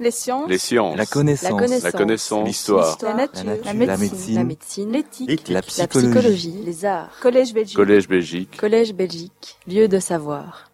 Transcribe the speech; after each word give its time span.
Les 0.00 0.10
sciences. 0.10 0.48
Les 0.48 0.56
sciences. 0.56 0.96
La 0.96 1.04
connaissance. 1.04 1.82
La 1.82 1.92
connaissance. 1.92 2.40
La. 2.40 2.46
L'histoire. 2.46 2.98
La 3.02 3.14
nature. 3.14 3.44
La 3.44 3.52
nature. 3.52 3.66
La 3.66 3.72
La 3.84 3.96
médecine. 4.44 4.90
La. 4.90 4.96
L'éthique. 4.98 5.48
La 5.48 5.54
La 5.56 5.62
psychologie. 5.62 6.08
psychologie. 6.08 6.62
Les 6.64 6.84
arts. 6.86 7.10
Collège 7.20 7.52
Belgique. 7.52 7.76
Collège 7.76 8.08
Belgique. 8.08 8.56
Collège 8.56 8.94
Belgique. 8.94 9.58
Lieu 9.66 9.88
de 9.88 9.98
savoir. 9.98 10.69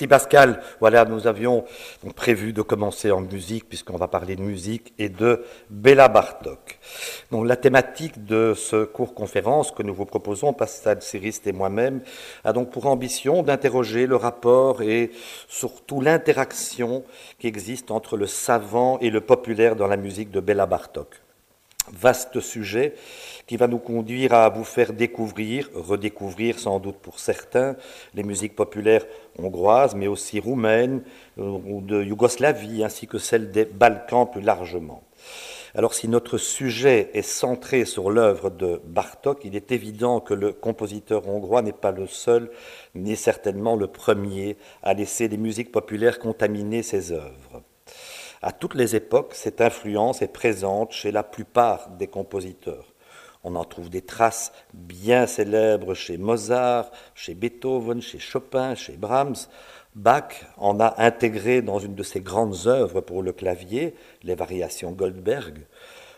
Merci 0.00 0.08
Pascal. 0.08 0.62
Voilà, 0.80 1.04
nous 1.04 1.26
avions 1.26 1.66
prévu 2.16 2.54
de 2.54 2.62
commencer 2.62 3.10
en 3.10 3.20
musique 3.20 3.68
puisqu'on 3.68 3.98
va 3.98 4.08
parler 4.08 4.34
de 4.34 4.40
musique 4.40 4.94
et 4.96 5.10
de 5.10 5.44
Béla 5.68 6.08
Bartok. 6.08 6.78
Donc 7.30 7.46
la 7.46 7.56
thématique 7.56 8.24
de 8.24 8.54
ce 8.56 8.84
cours 8.84 9.12
conférence 9.12 9.72
que 9.72 9.82
nous 9.82 9.92
vous 9.92 10.06
proposons, 10.06 10.54
Pascal 10.54 11.02
Siriste 11.02 11.46
et 11.48 11.52
moi-même, 11.52 12.00
a 12.44 12.54
donc 12.54 12.70
pour 12.70 12.86
ambition 12.86 13.42
d'interroger 13.42 14.06
le 14.06 14.16
rapport 14.16 14.80
et 14.80 15.10
surtout 15.48 16.00
l'interaction 16.00 17.04
qui 17.38 17.46
existe 17.46 17.90
entre 17.90 18.16
le 18.16 18.26
savant 18.26 18.98
et 19.00 19.10
le 19.10 19.20
populaire 19.20 19.76
dans 19.76 19.86
la 19.86 19.98
musique 19.98 20.30
de 20.30 20.40
Béla 20.40 20.64
Bartok. 20.64 21.20
Vaste 21.92 22.40
sujet 22.40 22.94
qui 23.46 23.56
va 23.56 23.66
nous 23.66 23.78
conduire 23.78 24.32
à 24.32 24.48
vous 24.48 24.64
faire 24.64 24.92
découvrir, 24.92 25.68
redécouvrir 25.74 26.58
sans 26.58 26.78
doute 26.78 26.98
pour 26.98 27.18
certains, 27.18 27.76
les 28.14 28.22
musiques 28.22 28.54
populaires 28.54 29.06
hongroises, 29.38 29.94
mais 29.94 30.06
aussi 30.06 30.40
roumaines 30.40 31.02
ou 31.36 31.80
de 31.80 32.02
Yougoslavie, 32.02 32.84
ainsi 32.84 33.06
que 33.06 33.18
celles 33.18 33.50
des 33.50 33.64
Balkans 33.64 34.30
plus 34.30 34.40
largement. 34.40 35.02
Alors 35.74 35.94
si 35.94 36.08
notre 36.08 36.36
sujet 36.36 37.10
est 37.14 37.22
centré 37.22 37.84
sur 37.84 38.10
l'œuvre 38.10 38.50
de 38.50 38.80
Bartok, 38.84 39.44
il 39.44 39.54
est 39.54 39.70
évident 39.70 40.20
que 40.20 40.34
le 40.34 40.52
compositeur 40.52 41.28
hongrois 41.28 41.62
n'est 41.62 41.72
pas 41.72 41.92
le 41.92 42.06
seul, 42.06 42.50
ni 42.94 43.14
certainement 43.16 43.76
le 43.76 43.86
premier, 43.86 44.56
à 44.82 44.94
laisser 44.94 45.28
les 45.28 45.36
musiques 45.36 45.70
populaires 45.70 46.18
contaminer 46.18 46.82
ses 46.82 47.12
œuvres. 47.12 47.62
À 48.42 48.52
toutes 48.52 48.74
les 48.74 48.96
époques, 48.96 49.34
cette 49.34 49.60
influence 49.60 50.22
est 50.22 50.32
présente 50.32 50.92
chez 50.92 51.12
la 51.12 51.22
plupart 51.22 51.90
des 51.90 52.06
compositeurs. 52.06 52.94
On 53.44 53.54
en 53.54 53.64
trouve 53.64 53.90
des 53.90 54.00
traces 54.00 54.50
bien 54.72 55.26
célèbres 55.26 55.92
chez 55.92 56.16
Mozart, 56.16 56.90
chez 57.14 57.34
Beethoven, 57.34 58.00
chez 58.00 58.18
Chopin, 58.18 58.74
chez 58.74 58.96
Brahms. 58.96 59.36
Bach 59.94 60.46
en 60.56 60.80
a 60.80 60.94
intégré 61.04 61.60
dans 61.60 61.78
une 61.80 61.94
de 61.94 62.02
ses 62.02 62.20
grandes 62.20 62.66
œuvres 62.66 63.02
pour 63.02 63.22
le 63.22 63.32
clavier, 63.32 63.94
les 64.22 64.34
variations 64.34 64.92
Goldberg. 64.92 65.66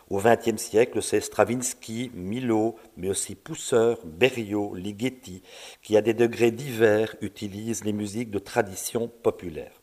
Au 0.08 0.20
XXe 0.20 0.62
siècle, 0.62 1.02
c'est 1.02 1.20
Stravinsky, 1.20 2.12
Milo, 2.14 2.76
mais 2.96 3.08
aussi 3.08 3.34
Pousseur, 3.34 3.98
Berriot, 4.04 4.76
Ligeti, 4.76 5.42
qui 5.82 5.96
à 5.96 6.02
des 6.02 6.14
degrés 6.14 6.52
divers 6.52 7.16
utilisent 7.20 7.84
les 7.84 7.92
musiques 7.92 8.30
de 8.30 8.38
tradition 8.38 9.08
populaire. 9.08 9.81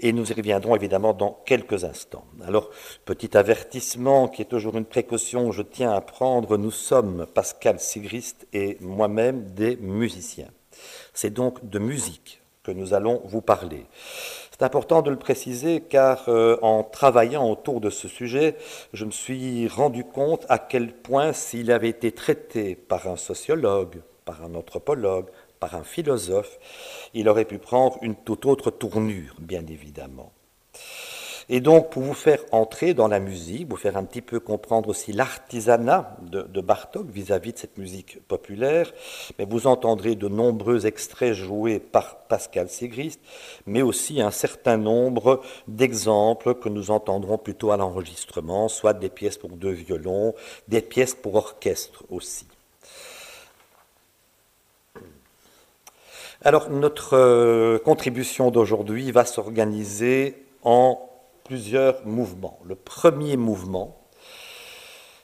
Et 0.00 0.12
nous 0.12 0.30
y 0.30 0.34
reviendrons 0.34 0.74
évidemment 0.74 1.12
dans 1.12 1.40
quelques 1.44 1.84
instants. 1.84 2.24
Alors, 2.46 2.70
petit 3.04 3.36
avertissement 3.36 4.28
qui 4.28 4.42
est 4.42 4.46
toujours 4.46 4.76
une 4.76 4.86
précaution, 4.86 5.52
je 5.52 5.62
tiens 5.62 5.92
à 5.92 6.00
prendre, 6.00 6.56
nous 6.56 6.70
sommes, 6.70 7.26
Pascal 7.32 7.78
Sigrist 7.78 8.46
et 8.52 8.78
moi-même, 8.80 9.44
des 9.50 9.76
musiciens. 9.76 10.50
C'est 11.12 11.32
donc 11.32 11.68
de 11.68 11.78
musique 11.78 12.40
que 12.62 12.72
nous 12.72 12.94
allons 12.94 13.20
vous 13.24 13.42
parler. 13.42 13.86
C'est 14.50 14.62
important 14.62 15.02
de 15.02 15.10
le 15.10 15.18
préciser 15.18 15.80
car 15.80 16.28
euh, 16.28 16.56
en 16.62 16.82
travaillant 16.82 17.48
autour 17.48 17.80
de 17.80 17.88
ce 17.88 18.08
sujet, 18.08 18.56
je 18.92 19.04
me 19.04 19.10
suis 19.10 19.68
rendu 19.68 20.04
compte 20.04 20.44
à 20.48 20.58
quel 20.58 20.92
point 20.92 21.32
s'il 21.32 21.72
avait 21.72 21.88
été 21.88 22.12
traité 22.12 22.74
par 22.74 23.06
un 23.06 23.16
sociologue, 23.16 24.02
par 24.24 24.44
un 24.44 24.54
anthropologue, 24.54 25.26
par 25.60 25.74
un 25.74 25.84
philosophe, 25.84 26.58
il 27.14 27.28
aurait 27.28 27.44
pu 27.44 27.58
prendre 27.58 27.98
une 28.02 28.16
toute 28.16 28.46
autre 28.46 28.70
tournure, 28.70 29.36
bien 29.38 29.64
évidemment. 29.66 30.32
Et 31.52 31.60
donc, 31.60 31.90
pour 31.90 32.04
vous 32.04 32.14
faire 32.14 32.38
entrer 32.52 32.94
dans 32.94 33.08
la 33.08 33.18
musique, 33.18 33.68
vous 33.68 33.76
faire 33.76 33.96
un 33.96 34.04
petit 34.04 34.22
peu 34.22 34.38
comprendre 34.38 34.88
aussi 34.88 35.12
l'artisanat 35.12 36.16
de, 36.22 36.60
Bartok 36.60 37.10
vis-à-vis 37.10 37.50
-vis 37.50 37.54
de 37.54 37.58
cette 37.58 37.76
musique 37.76 38.24
populaire, 38.28 38.92
mais 39.36 39.46
vous 39.46 39.66
entendrez 39.66 40.14
de 40.14 40.28
nombreux 40.28 40.86
extraits 40.86 41.34
joués 41.34 41.80
par 41.80 42.20
Pascal 42.28 42.68
Sigrist, 42.68 43.20
mais 43.66 43.82
aussi 43.82 44.20
un 44.20 44.30
certain 44.30 44.76
nombre 44.76 45.40
d'exemples 45.66 46.54
que 46.54 46.68
nous 46.68 46.92
entendrons 46.92 47.36
plutôt 47.36 47.72
à 47.72 47.76
l'enregistrement, 47.76 48.68
soit 48.68 48.94
des 48.94 49.10
pièces 49.10 49.38
pour 49.38 49.50
deux 49.50 49.72
violons, 49.72 50.34
des 50.68 50.82
pièces 50.82 51.16
pour 51.16 51.34
orchestre 51.34 52.04
aussi. 52.10 52.46
Alors, 56.42 56.70
notre 56.70 57.18
euh, 57.18 57.78
contribution 57.78 58.50
d'aujourd'hui 58.50 59.10
va 59.12 59.26
s'organiser 59.26 60.42
en 60.62 60.98
plusieurs 61.44 62.06
mouvements. 62.06 62.58
Le 62.64 62.76
premier 62.76 63.36
mouvement 63.36 64.00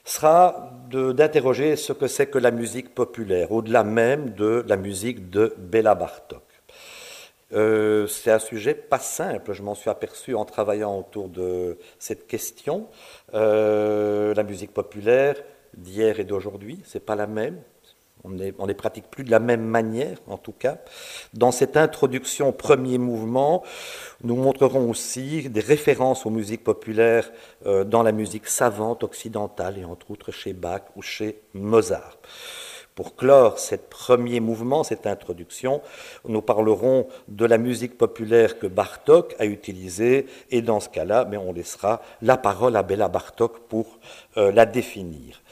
sera 0.05 0.71
d'interroger 0.91 1.75
ce 1.75 1.91
que 1.91 2.05
c'est 2.05 2.27
que 2.27 2.37
la 2.37 2.51
musique 2.51 2.93
populaire, 2.93 3.51
au-delà 3.51 3.83
même 3.83 4.35
de 4.35 4.63
la 4.67 4.77
musique 4.77 5.31
de 5.31 5.55
Béla 5.57 5.95
Bartok. 5.95 6.43
Euh, 7.53 8.05
c'est 8.05 8.31
un 8.31 8.39
sujet 8.39 8.75
pas 8.75 8.99
simple, 8.99 9.53
je 9.53 9.63
m'en 9.63 9.73
suis 9.73 9.89
aperçu 9.89 10.35
en 10.35 10.45
travaillant 10.45 10.99
autour 10.99 11.29
de 11.29 11.79
cette 11.97 12.27
question. 12.27 12.89
Euh, 13.33 14.35
la 14.35 14.43
musique 14.43 14.71
populaire 14.71 15.35
d'hier 15.75 16.19
et 16.19 16.25
d'aujourd'hui, 16.25 16.79
c'est 16.85 17.03
pas 17.03 17.15
la 17.15 17.25
même, 17.25 17.59
on 18.27 18.63
ne 18.63 18.67
les 18.67 18.73
pratique 18.73 19.05
plus 19.09 19.23
de 19.23 19.31
la 19.31 19.39
même 19.39 19.63
manière, 19.63 20.17
en 20.27 20.37
tout 20.37 20.51
cas. 20.51 20.77
Dans 21.33 21.51
cette 21.51 21.77
introduction 21.77 22.51
premier 22.51 22.97
mouvement, 22.97 23.63
nous 24.23 24.35
montrerons 24.35 24.89
aussi 24.89 25.49
des 25.49 25.61
références 25.61 26.25
aux 26.25 26.29
musiques 26.29 26.63
populaires 26.63 27.31
euh, 27.65 27.83
dans 27.83 28.03
la 28.03 28.11
musique 28.11 28.47
savante 28.47 29.03
occidentale, 29.03 29.77
et 29.77 29.85
entre 29.85 30.11
autres 30.11 30.31
chez 30.31 30.53
Bach 30.53 30.81
ou 30.95 31.01
chez 31.01 31.41
Mozart. 31.53 32.17
Pour 32.97 33.15
clore 33.15 33.59
ce 33.59 33.75
premier 33.75 34.39
mouvement, 34.39 34.83
cette 34.83 35.05
introduction, 35.05 35.81
nous 36.27 36.41
parlerons 36.41 37.07
de 37.27 37.45
la 37.45 37.59
musique 37.59 37.95
populaire 37.95 38.57
que 38.57 38.65
Bartok 38.65 39.35
a 39.37 39.45
utilisée, 39.45 40.25
et 40.49 40.63
dans 40.63 40.79
ce 40.79 40.89
cas-là, 40.89 41.25
mais 41.29 41.37
on 41.37 41.53
laissera 41.53 42.01
la 42.23 42.37
parole 42.37 42.75
à 42.75 42.81
Béla 42.81 43.07
Bartok 43.07 43.59
pour 43.67 43.99
euh, 44.37 44.51
la 44.51 44.65
définir. 44.65 45.43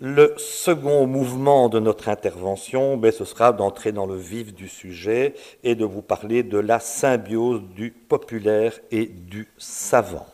Le 0.00 0.32
second 0.36 1.08
mouvement 1.08 1.68
de 1.68 1.80
notre 1.80 2.08
intervention, 2.08 2.96
ben, 2.96 3.10
ce 3.10 3.24
sera 3.24 3.52
d'entrer 3.52 3.90
dans 3.90 4.06
le 4.06 4.14
vif 4.14 4.54
du 4.54 4.68
sujet 4.68 5.34
et 5.64 5.74
de 5.74 5.84
vous 5.84 6.02
parler 6.02 6.44
de 6.44 6.58
la 6.58 6.78
symbiose 6.78 7.62
du 7.74 7.90
populaire 7.90 8.78
et 8.92 9.06
du 9.06 9.48
savant. 9.58 10.26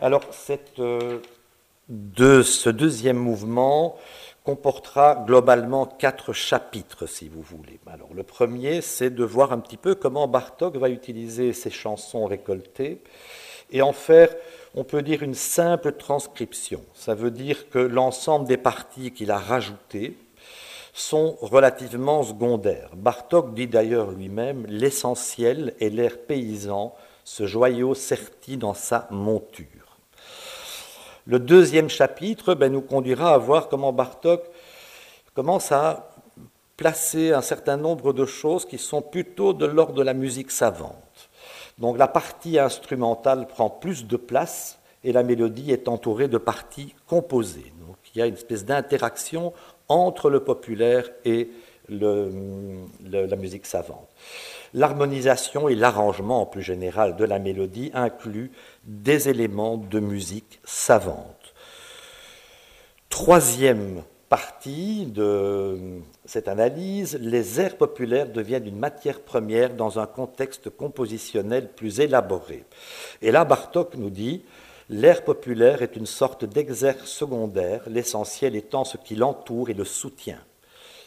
Alors, 0.00 0.22
euh, 0.80 1.20
ce 1.88 2.68
deuxième 2.68 3.18
mouvement 3.18 3.96
comportera 4.42 5.22
globalement 5.24 5.86
quatre 5.86 6.32
chapitres, 6.32 7.06
si 7.06 7.28
vous 7.28 7.42
voulez. 7.42 7.78
Alors, 7.86 8.08
le 8.12 8.24
premier, 8.24 8.80
c'est 8.80 9.10
de 9.10 9.22
voir 9.22 9.52
un 9.52 9.60
petit 9.60 9.76
peu 9.76 9.94
comment 9.94 10.26
Bartok 10.26 10.78
va 10.78 10.88
utiliser 10.88 11.52
ces 11.52 11.70
chansons 11.70 12.26
récoltées 12.26 12.98
et 13.70 13.82
en 13.82 13.92
faire, 13.92 14.34
on 14.74 14.84
peut 14.84 15.02
dire, 15.02 15.22
une 15.22 15.34
simple 15.34 15.92
transcription. 15.92 16.82
Ça 16.94 17.14
veut 17.14 17.30
dire 17.30 17.68
que 17.70 17.78
l'ensemble 17.78 18.46
des 18.46 18.56
parties 18.56 19.12
qu'il 19.12 19.30
a 19.30 19.38
rajoutées 19.38 20.16
sont 20.92 21.36
relativement 21.40 22.22
secondaires. 22.22 22.90
Bartok 22.94 23.54
dit 23.54 23.66
d'ailleurs 23.66 24.10
lui-même 24.10 24.66
l'essentiel 24.66 25.74
est 25.80 25.88
l'air 25.88 26.18
paysan, 26.18 26.94
ce 27.24 27.46
joyau 27.46 27.94
serti 27.94 28.56
dans 28.56 28.74
sa 28.74 29.08
monture. 29.10 29.66
Le 31.26 31.38
deuxième 31.38 31.88
chapitre 31.88 32.54
ben, 32.54 32.72
nous 32.72 32.80
conduira 32.80 33.32
à 33.32 33.38
voir 33.38 33.68
comment 33.68 33.92
Bartok 33.92 34.42
commence 35.34 35.70
à 35.72 36.10
placer 36.76 37.32
un 37.32 37.42
certain 37.42 37.76
nombre 37.76 38.12
de 38.12 38.26
choses 38.26 38.66
qui 38.66 38.78
sont 38.78 39.02
plutôt 39.02 39.52
de 39.52 39.66
l'ordre 39.66 39.94
de 39.94 40.02
la 40.02 40.14
musique 40.14 40.50
savante. 40.50 40.96
Donc 41.78 41.98
la 41.98 42.08
partie 42.08 42.58
instrumentale 42.58 43.46
prend 43.46 43.70
plus 43.70 44.06
de 44.06 44.16
place 44.16 44.78
et 45.04 45.12
la 45.12 45.22
mélodie 45.22 45.72
est 45.72 45.88
entourée 45.88 46.28
de 46.28 46.38
parties 46.38 46.94
composées. 47.06 47.72
Donc 47.86 47.96
il 48.14 48.18
y 48.18 48.22
a 48.22 48.26
une 48.26 48.34
espèce 48.34 48.64
d'interaction 48.64 49.52
entre 49.88 50.30
le 50.30 50.40
populaire 50.40 51.10
et 51.24 51.50
la 51.88 53.36
musique 53.36 53.66
savante. 53.66 54.08
L'harmonisation 54.74 55.68
et 55.68 55.74
l'arrangement 55.74 56.42
en 56.42 56.46
plus 56.46 56.62
général 56.62 57.16
de 57.16 57.24
la 57.24 57.38
mélodie 57.38 57.90
incluent 57.92 58.52
des 58.84 59.28
éléments 59.28 59.76
de 59.76 60.00
musique 60.00 60.60
savante. 60.64 61.54
Troisième 63.10 64.02
partie 64.30 65.04
de 65.06 66.00
cette 66.24 66.46
analyse, 66.46 67.18
les 67.20 67.60
airs 67.60 67.76
populaires 67.76 68.28
deviennent 68.28 68.66
une 68.66 68.78
matière 68.78 69.20
première 69.20 69.74
dans 69.74 69.98
un 69.98 70.06
contexte 70.06 70.70
compositionnel 70.70 71.72
plus 71.72 71.98
élaboré. 71.98 72.64
Et 73.22 73.32
là, 73.32 73.44
Bartok 73.44 73.96
nous 73.96 74.10
dit, 74.10 74.44
l'air 74.88 75.24
populaire 75.24 75.82
est 75.82 75.96
une 75.96 76.06
sorte 76.06 76.44
d'exergue 76.44 77.04
secondaire, 77.04 77.82
l'essentiel 77.88 78.54
étant 78.54 78.84
ce 78.84 78.98
qui 78.98 79.16
l'entoure 79.16 79.70
et 79.70 79.74
le 79.74 79.84
soutient. 79.84 80.40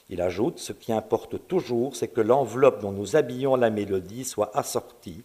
Il 0.10 0.22
ajoute, 0.22 0.60
ce 0.60 0.74
qui 0.74 0.92
importe 0.92 1.48
toujours, 1.48 1.96
c'est 1.96 2.10
que 2.10 2.22
l'enveloppe 2.22 2.82
dont 2.82 2.92
nous 2.92 3.16
habillons 3.16 3.56
la 3.56 3.70
mélodie 3.70 4.26
soit 4.26 4.52
assortie, 4.56 5.24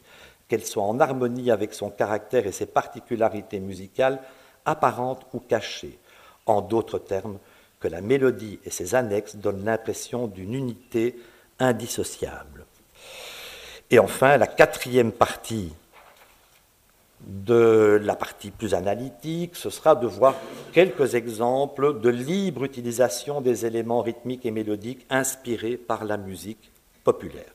qu'elle 0.49 0.65
soit 0.65 0.85
en 0.85 1.01
harmonie 1.01 1.51
avec 1.51 1.75
son 1.75 1.91
caractère 1.91 2.47
et 2.47 2.53
ses 2.53 2.67
particularités 2.67 3.61
musicales, 3.61 4.21
apparentes 4.65 5.27
ou 5.33 5.41
cachées. 5.41 5.99
En 6.47 6.63
d'autres 6.63 6.99
termes, 6.99 7.39
que 7.81 7.89
la 7.89 8.03
mélodie 8.03 8.61
et 8.65 8.71
ses 8.71 8.95
annexes 8.95 9.37
donnent 9.37 9.65
l'impression 9.65 10.27
d'une 10.27 10.55
unité 10.55 11.19
indissociable. 11.59 12.67
Et 13.91 13.99
enfin, 13.99 14.37
la 14.37 14.47
quatrième 14.47 15.13
partie 15.13 15.73
de 17.21 18.01
la 18.03 18.17
partie 18.17 18.51
plus 18.51 18.75
analytique, 18.75 19.57
ce 19.57 19.69
sera 19.69 19.95
de 19.95 20.07
voir 20.07 20.37
quelques 20.73 21.15
exemples 21.15 22.01
de 22.01 22.09
libre 22.09 22.65
utilisation 22.65 23.41
des 23.41 23.67
éléments 23.67 24.01
rythmiques 24.01 24.47
et 24.47 24.51
mélodiques 24.51 25.07
inspirés 25.11 25.77
par 25.77 26.05
la 26.05 26.17
musique 26.17 26.71
populaire. 27.05 27.53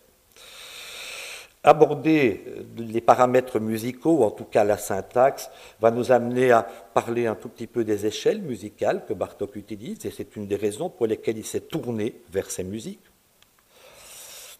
Aborder 1.67 2.45
les 2.77 3.01
paramètres 3.01 3.59
musicaux, 3.59 4.23
en 4.23 4.29
tout 4.29 4.43
cas 4.43 4.63
la 4.63 4.77
syntaxe, 4.77 5.49
va 5.81 5.89
nous 5.89 6.11
amener 6.11 6.51
à 6.51 6.61
parler 6.61 7.25
un 7.25 7.33
tout 7.33 7.49
petit 7.49 7.65
peu 7.65 7.83
des 7.83 8.05
échelles 8.05 8.43
musicales 8.43 9.03
que 9.07 9.15
Bartok 9.15 9.55
utilise, 9.55 10.05
et 10.05 10.11
c'est 10.11 10.35
une 10.35 10.45
des 10.45 10.57
raisons 10.57 10.89
pour 10.91 11.07
lesquelles 11.07 11.39
il 11.39 11.45
s'est 11.45 11.61
tourné 11.61 12.21
vers 12.31 12.51
ces 12.51 12.63
musiques. 12.63 12.99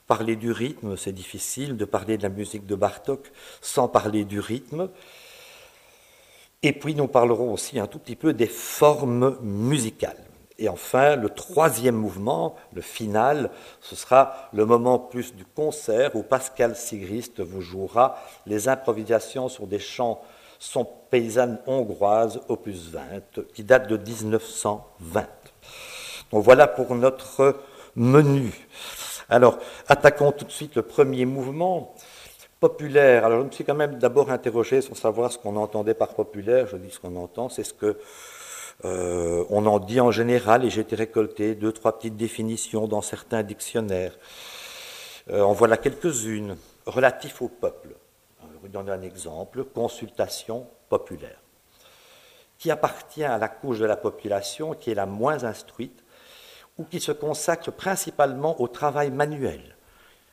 Parler 0.08 0.36
du 0.36 0.52
rythme, 0.52 0.98
c'est 0.98 1.12
difficile 1.12 1.78
de 1.78 1.86
parler 1.86 2.18
de 2.18 2.24
la 2.24 2.30
musique 2.30 2.66
de 2.66 2.74
Bartok 2.74 3.32
sans 3.62 3.88
parler 3.88 4.26
du 4.26 4.40
rythme. 4.40 4.90
Et 6.64 6.74
puis 6.74 6.96
nous 6.96 7.08
parlerons 7.08 7.54
aussi 7.54 7.80
un 7.80 7.86
tout 7.86 8.00
petit 8.00 8.16
peu 8.16 8.34
des 8.34 8.48
formes 8.48 9.38
musicales. 9.44 10.24
Et 10.58 10.70
enfin, 10.70 11.16
le 11.16 11.30
troisième 11.30 11.96
mouvement, 11.96 12.56
le 12.74 12.82
final, 12.82 13.50
ce 13.82 13.96
sera 13.96 14.50
le 14.54 14.66
moment 14.66 15.00
plus 15.00 15.36
du 15.36 15.46
concert 15.46 16.16
où 16.16 16.24
Pascal 16.24 16.76
Sigrist 16.76 17.42
vous 17.42 17.62
jouera 17.62 18.18
les 18.46 18.70
improvisations 18.70 19.50
sur 19.50 19.68
des 19.68 19.80
chants 19.80 20.22
son 20.60 20.88
paysannes 21.10 21.60
hongroises, 21.68 22.40
opus 22.48 22.90
20, 22.90 23.44
qui 23.54 23.64
date 23.64 23.88
de 23.88 23.98
1920. 23.98 25.26
Donc 26.32 26.44
voilà 26.44 26.68
pour 26.68 26.96
notre 26.96 27.58
menu. 27.96 28.52
Alors, 29.30 29.58
attaquons 29.88 30.32
tout 30.32 30.46
de 30.46 30.52
suite 30.52 30.76
le 30.76 30.82
premier 30.82 31.26
mouvement 31.26 31.94
populaire. 32.60 33.26
Alors, 33.26 33.42
je 33.42 33.46
me 33.46 33.52
suis 33.52 33.64
quand 33.64 33.76
même 33.76 33.98
d'abord 33.98 34.32
interrogé 34.32 34.82
sur 34.82 34.98
savoir 34.98 35.32
ce 35.32 35.38
qu'on 35.38 35.56
entendait 35.56 35.94
par 35.94 36.14
populaire. 36.14 36.68
Je 36.68 36.78
dis 36.78 36.92
ce 36.92 37.00
qu'on 37.00 37.16
entend, 37.16 37.50
c'est 37.50 37.64
ce 37.64 37.74
que 37.74 37.98
euh, 38.84 39.46
on 39.50 39.66
en 39.66 39.80
dit 39.80 40.02
en 40.02 40.12
général, 40.12 40.66
et 40.66 40.70
j'ai 40.70 40.82
été 40.82 40.96
récolté 40.96 41.56
deux, 41.56 41.72
trois 41.72 41.98
petites 41.98 42.18
définitions 42.18 42.88
dans 42.88 43.02
certains 43.02 43.44
dictionnaires. 43.44 44.18
Euh, 45.30 45.42
en 45.42 45.54
voilà 45.54 45.78
quelques-unes. 45.78 46.58
Relatif 46.86 47.42
au 47.42 47.48
peuple. 47.48 47.96
Je 48.42 48.58
vous 48.62 48.68
donne 48.68 48.90
un 48.90 49.02
exemple. 49.02 49.64
Consultation 49.64 50.68
populaire. 50.90 51.40
Qui 52.58 52.70
appartient 52.70 53.24
à 53.24 53.38
la 53.38 53.48
couche 53.48 53.80
de 53.80 53.86
la 53.86 53.98
population 53.98 54.74
qui 54.74 54.92
est 54.92 54.96
la 54.96 55.06
moins 55.06 55.44
instruite 55.44 56.04
ou 56.78 56.84
qui 56.84 57.00
se 57.00 57.12
consacre 57.12 57.72
principalement 57.72 58.60
au 58.62 58.68
travail 58.68 59.10
manuel. 59.10 59.76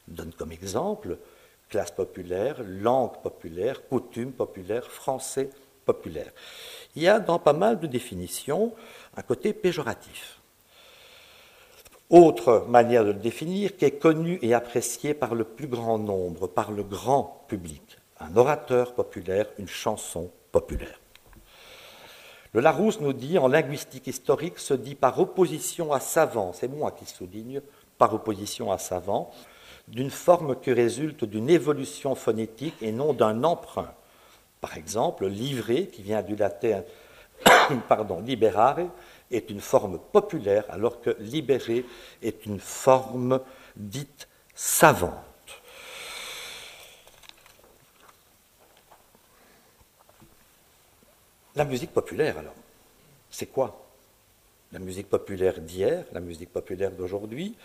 Je 0.09 0.15
donne 0.15 0.33
comme 0.35 0.53
exemple 0.53 1.17
classe 1.71 1.91
populaire, 1.91 2.57
langue 2.63 3.23
populaire, 3.23 3.89
coutume 3.89 4.33
populaire, 4.33 4.91
français 4.91 5.49
populaire. 5.87 6.31
Il 6.95 7.03
y 7.03 7.09
a 7.09 7.21
dans 7.21 7.39
pas 7.39 7.53
mal 7.53 7.81
de 7.81 7.87
définitions 7.87 8.75
un 9.17 9.23
côté 9.23 9.53
péjoratif. 9.53 10.41
Autre 12.11 12.67
manière 12.69 13.05
de 13.05 13.13
le 13.13 13.19
définir 13.19 13.77
qui 13.77 13.87
est 13.87 13.99
connue 13.99 14.39
et 14.43 14.53
appréciée 14.53 15.15
par 15.15 15.35
le 15.35 15.45
plus 15.45 15.67
grand 15.67 15.99
nombre, 15.99 16.47
par 16.47 16.71
le 16.71 16.83
grand 16.83 17.47
public. 17.49 17.97
Un 18.21 18.37
orateur 18.37 18.95
populaire, 18.95 19.47
une 19.59 19.67
chanson 19.67 20.31
populaire. 20.53 21.01
Le 22.53 22.61
Larousse 22.61 23.01
nous 23.01 23.15
dit, 23.15 23.39
en 23.39 23.49
linguistique 23.49 24.07
historique, 24.07 24.59
se 24.59 24.75
dit 24.75 24.95
par 24.95 25.19
opposition 25.19 25.95
à 25.95 26.01
savant, 26.01 26.53
c'est 26.53 26.69
moi 26.69 26.91
qui 26.91 27.07
souligne, 27.07 27.63
par 27.97 28.13
opposition 28.13 28.71
à 28.71 28.77
savant, 28.77 29.31
d'une 29.89 30.11
forme 30.11 30.61
qui 30.61 30.73
résulte 30.73 31.25
d'une 31.25 31.49
évolution 31.49 32.15
phonétique 32.15 32.75
et 32.83 32.93
non 32.93 33.15
d'un 33.15 33.43
emprunt. 33.43 33.95
Par 34.63 34.77
exemple, 34.79 35.27
livré, 35.27 35.89
qui 35.89 36.03
vient 36.03 36.23
du 36.23 36.37
latin 36.37 36.85
pardon, 37.89 38.21
liberare, 38.21 38.79
est 39.29 39.51
une 39.51 39.61
forme 39.61 39.99
populaire, 39.99 40.65
alors 40.71 41.01
que 41.01 41.17
libéré 41.19 41.85
est 42.23 42.47
une 42.47 42.61
forme 42.61 43.41
dite 43.75 44.29
savante. 44.55 45.17
La 51.57 51.65
musique 51.65 51.93
populaire, 51.93 52.39
alors, 52.39 52.55
c'est 53.31 53.47
quoi? 53.47 53.85
La 54.71 54.79
musique 54.79 55.11
populaire 55.11 55.61
d'hier, 55.61 56.05
la 56.13 56.21
musique 56.21 56.53
populaire 56.53 56.93
d'aujourd'hui. 56.93 57.57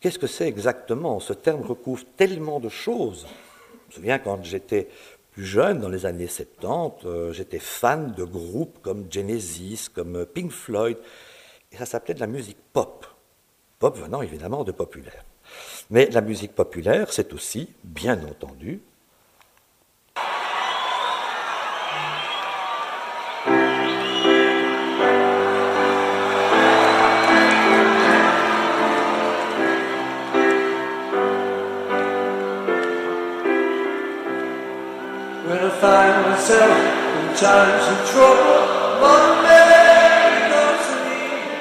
Qu'est-ce 0.00 0.18
que 0.18 0.26
c'est 0.26 0.48
exactement? 0.48 1.20
Ce 1.20 1.34
terme 1.34 1.60
recouvre 1.60 2.04
tellement 2.16 2.58
de 2.58 2.70
choses. 2.70 3.26
Je 3.90 3.96
me 3.96 3.96
souviens 3.96 4.18
quand 4.18 4.42
j'étais 4.42 4.88
plus 5.32 5.44
jeune, 5.44 5.80
dans 5.80 5.88
les 5.88 6.06
années 6.06 6.26
70, 6.26 7.06
euh, 7.06 7.32
j'étais 7.32 7.58
fan 7.58 8.12
de 8.12 8.24
groupes 8.24 8.78
comme 8.82 9.06
Genesis, 9.10 9.88
comme 9.92 10.26
Pink 10.26 10.50
Floyd, 10.50 10.98
et 11.72 11.76
ça 11.76 11.86
s'appelait 11.86 12.14
de 12.14 12.20
la 12.20 12.26
musique 12.26 12.58
pop. 12.72 13.06
Pop 13.78 13.96
venant 13.96 14.22
évidemment 14.22 14.64
de 14.64 14.72
populaire. 14.72 15.24
Mais 15.90 16.06
la 16.10 16.20
musique 16.20 16.54
populaire, 16.54 17.12
c'est 17.12 17.32
aussi, 17.32 17.68
bien 17.84 18.22
entendu, 18.24 18.80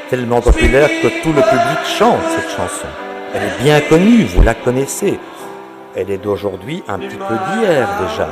Tellement 0.09 0.41
populaire 0.41 0.89
que 1.01 1.21
tout 1.21 1.33
le 1.33 1.41
public 1.41 1.85
chante 1.85 2.21
cette 2.35 2.49
chanson. 2.49 2.87
Elle 3.33 3.43
est 3.43 3.63
bien 3.63 3.79
connue, 3.81 4.23
vous 4.23 4.41
la 4.41 4.55
connaissez. 4.55 5.19
Elle 5.95 6.09
est 6.09 6.17
d'aujourd'hui 6.17 6.83
un 6.87 6.97
petit 6.97 7.17
peu 7.17 7.35
d'hier 7.35 7.87
déjà. 8.01 8.29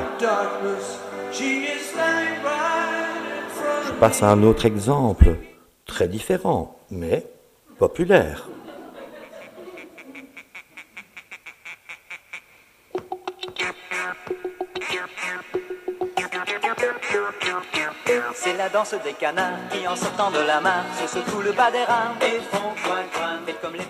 Je 3.86 3.92
passe 4.00 4.24
à 4.24 4.30
un 4.30 4.44
autre 4.44 4.66
exemple, 4.66 5.36
très 5.86 6.08
différent. 6.08 6.78
mais 6.90 7.26
populaire. 7.78 8.50
C'est 18.36 18.56
la 18.56 18.70
danse 18.70 18.96
des 19.04 19.14
canards 19.14 19.58
qui 19.72 19.88
en 19.88 19.96
sortant 19.96 20.32
de 20.32 20.40
la 20.46 20.62
mare 20.62 20.86
se 21.02 21.08
secouent 21.08 21.42
le 21.42 21.52
bas 21.52 21.72
des 21.72 21.84
reins 21.84 22.16
et 22.22 22.40
font 22.56 22.74
coin 22.84 23.04
coin. 23.14 23.40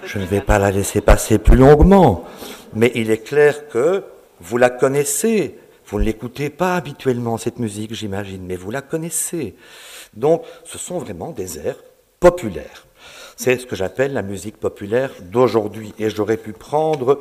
Je 0.03 0.20
ne 0.20 0.25
vais 0.25 0.41
pas 0.41 0.58
la 0.58 0.72
laisser 0.72 1.01
passer 1.01 1.38
plus 1.38 1.58
longuement, 1.58 2.25
mais 2.74 2.91
il 2.96 3.12
est 3.12 3.24
clair 3.24 3.67
que 3.67 4.03
vous 4.39 4.58
la 4.58 4.70
connaissez. 4.70 5.60
Vous 5.86 6.00
ne 6.00 6.03
l'écoutez 6.03 6.50
pas 6.50 6.75
habituellement, 6.75 7.38
cette 7.38 7.60
musique, 7.60 7.94
j'imagine, 7.94 8.46
mais 8.46 8.56
vous 8.56 8.72
la 8.72 8.82
connaissez. 8.82 9.56
Donc, 10.13 10.44
ce 10.65 10.77
sont 10.77 10.98
vraiment 10.98 11.32
des 11.32 11.60
airs 11.60 11.77
populaires. 12.20 12.86
C'est 13.36 13.58
ce 13.60 13.67
que 13.67 13.75
j'appelle 13.75 14.13
la 14.13 14.24
musique 14.24 14.58
populaire 14.58 15.12
d'aujourd'hui. 15.22 15.94
Et 16.00 16.10
j'aurais 16.10 16.38
pu 16.38 16.53
prendre 16.53 17.20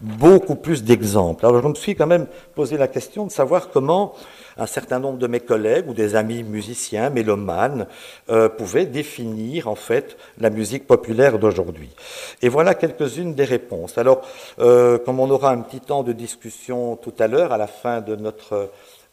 beaucoup 0.00 0.54
plus 0.56 0.84
d'exemples. 0.84 1.46
Alors, 1.46 1.62
je 1.62 1.68
me 1.68 1.74
suis 1.74 1.94
quand 1.94 2.06
même 2.06 2.26
posé 2.54 2.76
la 2.76 2.88
question 2.88 3.26
de 3.26 3.30
savoir 3.30 3.70
comment 3.70 4.14
un 4.56 4.66
certain 4.66 5.00
nombre 5.00 5.18
de 5.18 5.26
mes 5.26 5.40
collègues 5.40 5.88
ou 5.88 5.94
des 5.94 6.16
amis 6.16 6.42
musiciens, 6.42 7.10
mélomanes, 7.10 7.86
euh, 8.30 8.48
pouvaient 8.48 8.86
définir 8.86 9.68
en 9.68 9.74
fait 9.74 10.16
la 10.38 10.50
musique 10.50 10.86
populaire 10.86 11.38
d'aujourd'hui. 11.38 11.90
Et 12.42 12.48
voilà 12.48 12.74
quelques-unes 12.74 13.34
des 13.34 13.44
réponses. 13.44 13.98
Alors, 13.98 14.22
euh, 14.60 14.98
comme 14.98 15.20
on 15.20 15.30
aura 15.30 15.50
un 15.50 15.60
petit 15.60 15.80
temps 15.80 16.02
de 16.02 16.12
discussion 16.12 16.96
tout 16.96 17.14
à 17.18 17.26
l'heure, 17.26 17.52
à 17.52 17.58
la 17.58 17.66
fin 17.66 18.00
de 18.00 18.16
notre 18.16 18.70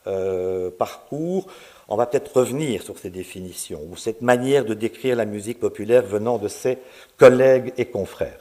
euh, 0.08 0.70
parcours, 0.72 1.48
on 1.88 1.98
va 1.98 2.06
peut-être 2.06 2.38
revenir 2.38 2.84
sur 2.84 2.98
ces 2.98 3.10
définitions 3.10 3.82
ou 3.92 3.98
cette 3.98 4.22
manière 4.22 4.64
de 4.64 4.74
décrire 4.74 5.16
la 5.16 5.26
musique 5.26 5.60
populaire 5.60 6.04
venant 6.04 6.38
de 6.38 6.48
ses 6.48 6.78
collègues 7.18 7.74
et 7.78 7.86
confrères. 7.86 8.40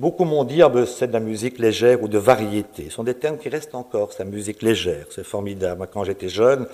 Beaucoup 0.00 0.24
m'ont 0.24 0.44
dit, 0.44 0.62
ah 0.62 0.70
ben, 0.70 0.86
c'est 0.86 1.08
de 1.08 1.12
la 1.12 1.20
musique 1.20 1.58
légère 1.58 2.02
ou 2.02 2.08
de 2.08 2.16
variété. 2.16 2.84
Ce 2.84 2.92
sont 2.92 3.04
des 3.04 3.12
termes 3.12 3.36
qui 3.36 3.50
restent 3.50 3.74
encore, 3.74 4.14
c'est 4.14 4.24
la 4.24 4.30
musique 4.30 4.62
légère, 4.62 5.04
c'est 5.10 5.24
formidable. 5.24 5.86
Quand 5.92 6.04
j'étais 6.04 6.30
jeune 6.30 6.66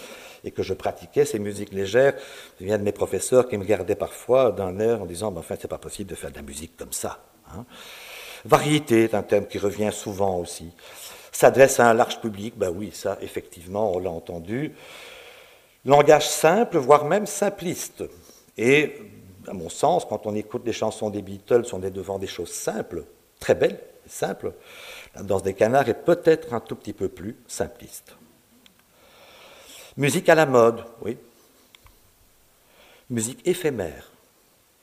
et 0.45 0.53
que 0.53 0.63
je 0.63 0.73
pratiquais 0.75 1.25
ces 1.25 1.41
musiques 1.41 1.73
légères, 1.73 2.15
il 2.61 2.69
y 2.69 2.71
de 2.71 2.77
mes 2.77 2.93
professeurs 2.93 3.49
qui 3.49 3.59
me 3.59 3.65
gardaient 3.65 3.97
parfois 3.97 4.53
d'un 4.53 4.79
air 4.79 5.03
en 5.03 5.07
disant, 5.07 5.33
ben, 5.33 5.41
enfin, 5.41 5.57
c'est 5.59 5.67
pas 5.67 5.77
possible 5.77 6.09
de 6.09 6.15
faire 6.15 6.31
de 6.31 6.37
la 6.37 6.43
musique 6.43 6.77
comme 6.77 6.93
ça. 6.93 7.19
Hein. 7.53 7.65
Variété 8.45 9.03
est 9.03 9.15
un 9.17 9.25
terme 9.25 9.47
qui 9.47 9.59
revient 9.59 9.91
souvent 9.93 10.39
aussi. 10.39 10.71
S'adresse 11.33 11.81
à 11.81 11.91
un 11.91 11.95
large 11.95 12.21
public, 12.21 12.55
ben 12.57 12.71
oui, 12.71 12.93
ça, 12.95 13.19
effectivement, 13.23 13.93
on 13.93 13.99
l'a 13.99 14.11
entendu. 14.11 14.73
Langage 15.85 16.29
simple, 16.29 16.79
voire 16.79 17.05
même 17.05 17.27
simpliste. 17.27 18.05
Et, 18.57 18.95
à 19.49 19.53
mon 19.53 19.69
sens, 19.69 20.05
quand 20.05 20.27
on 20.27 20.37
écoute 20.37 20.63
les 20.65 20.73
chansons 20.73 21.11
des 21.11 21.23
Beatles, 21.23 21.65
on 21.73 21.83
est 21.83 21.91
devant 21.91 22.21
des 22.21 22.29
choses 22.29 22.53
simples, 22.53 23.03
très 23.47 23.55
belle, 23.55 23.79
simple. 24.09 24.55
La 25.15 25.23
danse 25.23 25.45
des 25.45 25.55
canards 25.55 25.89
est 25.89 26.05
peut-être 26.05 26.53
un 26.53 26.59
tout 26.59 26.75
petit 26.75 26.93
peu 26.93 27.09
plus 27.09 27.37
simpliste. 27.47 28.17
Musique 29.97 30.29
à 30.29 30.35
la 30.35 30.47
mode, 30.47 30.85
oui. 31.01 31.17
Musique 33.09 33.47
éphémère. 33.47 34.11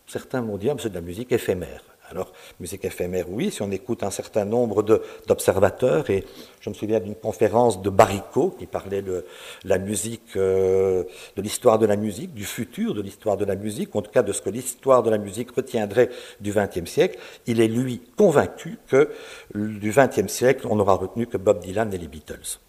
Certains 0.08 0.42
m'ont 0.42 0.56
dit, 0.56 0.70
c'est 0.80 0.88
de 0.88 0.96
la 0.96 1.02
musique 1.02 1.34
éphémère. 1.34 1.84
Alors, 2.14 2.32
musique 2.60 2.86
éphémère, 2.86 3.26
oui, 3.28 3.50
si 3.50 3.64
on 3.64 3.72
écoute 3.72 4.04
un 4.04 4.12
certain 4.12 4.46
nombre 4.46 4.84
d'observateurs, 5.26 6.12
et 6.12 6.24
je 6.60 6.70
me 6.70 6.76
souviens 6.76 7.00
d'une 7.00 7.16
conférence 7.16 7.82
de 7.82 7.90
Baricot 7.90 8.56
qui 8.60 8.68
parlait 8.68 9.02
de 9.02 9.26
la 9.64 9.80
musique, 9.80 10.36
euh, 10.36 11.06
de 11.36 11.42
l'histoire 11.42 11.80
de 11.80 11.88
la 11.88 11.96
musique, 11.96 12.36
du 12.36 12.46
futur 12.46 12.94
de 12.94 13.02
l'histoire 13.02 13.36
de 13.36 13.46
la 13.46 13.56
musique, 13.56 13.96
en 13.96 14.04
tout 14.04 14.12
cas 14.12 14.22
de 14.22 14.32
ce 14.32 14.44
que 14.44 14.52
l'histoire 14.52 15.02
de 15.02 15.10
la 15.10 15.18
musique 15.18 15.50
retiendrait 15.50 16.12
du 16.40 16.54
XXe 16.54 16.88
siècle, 16.88 17.18
il 17.48 17.60
est 17.60 17.68
lui 17.68 18.00
convaincu 18.16 18.78
que 18.88 19.10
du 19.56 19.92
XXe 19.92 20.32
siècle, 20.32 20.68
on 20.70 20.76
n'aura 20.76 20.94
retenu 20.94 21.26
que 21.26 21.38
Bob 21.38 21.62
Dylan 21.62 21.92
et 21.96 21.98
les 21.98 22.08
Beatles. 22.08 22.60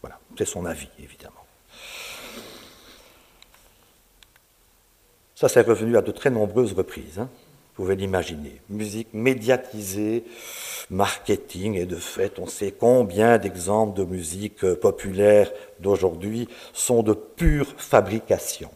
Voilà, 0.00 0.18
c'est 0.38 0.46
son 0.46 0.64
avis, 0.64 0.88
évidemment. 0.98 1.34
Ça, 5.34 5.46
c'est 5.50 5.60
revenu 5.60 5.98
à 5.98 6.00
de 6.00 6.10
très 6.10 6.30
nombreuses 6.30 6.72
reprises. 6.72 7.18
Hein 7.18 7.28
pouvez 7.78 7.94
l'imaginer. 7.94 8.60
Musique 8.70 9.14
médiatisée, 9.14 10.24
marketing, 10.90 11.76
et 11.76 11.86
de 11.86 11.94
fait, 11.94 12.40
on 12.40 12.48
sait 12.48 12.74
combien 12.76 13.38
d'exemples 13.38 13.96
de 13.96 14.02
musique 14.02 14.66
populaire 14.74 15.48
d'aujourd'hui 15.78 16.48
sont 16.72 17.04
de 17.04 17.12
pure 17.12 17.72
fabrication. 17.76 18.68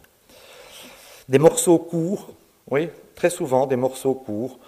Des 1.29 1.41
morceaux 1.41 1.81
courts, 1.81 2.31
oui, 2.71 2.91
très 3.17 3.29
souvent 3.29 3.67
des 3.67 3.75
morceaux 3.75 4.15
courts, 4.15 4.61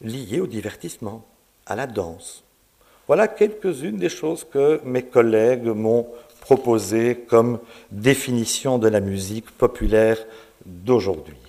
liés 0.00 0.40
au 0.40 0.46
divertissement, 0.46 1.26
à 1.66 1.76
la 1.76 1.86
danse. 1.86 2.42
Voilà 3.06 3.28
quelques-unes 3.28 3.98
des 3.98 4.08
choses 4.08 4.46
que 4.50 4.80
mes 4.86 5.02
collègues 5.02 5.66
m'ont 5.66 6.06
proposées 6.40 7.16
comme 7.28 7.58
définition 7.90 8.78
de 8.78 8.88
la 8.88 9.00
musique 9.00 9.50
populaire 9.50 10.16
d'aujourd'hui. 10.64 11.41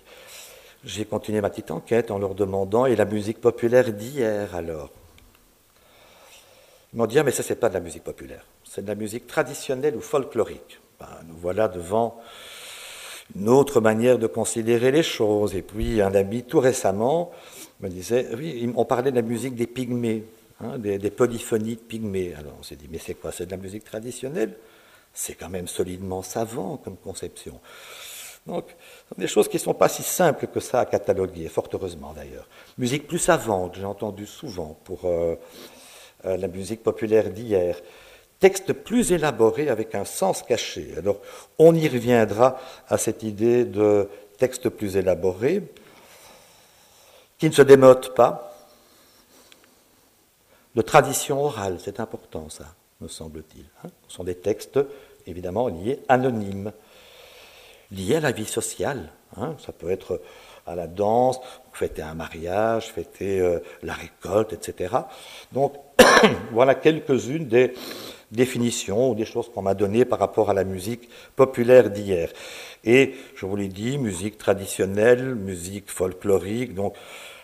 J'ai 0.86 1.06
continué 1.06 1.40
ma 1.40 1.50
petite 1.50 1.72
enquête 1.72 2.12
en 2.12 2.20
leur 2.20 2.36
demandant 2.36 2.86
et 2.86 2.96
la 2.98 3.06
musique 3.06 3.40
populaire 3.40 3.94
d'hier 3.94 4.54
alors 4.54 4.90
Ils 6.94 6.98
m'ont 6.98 7.06
dit 7.06 7.18
ah, 7.20 7.24
mais 7.24 7.32
ça 7.32 7.42
c'est 7.42 7.56
pas 7.56 7.70
de 7.70 7.74
la 7.74 7.80
musique 7.80 8.04
populaire, 8.04 8.46
c'est 8.66 8.84
de 8.84 8.88
la 8.90 8.96
musique 8.96 9.26
traditionnelle 9.26 9.96
ou 9.96 10.02
folklorique. 10.02 10.82
Ben, 11.00 11.08
nous 11.28 11.38
voilà 11.38 11.70
devant 11.70 12.20
une 13.34 13.48
autre 13.48 13.80
manière 13.80 14.20
de 14.20 14.28
considérer 14.28 14.92
les 14.92 15.04
choses. 15.04 15.56
Et 15.56 15.62
puis 15.62 16.02
un 16.02 16.14
ami 16.14 16.44
tout 16.44 16.60
récemment 16.60 17.32
me 17.80 17.88
disait 17.88 18.28
oui, 18.36 18.70
on 18.76 18.84
parlait 18.84 19.12
de 19.12 19.16
la 19.16 19.22
musique 19.22 19.56
des 19.56 19.68
pygmées, 19.68 20.26
hein, 20.60 20.78
des, 20.80 20.98
des, 20.98 21.12
polyphonies 21.12 21.76
de 21.76 21.82
pygmées. 21.82 22.34
Alors 22.38 22.56
on 22.60 22.64
s'est 22.64 22.76
dit 22.76 22.90
mais 22.92 23.00
c'est 23.00 23.14
quoi? 23.14 23.32
C'est 23.32 23.46
de 23.46 23.52
la 23.52 23.58
musique 23.58 23.86
traditionnelle? 23.86 24.58
C'est 25.14 25.36
quand 25.36 25.50
même 25.50 25.68
solidement 25.68 26.24
savant 26.24 26.76
comme 26.76 26.98
conception. 26.98 27.62
Donc, 28.46 28.66
ce 28.68 29.16
sont 29.16 29.22
des 29.22 29.28
choses 29.28 29.48
qui 29.48 29.58
ne 29.58 29.62
sont 29.62 29.74
pas 29.74 29.88
si 29.88 30.04
simples 30.04 30.48
que 30.48 30.60
ça 30.60 30.82
à 30.82 30.86
cataloguer, 30.86 31.48
fort 31.48 31.70
heureusement 31.72 32.14
d'ailleurs. 32.14 32.48
Musique 32.78 33.08
plus 33.08 33.20
savante, 33.20 33.76
j'ai 33.76 33.86
entendu 33.86 34.26
souvent 34.26 34.78
pour 34.84 35.06
euh, 35.06 35.36
euh, 36.26 36.36
la 36.36 36.48
musique 36.48 36.84
populaire 36.84 37.30
d'hier. 37.30 37.80
Texte 38.40 38.74
plus 38.74 39.14
élaboré 39.14 39.70
avec 39.70 39.96
un 39.96 40.04
sens 40.04 40.44
caché. 40.44 40.94
Alors, 40.98 41.18
on 41.58 41.74
y 41.74 41.88
reviendra 41.88 42.60
à 42.90 42.98
cette 42.98 43.24
idée 43.24 43.64
de 43.64 44.10
texte 44.38 44.68
plus 44.68 44.98
élaboré, 44.98 45.64
qui 47.38 47.48
ne 47.48 47.54
se 47.54 47.62
démote 47.62 48.14
pas, 48.14 48.54
de 50.76 50.82
tradition 50.82 51.44
orale, 51.44 51.78
c'est 51.80 52.00
important 52.00 52.50
ça, 52.50 52.66
me 53.00 53.08
semble-t-il. 53.08 53.66
Hein. 53.84 53.90
Ce 54.08 54.16
sont 54.16 54.24
des 54.24 54.36
textes 54.36 54.80
évidemment 55.28 55.68
liés 55.68 56.00
anonymes 56.10 56.74
liées 57.94 58.18
à 58.18 58.20
la 58.20 58.32
vie 58.32 58.46
sociale. 58.46 59.10
Hein. 59.38 59.56
Ça 59.66 59.72
peut 59.72 59.90
être 59.90 60.22
à 60.66 60.76
la 60.76 60.88
danse, 60.88 61.40
fêter 61.74 62.02
un 62.02 62.14
mariage, 62.14 62.92
fêter 62.92 63.40
euh, 63.40 63.60
la 63.82 63.94
récolte, 63.94 64.54
etc. 64.54 64.96
Donc 65.52 65.74
voilà 66.52 66.76
quelques-unes 66.76 67.48
des 67.48 67.74
définitions 68.32 69.12
ou 69.12 69.16
des 69.16 69.26
choses 69.26 69.50
qu'on 69.52 69.62
m'a 69.62 69.74
données 69.74 70.06
par 70.06 70.20
rapport 70.20 70.50
à 70.50 70.54
la 70.54 70.64
musique 70.64 71.10
populaire 71.36 71.90
d'hier. 71.90 72.30
Et 72.84 73.16
je 73.36 73.46
vous 73.46 73.56
l'ai 73.56 73.68
dit, 73.68 73.98
musique 73.98 74.38
traditionnelle, 74.38 75.36
musique 75.36 75.90
folklorique, 75.90 76.74
donc 76.74 76.96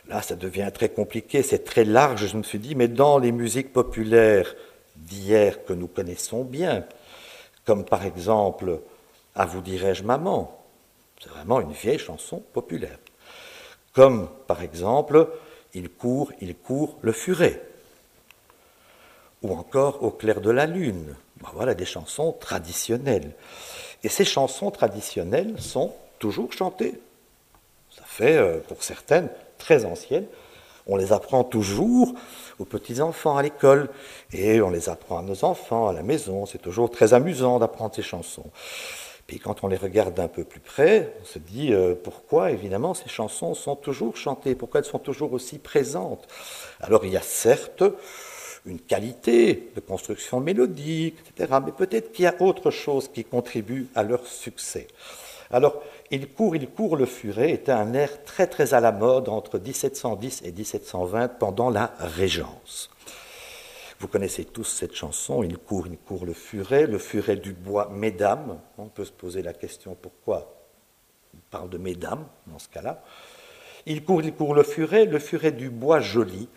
là 0.08 0.22
ça 0.22 0.36
devient 0.36 0.70
très 0.74 0.90
compliqué, 0.90 1.44
c'est 1.44 1.64
très 1.64 1.86
large, 1.86 2.28
je 2.28 2.38
me 2.38 2.44
suis 2.44 2.60
dit, 2.60 2.76
mais 2.76 2.88
dans 2.88 3.20
les 3.20 3.32
musiques 3.32 3.72
populaires 3.72 4.56
d'hier 4.96 5.64
que 5.64 5.74
nous 5.74 5.88
connaissons 5.88 6.44
bien, 6.44 6.86
comme 7.66 7.86
par 7.86 8.06
exemple 8.06 8.80
à 9.40 9.46
vous 9.46 9.62
dirais-je 9.62 10.04
maman. 10.04 10.62
C'est 11.22 11.30
vraiment 11.30 11.62
une 11.62 11.72
vieille 11.72 11.98
chanson 11.98 12.44
populaire. 12.54 13.00
Comme 13.94 14.30
par 14.48 14.62
exemple 14.62 15.30
Il 15.74 15.90
court, 15.90 16.34
il 16.42 16.56
court 16.56 16.98
le 17.02 17.14
furet. 17.14 17.66
Ou 19.42 19.54
encore 19.54 20.04
Au 20.04 20.12
clair 20.12 20.42
de 20.42 20.52
la 20.52 20.66
lune. 20.66 21.16
Ben 21.42 21.50
voilà 21.54 21.74
des 21.74 21.86
chansons 21.86 22.34
traditionnelles. 22.34 23.34
Et 24.04 24.10
ces 24.10 24.26
chansons 24.26 24.72
traditionnelles 24.72 25.60
sont 25.62 25.96
toujours 26.20 26.52
chantées. 26.52 27.00
Ça 27.92 28.04
fait, 28.06 28.36
euh, 28.36 28.60
pour 28.68 28.84
certaines, 28.84 29.30
très 29.58 29.86
anciennes. 29.86 30.28
On 30.86 30.98
les 30.98 31.14
apprend 31.14 31.46
toujours 31.46 32.14
aux 32.58 32.66
petits-enfants 32.66 33.38
à 33.38 33.44
l'école 33.44 33.90
et 34.34 34.60
on 34.60 34.70
les 34.70 34.90
apprend 34.90 35.20
à 35.20 35.22
nos 35.22 35.46
enfants 35.46 35.88
à 35.88 35.94
la 35.94 36.04
maison. 36.04 36.46
C'est 36.46 36.62
toujours 36.62 36.92
très 36.92 37.14
amusant 37.14 37.58
d'apprendre 37.60 37.96
ces 37.96 38.02
chansons. 38.02 38.52
Puis 39.30 39.38
quand 39.38 39.64
on 39.64 39.68
les 39.68 39.78
regarde 39.78 40.16
d'un 40.16 40.28
peu 40.28 40.44
plus 40.44 40.60
près, 40.60 41.14
on 41.22 41.26
se 41.26 41.38
dit 41.38 41.72
euh, 41.72 41.94
pourquoi, 41.94 42.50
évidemment, 42.50 42.96
ces 42.96 43.10
chansons 43.10 43.54
sont 43.54 43.76
toujours 43.76 44.18
chantées, 44.18 44.56
pourquoi 44.56 44.80
elles 44.80 44.88
sont 44.88 44.98
toujours 44.98 45.34
aussi 45.34 45.60
présentes? 45.60 46.28
Alors 46.82 47.06
il 47.06 47.12
y 47.12 47.16
a 47.16 47.22
certes 47.22 47.84
une 48.66 48.80
qualité 48.80 49.70
de 49.76 49.82
construction 49.82 50.40
mélodique, 50.40 51.16
etc., 51.30 51.60
mais 51.64 51.72
peut-être 51.72 52.12
qu'il 52.12 52.26
y 52.26 52.28
a 52.28 52.42
autre 52.42 52.72
chose 52.72 53.08
qui 53.08 53.24
contribue 53.24 53.88
à 53.94 54.02
leur 54.02 54.26
succès. 54.26 54.88
Alors, 55.52 55.80
Il 56.10 56.28
court, 56.28 56.56
il 56.56 56.68
court 56.68 56.96
le 56.96 57.06
furet 57.06 57.52
était 57.52 57.72
un 57.72 57.94
air 57.94 58.24
très 58.24 58.48
très 58.48 58.74
à 58.74 58.80
la 58.80 58.92
mode 58.92 59.30
entre 59.30 59.60
1710 59.60 60.42
et 60.44 60.52
1720 60.52 61.28
pendant 61.38 61.70
la 61.70 61.94
Régence. 62.00 62.90
Vous 64.00 64.08
connaissez 64.08 64.46
tous 64.46 64.64
cette 64.64 64.96
chanson, 64.96 65.44
Il 65.44 65.58
court, 65.58 65.88
il 65.88 65.98
court 65.98 66.26
le 66.26 66.34
furet, 66.34 66.88
le 66.88 66.98
furet 66.98 67.36
du 67.36 67.54
bois, 67.54 67.90
mesdames. 67.90 68.60
On 68.78 68.88
peut 68.88 69.06
se 69.06 69.12
poser 69.12 69.42
la 69.42 69.54
question 69.54 69.96
pourquoi 69.96 70.56
il 71.34 71.42
parle 71.42 71.70
de 71.70 71.78
mesdames 71.78 72.26
dans 72.48 72.60
ce 72.60 72.70
cas-là? 72.70 73.04
Il 73.86 74.04
court, 74.04 74.22
il 74.22 74.34
court 74.34 74.56
le 74.56 74.64
furet, 74.64 75.06
le 75.06 75.20
furet 75.20 75.52
du 75.52 75.70
bois 75.70 76.00
joli. 76.00 76.48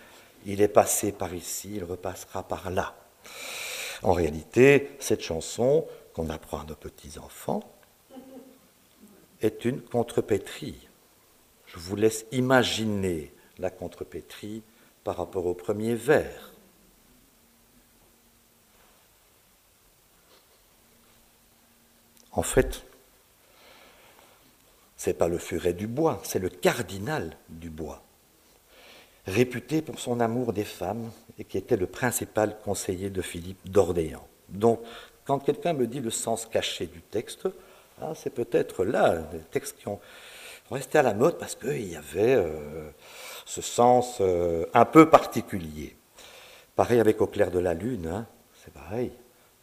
Il 0.46 0.60
est 0.60 0.68
passé 0.68 1.12
par 1.12 1.34
ici, 1.34 1.76
il 1.76 1.84
repassera 1.84 2.42
par 2.42 2.70
là. 2.70 2.94
En 4.02 4.12
réalité, 4.12 4.90
cette 4.98 5.22
chanson 5.22 5.86
qu'on 6.14 6.30
apprend 6.30 6.60
à 6.60 6.64
nos 6.64 6.74
petits-enfants, 6.74 7.62
est 9.42 9.64
une 9.64 9.80
contrepétrie. 9.80 10.88
Je 11.66 11.78
vous 11.78 11.96
laisse 11.96 12.26
imaginer 12.32 13.32
la 13.58 13.70
contrepétrie 13.70 14.62
par 15.04 15.16
rapport 15.16 15.46
au 15.46 15.54
premier 15.54 15.94
vers. 15.94 16.51
En 22.32 22.42
fait, 22.42 22.82
ce 24.96 25.10
n'est 25.10 25.14
pas 25.14 25.28
le 25.28 25.38
furet 25.38 25.72
du 25.72 25.86
bois, 25.86 26.20
c'est 26.24 26.38
le 26.38 26.48
cardinal 26.48 27.36
du 27.48 27.70
bois, 27.70 28.02
réputé 29.26 29.82
pour 29.82 29.98
son 29.98 30.20
amour 30.20 30.52
des 30.52 30.64
femmes 30.64 31.10
et 31.38 31.44
qui 31.44 31.58
était 31.58 31.76
le 31.76 31.86
principal 31.86 32.56
conseiller 32.64 33.10
de 33.10 33.20
Philippe 33.20 33.68
d'Orléans. 33.68 34.26
Donc, 34.48 34.80
quand 35.24 35.38
quelqu'un 35.38 35.72
me 35.72 35.86
dit 35.86 36.00
le 36.00 36.10
sens 36.10 36.46
caché 36.46 36.86
du 36.86 37.02
texte, 37.02 37.48
ah, 38.00 38.12
c'est 38.14 38.30
peut-être 38.30 38.84
là 38.84 39.18
des 39.32 39.38
textes 39.38 39.78
qui 39.78 39.88
ont 39.88 40.00
resté 40.70 40.98
à 40.98 41.02
la 41.02 41.14
mode 41.14 41.38
parce 41.38 41.54
qu'il 41.54 41.88
y 41.88 41.96
avait 41.96 42.34
euh, 42.34 42.90
ce 43.44 43.60
sens 43.60 44.18
euh, 44.20 44.64
un 44.74 44.84
peu 44.84 45.08
particulier. 45.08 45.96
Pareil 46.74 47.00
avec 47.00 47.20
Au 47.20 47.26
clair 47.26 47.50
de 47.50 47.58
la 47.58 47.74
lune, 47.74 48.06
hein, 48.06 48.26
c'est 48.64 48.72
pareil. 48.72 49.12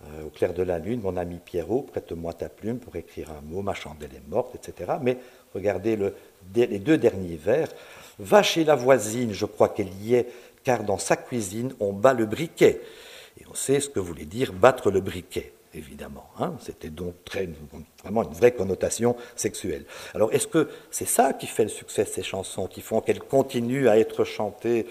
Euh, 0.05 0.25
au 0.25 0.29
clair 0.29 0.53
de 0.53 0.63
la 0.63 0.79
lune, 0.79 1.01
mon 1.01 1.17
ami 1.17 1.39
Pierrot, 1.43 1.81
prête-moi 1.81 2.33
ta 2.33 2.47
plume 2.47 2.79
pour 2.79 2.95
écrire 2.95 3.31
un 3.31 3.41
mot, 3.41 3.61
ma 3.61 3.73
chandelle 3.73 4.13
est 4.15 4.29
morte, 4.29 4.55
etc. 4.55 4.93
Mais 5.01 5.17
regardez 5.53 5.97
les 6.55 6.79
deux 6.79 6.97
derniers 6.97 7.35
vers. 7.35 7.67
Va 8.17 8.41
chez 8.41 8.63
la 8.63 8.75
voisine, 8.75 9.33
je 9.33 9.45
crois 9.45 9.69
qu'elle 9.69 9.93
y 10.01 10.15
est, 10.15 10.27
car 10.63 10.83
dans 10.83 10.97
sa 10.97 11.17
cuisine, 11.17 11.73
on 11.79 11.91
bat 11.91 12.13
le 12.13 12.25
briquet. 12.25 12.81
Et 13.39 13.45
on 13.49 13.53
sait 13.53 13.79
ce 13.79 13.89
que 13.89 13.99
voulait 13.99 14.25
dire 14.25 14.53
battre 14.53 14.89
le 14.89 15.01
briquet 15.01 15.53
évidemment. 15.73 16.29
Hein. 16.39 16.53
C'était 16.61 16.89
donc 16.89 17.15
vraiment 18.03 18.23
une 18.23 18.33
vraie 18.33 18.53
connotation 18.53 19.15
sexuelle. 19.35 19.85
Alors 20.13 20.33
est-ce 20.33 20.47
que 20.47 20.69
c'est 20.91 21.07
ça 21.07 21.33
qui 21.33 21.47
fait 21.47 21.63
le 21.63 21.69
succès 21.69 22.03
de 22.03 22.09
ces 22.09 22.23
chansons, 22.23 22.67
qui 22.67 22.81
font 22.81 23.01
qu'elles 23.01 23.21
continuent 23.21 23.87
à 23.87 23.97
être 23.97 24.23
chantées? 24.23 24.85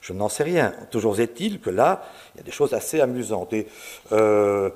Je 0.00 0.12
n'en 0.12 0.28
sais 0.28 0.44
rien. 0.44 0.74
Toujours 0.90 1.20
est-il 1.20 1.60
que 1.60 1.70
là, 1.70 2.04
il 2.34 2.38
y 2.38 2.40
a 2.40 2.44
des 2.44 2.50
choses 2.50 2.74
assez 2.74 3.00
amusantes. 3.00 3.52
Et, 3.52 3.66
euh, 4.12 4.70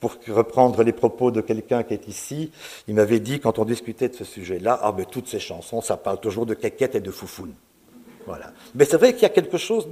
pour 0.00 0.16
reprendre 0.28 0.82
les 0.82 0.92
propos 0.92 1.30
de 1.30 1.40
quelqu'un 1.40 1.82
qui 1.82 1.94
est 1.94 2.06
ici, 2.06 2.52
il 2.86 2.94
m'avait 2.94 3.20
dit, 3.20 3.40
quand 3.40 3.58
on 3.58 3.64
discutait 3.64 4.08
de 4.08 4.14
ce 4.14 4.24
sujet-là, 4.24 4.78
ah 4.82 4.92
ben 4.92 5.06
toutes 5.06 5.26
ces 5.26 5.40
chansons, 5.40 5.80
ça 5.80 5.96
parle 5.96 6.20
toujours 6.20 6.44
de 6.44 6.54
caquettes 6.54 6.94
et 6.94 7.00
de 7.00 7.10
foufounes. 7.10 7.54
Voilà. 8.26 8.52
Mais 8.74 8.84
c'est 8.84 8.98
vrai 8.98 9.14
qu'il 9.14 9.22
y 9.22 9.26
a 9.26 9.30
quelque 9.30 9.56
chose 9.56 9.88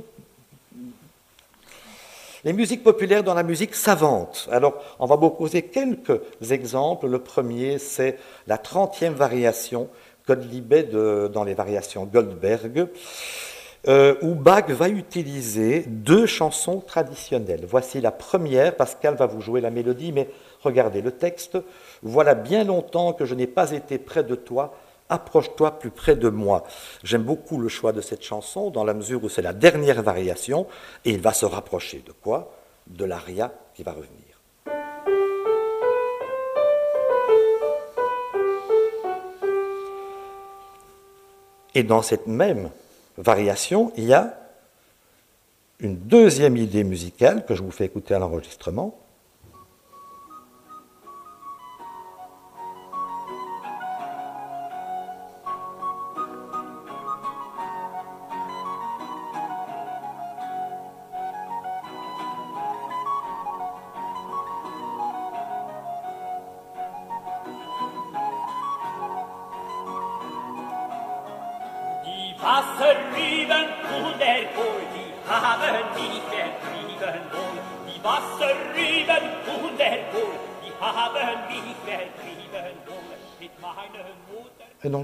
les 2.45 2.53
musiques 2.53 2.85
populaires 2.85 3.25
dans 3.25 3.35
la 3.35 3.43
musique 3.43 3.75
savante. 3.75 4.49
Alors, 4.53 4.75
on 4.99 5.07
va 5.07 5.17
vous 5.17 5.31
poser 5.31 5.63
quelques 5.63 6.21
exemples. 6.51 7.07
Le 7.07 7.19
premier, 7.19 7.79
c'est 7.79 8.19
la 8.47 8.59
30e 8.59 9.13
variation, 9.13 9.89
Godlibet 10.29 10.85
dans 10.85 11.45
les 11.45 11.55
variations 11.55 12.05
Goldberg, 12.05 12.89
euh, 13.89 14.15
où 14.23 14.35
Bach 14.35 14.69
va 14.69 14.89
utiliser 14.89 15.85
deux 15.87 16.27
chansons 16.27 16.81
traditionnelles. 16.81 17.65
Voici 17.67 18.01
la 18.01 18.11
première, 18.11 18.77
Pascal 18.77 19.15
va 19.15 19.27
vous 19.27 19.41
jouer 19.41 19.61
la 19.61 19.71
mélodie, 19.71 20.13
mais 20.13 20.29
regardez 20.63 21.01
le 21.03 21.13
texte. 21.13 21.59
Voilà 22.03 22.35
bien 22.35 22.65
longtemps 22.65 23.15
que 23.15 23.25
je 23.25 23.35
n'ai 23.35 23.47
pas 23.47 23.73
été 23.73 23.99
près 23.99 24.23
de 24.23 24.35
toi, 24.35 24.75
Approche-toi 25.11 25.79
plus 25.79 25.91
près 25.91 26.17
de 26.17 26.31
moi. 26.31 26.65
J'aime 27.03 27.25
beaucoup 27.25 27.59
le 27.59 27.69
choix 27.69 27.93
de 27.93 28.01
cette 28.01 28.23
chanson 28.23 28.71
dans 28.71 28.85
la 28.85 28.95
mesure 28.95 29.23
où 29.23 29.29
c'est 29.29 29.43
la 29.43 29.53
dernière 29.53 30.03
variation 30.03 30.67
et 31.05 31.11
il 31.11 31.21
va 31.21 31.35
se 31.35 31.45
rapprocher 31.45 32.03
de 32.07 32.13
quoi? 32.13 32.55
De 32.87 33.05
l'aria 33.05 33.53
qui 33.75 33.83
va 33.83 33.93
revenir. 33.93 34.25
Et 41.75 41.83
dans 41.83 42.03
cette 42.03 42.27
même 42.27 42.71
variation, 43.19 43.93
il 43.97 44.05
y 44.05 44.15
a 44.15 44.39
une 45.81 45.97
deuxième 45.97 46.57
idée 46.57 46.85
musicale 46.85 47.45
que 47.45 47.55
je 47.55 47.63
vous 47.63 47.73
fais 47.73 47.85
écouter 47.85 48.15
à 48.15 48.19
l'enregistrement. 48.19 48.99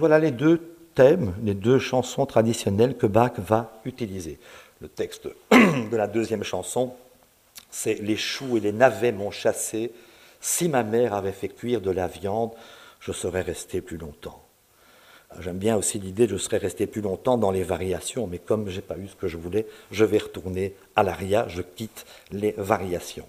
Voilà 0.00 0.18
les 0.18 0.30
deux 0.30 0.74
thèmes, 0.94 1.34
les 1.44 1.54
deux 1.54 1.78
chansons 1.78 2.26
traditionnelles 2.26 2.96
que 2.96 3.06
Bach 3.06 3.34
va 3.38 3.80
utiliser. 3.84 4.38
Le 4.80 4.88
texte 4.88 5.28
de 5.52 5.96
la 5.96 6.06
deuxième 6.06 6.42
chanson, 6.42 6.94
c'est 7.70 7.94
Les 7.94 8.16
choux 8.16 8.56
et 8.56 8.60
les 8.60 8.72
navets 8.72 9.12
m'ont 9.12 9.30
chassé. 9.30 9.92
Si 10.40 10.68
ma 10.68 10.82
mère 10.82 11.14
avait 11.14 11.32
fait 11.32 11.48
cuire 11.48 11.82
de 11.82 11.90
la 11.90 12.08
viande, 12.08 12.52
je 12.98 13.12
serais 13.12 13.42
resté 13.42 13.80
plus 13.80 13.98
longtemps. 13.98 14.42
J'aime 15.38 15.58
bien 15.58 15.76
aussi 15.76 16.00
l'idée 16.00 16.26
je 16.26 16.36
serais 16.36 16.56
resté 16.56 16.86
plus 16.88 17.02
longtemps 17.02 17.38
dans 17.38 17.52
les 17.52 17.62
variations, 17.62 18.26
mais 18.26 18.38
comme 18.38 18.68
je 18.68 18.76
n'ai 18.76 18.82
pas 18.82 18.96
eu 18.96 19.06
ce 19.06 19.14
que 19.14 19.28
je 19.28 19.36
voulais, 19.36 19.66
je 19.92 20.04
vais 20.04 20.18
retourner 20.18 20.74
à 20.96 21.02
l'aria, 21.02 21.46
je 21.46 21.62
quitte 21.62 22.06
les 22.32 22.52
variations. 22.56 23.26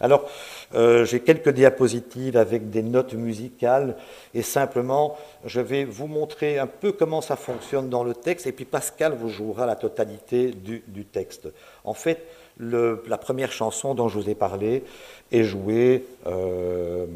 Alors, 0.00 0.28
euh, 0.74 1.04
j'ai 1.04 1.20
quelques 1.20 1.48
diapositives 1.48 2.36
avec 2.36 2.70
des 2.70 2.82
notes 2.82 3.14
musicales 3.14 3.96
et 4.34 4.42
simplement, 4.42 5.16
je 5.44 5.60
vais 5.60 5.84
vous 5.84 6.06
montrer 6.06 6.58
un 6.58 6.66
peu 6.68 6.92
comment 6.92 7.20
ça 7.20 7.36
fonctionne 7.36 7.88
dans 7.88 8.04
le 8.04 8.14
texte 8.14 8.46
et 8.46 8.52
puis 8.52 8.64
Pascal 8.64 9.14
vous 9.14 9.28
jouera 9.28 9.66
la 9.66 9.76
totalité 9.76 10.52
du, 10.52 11.04
texte. 11.04 11.48
En 11.84 11.94
fait, 11.94 12.26
la 12.60 13.18
première 13.18 13.50
chanson 13.50 13.94
dont 13.94 14.08
je 14.08 14.18
vous 14.18 14.30
ai 14.30 14.34
parlé 14.34 14.84
est 15.32 15.44
jouée 15.44 16.04
euh, 16.26 17.06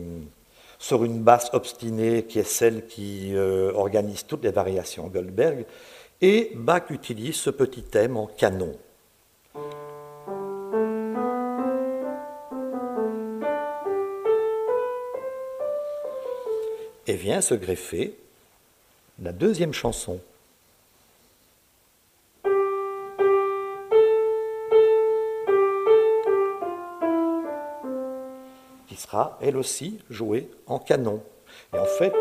sur 0.79 1.05
une 1.05 1.21
basse 1.21 1.51
obstinée 1.53 2.25
qui 2.25 2.41
est 2.41 2.49
celle 2.49 2.87
qui 2.87 3.31
euh, 3.35 3.73
organise 3.75 4.27
toutes 4.27 4.43
les 4.43 4.51
variations 4.51 5.07
Goldberg 5.07 5.65
et 6.21 6.53
Bach 6.55 6.85
utilise 6.91 7.37
ce 7.37 7.51
petit 7.51 7.83
thème 7.83 8.17
en 8.17 8.27
canon. 8.27 8.77
Et 17.07 17.15
vient 17.15 17.41
se 17.41 17.55
greffer 17.55 18.17
la 19.21 19.33
deuxième 19.33 19.73
chanson. 19.73 20.21
qui 28.89 29.01
sera 29.01 29.39
elle 29.41 29.57
aussi 29.57 30.01
jouée 30.11 30.51
en 30.67 30.79
canon. 30.79 31.23
Et 31.73 31.79
en 31.79 31.87
fait, 31.87 32.13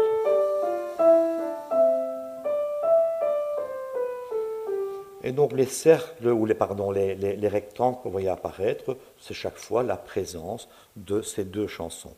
Et 5.23 5.31
donc 5.31 5.53
les 5.53 5.65
cercles 5.65 6.27
ou 6.27 6.45
les, 6.45 6.53
pardon, 6.53 6.91
les, 6.91 7.15
les, 7.15 7.47
rectangles 7.47 7.97
vous 8.03 8.11
voyez 8.11 8.29
apparaître, 8.29 8.97
c'est 9.19 9.33
chaque 9.33 9.57
fois 9.57 9.83
la 9.83 9.97
présence 9.97 10.67
de 10.95 11.21
ces 11.21 11.43
deux 11.43 11.67
chansons. 11.67 12.15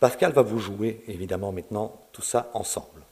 Pascal 0.00 0.32
va 0.32 0.42
vous 0.42 0.58
jouer 0.58 1.02
évidemment 1.08 1.52
maintenant 1.52 1.92
tout 2.12 2.22
ça 2.22 2.50
ensemble. 2.54 3.02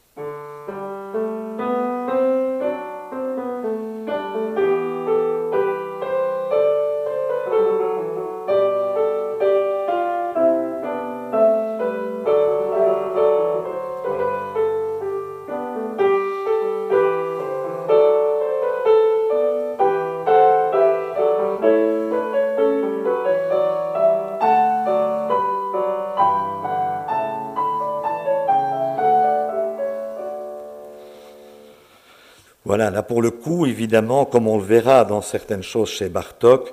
Voilà, 32.80 32.96
là 32.96 33.02
pour 33.02 33.20
le 33.20 33.30
coup, 33.30 33.66
évidemment, 33.66 34.24
comme 34.24 34.48
on 34.48 34.56
le 34.56 34.64
verra 34.64 35.04
dans 35.04 35.20
certaines 35.20 35.62
choses 35.62 35.90
chez 35.90 36.08
Bartok, 36.08 36.72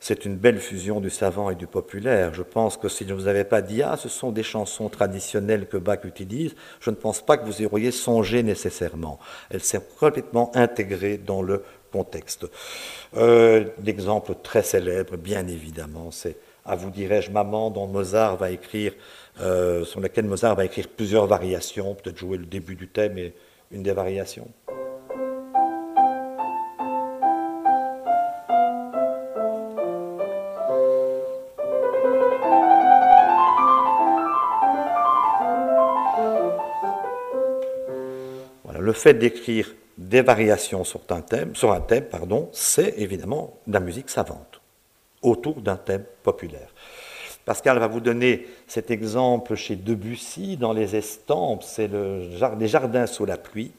c'est 0.00 0.24
une 0.24 0.36
belle 0.36 0.58
fusion 0.58 1.00
du 1.00 1.10
savant 1.10 1.50
et 1.50 1.54
du 1.54 1.66
populaire. 1.66 2.32
Je 2.32 2.42
pense 2.42 2.78
que 2.78 2.88
si 2.88 3.04
je 3.04 3.10
ne 3.10 3.14
vous 3.14 3.28
avais 3.28 3.44
pas 3.44 3.60
dit, 3.60 3.82
ah, 3.82 3.98
ce 3.98 4.08
sont 4.08 4.32
des 4.32 4.42
chansons 4.42 4.88
traditionnelles 4.88 5.68
que 5.68 5.76
Bach 5.76 5.98
utilise, 6.04 6.54
je 6.80 6.88
ne 6.88 6.94
pense 6.94 7.20
pas 7.20 7.36
que 7.36 7.44
vous 7.44 7.60
y 7.60 7.66
auriez 7.66 7.90
songé 7.90 8.42
nécessairement. 8.42 9.18
Elles 9.50 9.62
sont 9.62 9.82
complètement 10.00 10.50
intégrées 10.54 11.18
dans 11.18 11.42
le 11.42 11.62
contexte. 11.92 12.46
Euh, 13.18 13.66
L'exemple 13.84 14.32
très 14.42 14.62
célèbre, 14.62 15.18
bien 15.18 15.46
évidemment, 15.46 16.10
c'est 16.10 16.38
À 16.64 16.74
vous 16.74 16.88
dirais-je, 16.88 17.30
Maman, 17.30 17.68
dont 17.70 17.86
Mozart 17.86 18.38
va 18.38 18.50
écrire, 18.50 18.94
euh, 19.42 19.84
sur 19.84 20.00
laquelle 20.00 20.24
Mozart 20.24 20.54
va 20.54 20.64
écrire 20.64 20.88
plusieurs 20.88 21.26
variations, 21.26 21.94
peut-être 21.94 22.16
jouer 22.16 22.38
le 22.38 22.46
début 22.46 22.76
du 22.76 22.88
thème 22.88 23.18
et 23.18 23.34
une 23.70 23.82
des 23.82 23.92
variations. 23.92 24.48
Fait 38.98 39.14
d'écrire 39.14 39.74
des 39.96 40.22
variations 40.22 40.84
sur 40.84 41.00
un 41.10 41.20
thème, 41.20 41.56
sur 41.56 41.72
un 41.72 41.80
thème 41.80 42.04
pardon, 42.04 42.48
c'est 42.52 42.94
évidemment 42.98 43.58
de 43.66 43.72
la 43.72 43.80
musique 43.80 44.10
savante, 44.10 44.60
autour 45.22 45.60
d'un 45.60 45.76
thème 45.76 46.04
populaire. 46.22 46.68
Pascal 47.44 47.78
va 47.78 47.86
vous 47.86 48.00
donner 48.00 48.46
cet 48.66 48.90
exemple 48.90 49.54
chez 49.54 49.74
Debussy 49.74 50.56
dans 50.56 50.72
les 50.72 50.96
estampes, 50.96 51.62
c'est 51.64 51.88
le, 51.88 52.28
les 52.58 52.68
jardins 52.68 53.06
sous 53.06 53.24
la 53.24 53.38
pluie. 53.38 53.72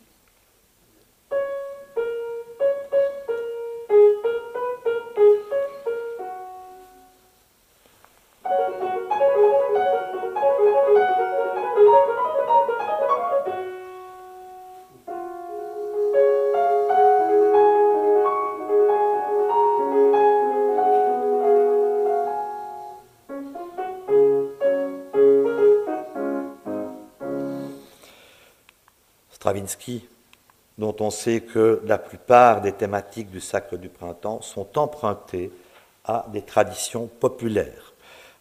On 31.10 31.12
sait 31.12 31.41
que 31.41 31.82
la 31.88 31.98
plupart 31.98 32.62
des 32.62 32.72
thématiques 32.72 33.32
du 33.32 33.41
Sacre 33.41 33.78
du 33.78 33.89
Printemps 33.89 34.43
sont 34.43 34.78
empruntées 34.78 35.52
à 36.06 36.28
des 36.32 36.43
traditions 36.43 37.08
populaires. 37.08 37.93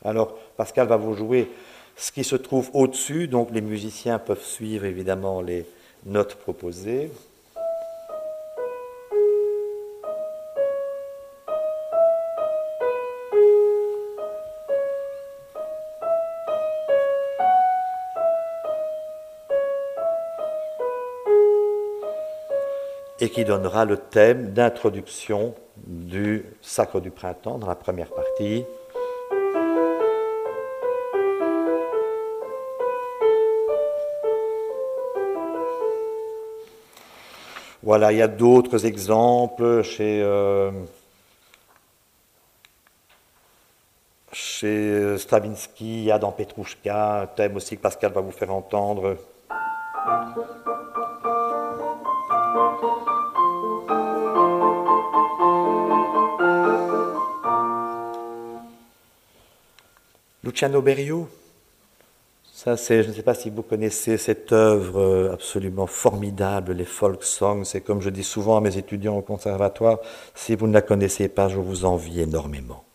Alors, 0.05 0.35
Pascal 0.55 0.87
va 0.87 0.99
vous 0.99 1.15
jouer 1.15 1.51
ce 1.97 2.13
qui 2.13 2.25
se 2.25 2.37
trouve 2.37 2.69
au-dessus, 2.75 3.27
donc 3.27 3.49
les 3.53 3.63
musiciens 3.63 4.19
peuvent 4.19 4.45
suivre 4.45 4.85
évidemment 4.85 5.41
les 5.41 5.65
notes 6.05 6.35
proposées. 6.35 7.11
Et 23.21 23.31
qui 23.31 23.45
donnera 23.45 23.85
le 23.85 23.97
thème 23.97 24.53
d'introduction 24.53 25.55
du 25.77 26.45
Sacre 26.63 27.01
du 27.01 27.11
Printemps 27.11 27.59
dans 27.59 27.67
la 27.67 27.75
première 27.75 28.09
partie. 28.09 28.65
Voilà, 37.83 38.13
il 38.13 38.19
y 38.19 38.23
a 38.23 38.29
d'autres 38.29 38.85
exemples 38.85 39.83
chez, 39.83 40.21
euh, 40.23 40.71
chez 44.33 45.17
Stravinsky, 45.17 46.01
il 46.01 46.05
y 46.05 46.11
a 46.11 46.19
dans 46.19 46.33
Petrouchka, 46.33 47.23
un 47.23 47.27
thème 47.27 47.57
aussi 47.57 47.77
que 47.77 47.83
Pascal 47.83 48.13
va 48.13 48.21
vous 48.21 48.31
faire 48.31 48.53
entendre. 48.53 49.17
Luciano 60.59 61.29
ça 62.53 62.77
c'est, 62.77 63.05
je 63.05 63.11
ne 63.11 63.15
sais 63.15 63.23
pas 63.23 63.35
si 63.35 63.49
vous 63.49 63.63
connaissez 63.63 64.17
cette 64.17 64.51
œuvre 64.51 64.99
euh, 64.99 65.33
absolument 65.33 65.87
formidable, 65.87 66.73
les 66.73 66.85
folk 66.85 67.23
songs. 67.23 67.63
C'est 67.63 67.81
comme 67.81 68.01
je 68.01 68.11
dis 68.11 68.25
souvent 68.25 68.57
à 68.57 68.61
mes 68.61 68.77
étudiants 68.77 69.17
au 69.17 69.23
conservatoire, 69.23 70.01
si 70.35 70.57
vous 70.57 70.67
ne 70.67 70.73
la 70.73 70.83
connaissez 70.83 71.29
pas, 71.29 71.49
je 71.49 71.59
vous 71.59 71.85
envie 71.85 72.21
énormément. 72.21 72.88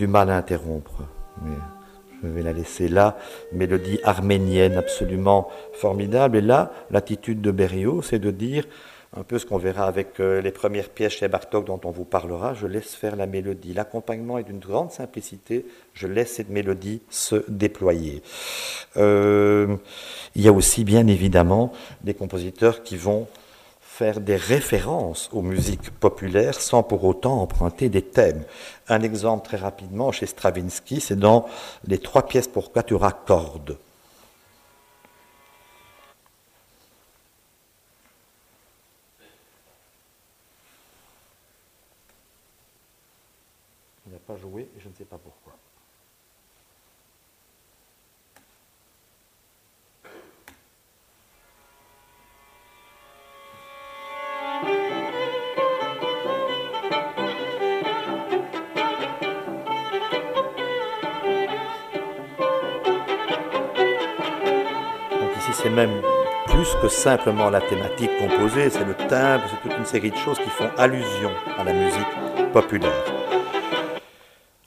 Du 0.00 0.06
mal 0.06 0.30
à 0.30 0.36
interrompre, 0.38 1.02
mais 1.44 1.56
je 2.22 2.28
vais 2.28 2.40
la 2.40 2.54
laisser 2.54 2.88
là. 2.88 3.18
Mélodie 3.52 4.00
arménienne 4.02 4.78
absolument 4.78 5.50
formidable. 5.74 6.38
Et 6.38 6.40
là, 6.40 6.72
l'attitude 6.90 7.42
de 7.42 7.50
Berriot, 7.50 8.00
c'est 8.00 8.18
de 8.18 8.30
dire 8.30 8.64
un 9.14 9.24
peu 9.24 9.38
ce 9.38 9.44
qu'on 9.44 9.58
verra 9.58 9.84
avec 9.84 10.18
euh, 10.18 10.40
les 10.40 10.52
premières 10.52 10.88
pièces 10.88 11.12
chez 11.12 11.28
Bartok 11.28 11.66
dont 11.66 11.80
on 11.84 11.90
vous 11.90 12.06
parlera, 12.06 12.54
je 12.54 12.66
laisse 12.66 12.94
faire 12.94 13.14
la 13.14 13.26
mélodie. 13.26 13.74
L'accompagnement 13.74 14.38
est 14.38 14.44
d'une 14.44 14.58
grande 14.58 14.90
simplicité, 14.90 15.66
je 15.92 16.06
laisse 16.06 16.32
cette 16.32 16.48
mélodie 16.48 17.02
se 17.10 17.44
déployer. 17.48 18.22
Euh, 18.96 19.76
il 20.34 20.40
y 20.42 20.48
a 20.48 20.52
aussi 20.52 20.82
bien 20.84 21.06
évidemment 21.08 21.72
des 22.04 22.14
compositeurs 22.14 22.82
qui 22.82 22.96
vont 22.96 23.26
faire 24.00 24.22
des 24.22 24.36
références 24.36 25.28
aux 25.30 25.42
musiques 25.42 25.90
populaires 25.90 26.58
sans 26.58 26.82
pour 26.82 27.04
autant 27.04 27.42
emprunter 27.42 27.90
des 27.90 28.00
thèmes. 28.00 28.44
Un 28.88 29.02
exemple 29.02 29.44
très 29.44 29.58
rapidement 29.58 30.10
chez 30.10 30.24
Stravinsky, 30.24 31.02
c'est 31.02 31.18
dans 31.18 31.44
les 31.86 31.98
trois 31.98 32.26
pièces 32.26 32.48
pour 32.48 32.72
quatuor 32.72 33.04
à. 33.04 33.12
Simplement 67.00 67.48
la 67.48 67.62
thématique 67.62 68.10
composée, 68.18 68.68
c'est 68.68 68.84
le 68.84 68.92
timbre, 68.94 69.44
c'est 69.48 69.62
toute 69.66 69.78
une 69.78 69.86
série 69.86 70.10
de 70.10 70.16
choses 70.16 70.38
qui 70.38 70.50
font 70.50 70.68
allusion 70.76 71.30
à 71.56 71.64
la 71.64 71.72
musique 71.72 72.52
populaire. 72.52 72.92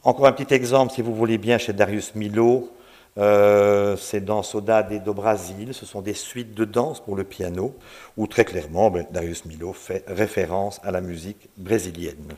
Encore 0.03 0.25
un 0.25 0.31
petit 0.31 0.51
exemple, 0.51 0.91
si 0.93 1.03
vous 1.03 1.13
voulez 1.13 1.37
bien, 1.37 1.59
chez 1.59 1.73
Darius 1.73 2.15
Milo, 2.15 2.71
euh, 3.19 3.95
c'est 3.97 4.25
dans 4.25 4.41
Saudade 4.41 5.03
do 5.03 5.13
Brasil, 5.13 5.75
ce 5.75 5.85
sont 5.85 6.01
des 6.01 6.15
suites 6.15 6.55
de 6.55 6.65
danse 6.65 7.01
pour 7.01 7.15
le 7.15 7.23
piano, 7.23 7.75
où 8.17 8.25
très 8.25 8.45
clairement 8.45 8.89
ben, 8.89 9.05
Darius 9.11 9.45
Milo 9.45 9.71
fait 9.71 10.03
référence 10.07 10.81
à 10.83 10.89
la 10.89 11.01
musique 11.01 11.49
brésilienne. 11.57 12.33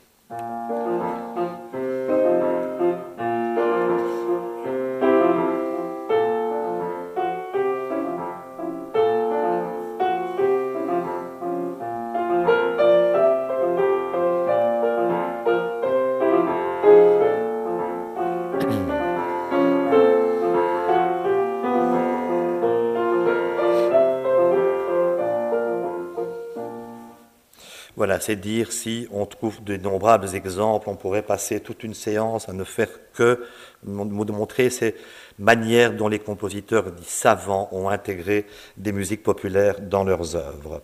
C'est 28.25 28.35
dire 28.35 28.71
si 28.71 29.07
on 29.11 29.27
trouve 29.27 29.63
d'innombrables 29.63 30.33
exemples, 30.33 30.89
on 30.89 30.95
pourrait 30.95 31.21
passer 31.21 31.59
toute 31.59 31.83
une 31.83 31.93
séance 31.93 32.49
à 32.49 32.53
ne 32.53 32.63
faire 32.63 32.89
que 33.13 33.45
montrer 33.83 34.71
ces 34.71 34.95
manières 35.37 35.93
dont 35.93 36.07
les 36.07 36.17
compositeurs 36.17 36.91
dits 36.91 37.03
savants 37.05 37.69
ont 37.71 37.87
intégré 37.87 38.47
des 38.77 38.91
musiques 38.91 39.21
populaires 39.21 39.79
dans 39.79 40.03
leurs 40.03 40.35
œuvres. 40.35 40.81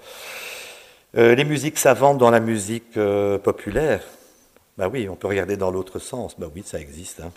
Euh, 1.17 1.33
les 1.33 1.43
musiques 1.43 1.79
savantes 1.79 2.19
dans 2.19 2.29
la 2.29 2.39
musique 2.39 2.95
euh, 2.97 3.39
populaire, 3.39 4.03
ben 4.77 4.87
oui, 4.87 5.09
on 5.09 5.15
peut 5.15 5.27
regarder 5.27 5.57
dans 5.57 5.71
l'autre 5.71 5.97
sens, 5.97 6.39
ben 6.39 6.49
oui, 6.53 6.61
ça 6.63 6.79
existe. 6.79 7.21
Hein. 7.21 7.31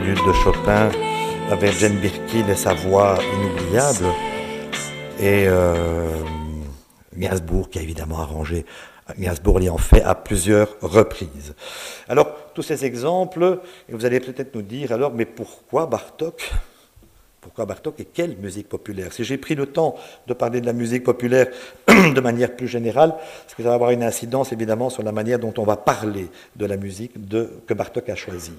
Préludes 0.00 0.26
de 0.26 0.32
Chopin 0.32 0.88
avec 1.50 1.72
Jane 1.72 1.96
Birkin 1.96 2.48
et 2.48 2.54
sa 2.54 2.72
voix 2.72 3.18
inoubliable. 3.34 4.06
Et 5.18 5.44
euh, 5.46 6.22
Gainsbourg 7.14 7.68
qui 7.68 7.78
a 7.78 7.82
évidemment 7.82 8.20
arrangé. 8.20 8.64
Gainsbourg 9.18 9.58
l'y 9.58 9.68
en 9.68 9.76
fait 9.76 10.02
à 10.02 10.14
plusieurs 10.14 10.68
reprises. 10.80 11.54
Alors, 12.08 12.34
tous 12.54 12.62
ces 12.62 12.86
exemples, 12.86 13.60
vous 13.90 14.06
allez 14.06 14.20
peut-être 14.20 14.54
nous 14.54 14.62
dire 14.62 14.92
alors, 14.92 15.12
mais 15.12 15.26
pourquoi 15.26 15.86
Bartok? 15.86 16.50
Pourquoi 17.50 17.66
Bartok 17.66 17.98
et 17.98 18.04
quelle 18.04 18.36
musique 18.36 18.68
populaire? 18.68 19.12
Si 19.12 19.24
j'ai 19.24 19.36
pris 19.36 19.56
le 19.56 19.66
temps 19.66 19.96
de 20.28 20.34
parler 20.34 20.60
de 20.60 20.66
la 20.66 20.72
musique 20.72 21.02
populaire 21.02 21.48
de 21.88 22.20
manière 22.20 22.54
plus 22.54 22.68
générale, 22.68 23.10
parce 23.10 23.56
que 23.56 23.64
ça 23.64 23.70
va 23.70 23.74
avoir 23.74 23.90
une 23.90 24.04
incidence 24.04 24.52
évidemment 24.52 24.88
sur 24.88 25.02
la 25.02 25.10
manière 25.10 25.40
dont 25.40 25.52
on 25.58 25.64
va 25.64 25.76
parler 25.76 26.28
de 26.54 26.64
la 26.64 26.76
musique 26.76 27.14
que 27.66 27.74
Bartok 27.74 28.08
a 28.08 28.14
choisie. 28.14 28.54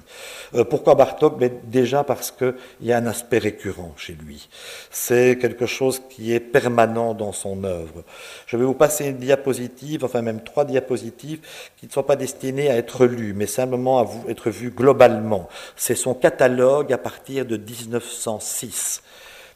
Euh, 0.56 0.66
pourquoi 0.66 0.96
Bartok? 0.96 1.42
Déjà 1.64 2.04
parce 2.04 2.32
qu'il 2.32 2.54
y 2.82 2.92
a 2.92 2.98
un 2.98 3.06
aspect 3.06 3.38
récurrent 3.38 3.94
chez 3.96 4.12
lui. 4.12 4.50
C'est 4.90 5.38
quelque 5.40 5.68
chose 5.68 6.02
qui 6.10 6.34
est 6.34 6.42
permanent 6.42 7.14
dans 7.14 7.32
son 7.32 7.64
œuvre. 7.64 8.04
Je 8.46 8.58
vais 8.58 8.66
vous 8.66 8.74
passer 8.74 9.06
une 9.06 9.20
diapositive, 9.20 10.04
enfin 10.04 10.22
même 10.22 10.44
trois 10.44 10.66
diapositives, 10.66 11.40
qui 11.78 11.86
ne 11.86 11.92
sont 11.92 12.04
pas 12.04 12.18
destinées 12.18 12.70
à 12.70 12.76
être 12.76 13.06
lues, 13.06 13.34
mais 13.34 13.48
simplement 13.48 14.00
à 14.00 14.04
vous, 14.04 14.30
être 14.30 14.50
vues 14.50 14.72
globalement. 14.72 15.48
C'est 15.78 15.96
son 15.96 16.14
catalogue 16.14 16.92
à 16.92 16.98
partir 16.98 17.46
de 17.46 17.56
1906. 17.56 18.81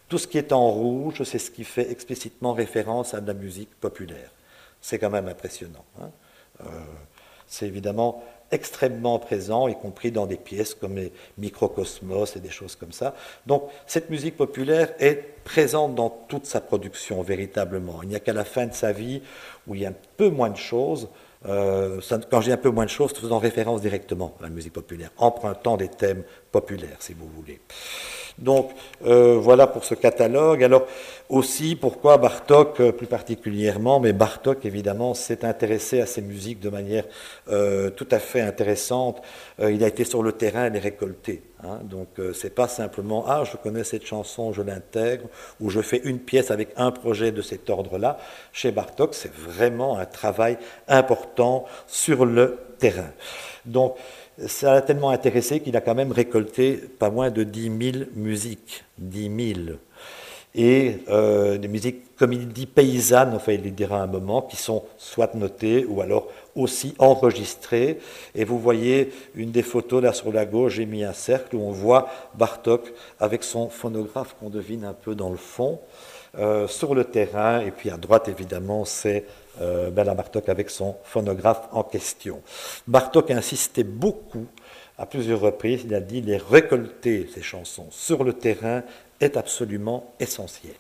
Tout 0.07 0.17
ce 0.17 0.27
qui 0.27 0.37
est 0.37 0.51
en 0.51 0.69
rouge, 0.69 1.23
c'est 1.23 1.39
ce 1.39 1.49
qui 1.49 1.63
fait 1.63 1.91
explicitement 1.91 2.53
référence 2.53 3.13
à 3.13 3.21
de 3.21 3.27
la 3.27 3.33
musique 3.33 3.73
populaire. 3.79 4.29
C'est 4.81 4.99
quand 4.99 5.09
même 5.09 5.27
impressionnant. 5.27 5.85
Hein. 5.99 6.11
Euh, 6.61 6.65
c'est 7.47 7.67
évidemment 7.67 8.23
extrêmement 8.51 9.19
présent, 9.19 9.67
y 9.67 9.75
compris 9.75 10.11
dans 10.11 10.27
des 10.27 10.37
pièces 10.37 10.73
comme 10.75 10.95
les 10.95 11.11
Microcosmos 11.37 12.35
et 12.35 12.39
des 12.39 12.49
choses 12.49 12.75
comme 12.75 12.91
ça. 12.91 13.15
Donc 13.47 13.63
cette 13.87 14.09
musique 14.09 14.37
populaire 14.37 14.93
est 14.99 15.43
présente 15.43 15.95
dans 15.95 16.09
toute 16.09 16.45
sa 16.45 16.61
production 16.61 17.21
véritablement. 17.21 18.01
Il 18.03 18.09
n'y 18.09 18.15
a 18.15 18.19
qu'à 18.19 18.33
la 18.33 18.45
fin 18.45 18.67
de 18.67 18.73
sa 18.73 18.91
vie 18.91 19.21
où 19.67 19.75
il 19.75 19.81
y 19.81 19.85
a 19.85 19.89
un 19.89 19.95
peu 20.17 20.29
moins 20.29 20.49
de 20.49 20.57
choses. 20.57 21.09
Euh, 21.47 22.01
quand 22.31 22.41
j'ai 22.41 22.51
un 22.51 22.57
peu 22.57 22.71
moins 22.71 22.85
de 22.85 22.89
choses, 22.89 23.13
faisant 23.13 23.37
référence 23.37 23.81
directement 23.81 24.33
à 24.39 24.43
la 24.43 24.49
musique 24.49 24.73
populaire, 24.73 25.11
empruntant 25.17 25.77
des 25.77 25.89
thèmes 25.89 26.23
populaires, 26.59 26.99
si 26.99 27.13
vous 27.13 27.27
voulez. 27.27 27.59
Donc 28.37 28.71
euh, 29.05 29.37
voilà 29.39 29.67
pour 29.67 29.83
ce 29.83 29.95
catalogue. 29.95 30.63
Alors 30.63 30.85
aussi 31.29 31.75
pourquoi 31.75 32.17
Bartok 32.17 32.79
euh, 32.79 32.91
plus 32.91 33.07
particulièrement, 33.07 33.99
mais 33.99 34.13
Bartok 34.13 34.65
évidemment 34.65 35.13
s'est 35.13 35.43
intéressé 35.43 36.01
à 36.01 36.05
ces 36.05 36.21
musiques 36.21 36.61
de 36.61 36.69
manière 36.69 37.05
euh, 37.49 37.89
tout 37.89 38.07
à 38.11 38.19
fait 38.19 38.41
intéressante. 38.41 39.21
il 39.59 39.83
a 39.83 39.87
été 39.87 40.03
sur 40.05 40.21
le 40.23 40.31
terrain 40.31 40.65
et 40.67 40.69
les 40.69 40.79
récolter. 40.79 41.43
Hein. 41.63 41.79
Donc 41.83 42.09
c'est 42.33 42.55
pas 42.55 42.67
simplement 42.67 43.25
ah 43.27 43.43
je 43.49 43.57
connais 43.57 43.83
cette 43.83 44.05
chanson, 44.05 44.53
je 44.53 44.61
l'intègre 44.61 45.27
ou 45.61 45.69
je 45.69 45.81
fais 45.81 46.01
une 46.03 46.19
pièce 46.19 46.51
avec 46.51 46.69
un 46.75 46.91
projet 46.91 47.31
de 47.31 47.41
cet 47.41 47.69
ordre-là. 47.69 48.17
Chez 48.51 48.71
Bartok 48.71 49.13
c'est 49.13 49.33
vraiment 49.33 49.97
un 49.97 50.05
travail 50.05 50.57
important 50.87 51.65
sur 51.87 52.25
le 52.25 52.59
terrain. 52.79 53.11
Donc 53.65 53.95
ça 54.47 54.73
l'a 54.73 54.81
tellement 54.81 55.09
intéressé 55.09 55.59
qu'il 55.61 55.77
a 55.77 55.81
quand 55.81 55.95
même 55.95 56.11
récolté 56.11 56.73
pas 56.73 57.09
moins 57.09 57.31
de 57.31 57.43
10 57.43 57.91
000 57.93 58.05
musiques. 58.15 58.83
10 58.97 59.53
000. 59.53 59.77
Et 60.57 60.99
euh, 61.09 61.57
des 61.57 61.67
musiques, 61.67 62.15
comme 62.15 62.31
il 62.31 62.47
dit, 62.47 62.65
paysannes, 62.65 63.33
enfin 63.35 63.53
il 63.53 63.63
le 63.63 63.71
dira 63.71 64.01
un 64.01 64.07
moment, 64.07 64.41
qui 64.41 64.55
sont 64.55 64.83
soit 64.97 65.35
notées 65.35 65.85
ou 65.85 65.99
alors 65.99 66.29
aussi 66.55 66.95
enregistrées. 66.97 67.99
Et 68.33 68.45
vous 68.45 68.57
voyez 68.57 69.11
une 69.35 69.51
des 69.51 69.63
photos 69.63 70.01
là 70.01 70.13
sur 70.13 70.31
la 70.31 70.45
gauche, 70.45 70.75
j'ai 70.75 70.85
mis 70.85 71.03
un 71.03 71.13
cercle 71.13 71.57
où 71.57 71.61
on 71.61 71.71
voit 71.71 72.09
Bartok 72.35 72.93
avec 73.19 73.43
son 73.43 73.69
phonographe 73.69 74.35
qu'on 74.39 74.49
devine 74.49 74.85
un 74.85 74.93
peu 74.93 75.13
dans 75.13 75.29
le 75.29 75.37
fond. 75.37 75.79
Euh, 76.37 76.67
sur 76.67 76.95
le 76.95 77.05
terrain, 77.05 77.61
et 77.61 77.71
puis 77.71 77.89
à 77.89 77.95
droite 77.95 78.27
évidemment 78.27 78.83
c'est 78.83 79.23
euh, 79.61 79.89
Bella 79.89 80.13
Bartok 80.13 80.49
avec 80.49 80.69
son 80.69 80.95
phonographe 81.03 81.67
en 81.71 81.83
question. 81.83 82.41
Bartok 82.87 83.31
insistait 83.31 83.83
beaucoup, 83.83 84.47
à 84.97 85.05
plusieurs 85.05 85.39
reprises, 85.39 85.81
il 85.85 85.93
a 85.93 85.99
dit 85.99 86.21
les 86.21 86.37
récolter, 86.37 87.29
ces 87.33 87.41
chansons, 87.41 87.87
sur 87.91 88.23
le 88.23 88.33
terrain 88.33 88.83
est 89.19 89.37
absolument 89.37 90.13
essentiel. 90.19 90.75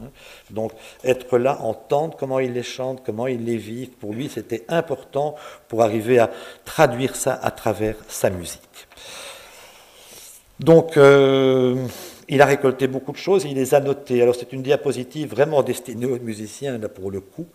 Hein. 0.00 0.08
Donc 0.50 0.72
être 1.04 1.38
là, 1.38 1.60
entendre 1.60 2.16
comment 2.18 2.40
il 2.40 2.52
les 2.52 2.62
chante, 2.62 3.02
comment 3.04 3.26
il 3.26 3.44
les 3.44 3.56
vit, 3.56 3.86
pour 3.86 4.12
lui 4.12 4.28
c'était 4.28 4.64
important 4.68 5.36
pour 5.68 5.82
arriver 5.82 6.18
à 6.18 6.30
traduire 6.64 7.16
ça 7.16 7.38
à 7.42 7.50
travers 7.50 7.96
sa 8.08 8.30
musique. 8.30 8.60
Donc 10.60 10.96
euh, 10.96 11.76
il 12.28 12.40
a 12.42 12.46
récolté 12.46 12.86
beaucoup 12.86 13.12
de 13.12 13.16
choses, 13.16 13.44
il 13.44 13.54
les 13.54 13.74
a 13.74 13.80
notées. 13.80 14.22
Alors 14.22 14.34
c'est 14.34 14.52
une 14.52 14.62
diapositive 14.62 15.30
vraiment 15.30 15.62
destinée 15.62 16.06
aux 16.06 16.18
musiciens 16.18 16.78
là 16.78 16.88
pour 16.88 17.10
le 17.10 17.20
coup 17.20 17.46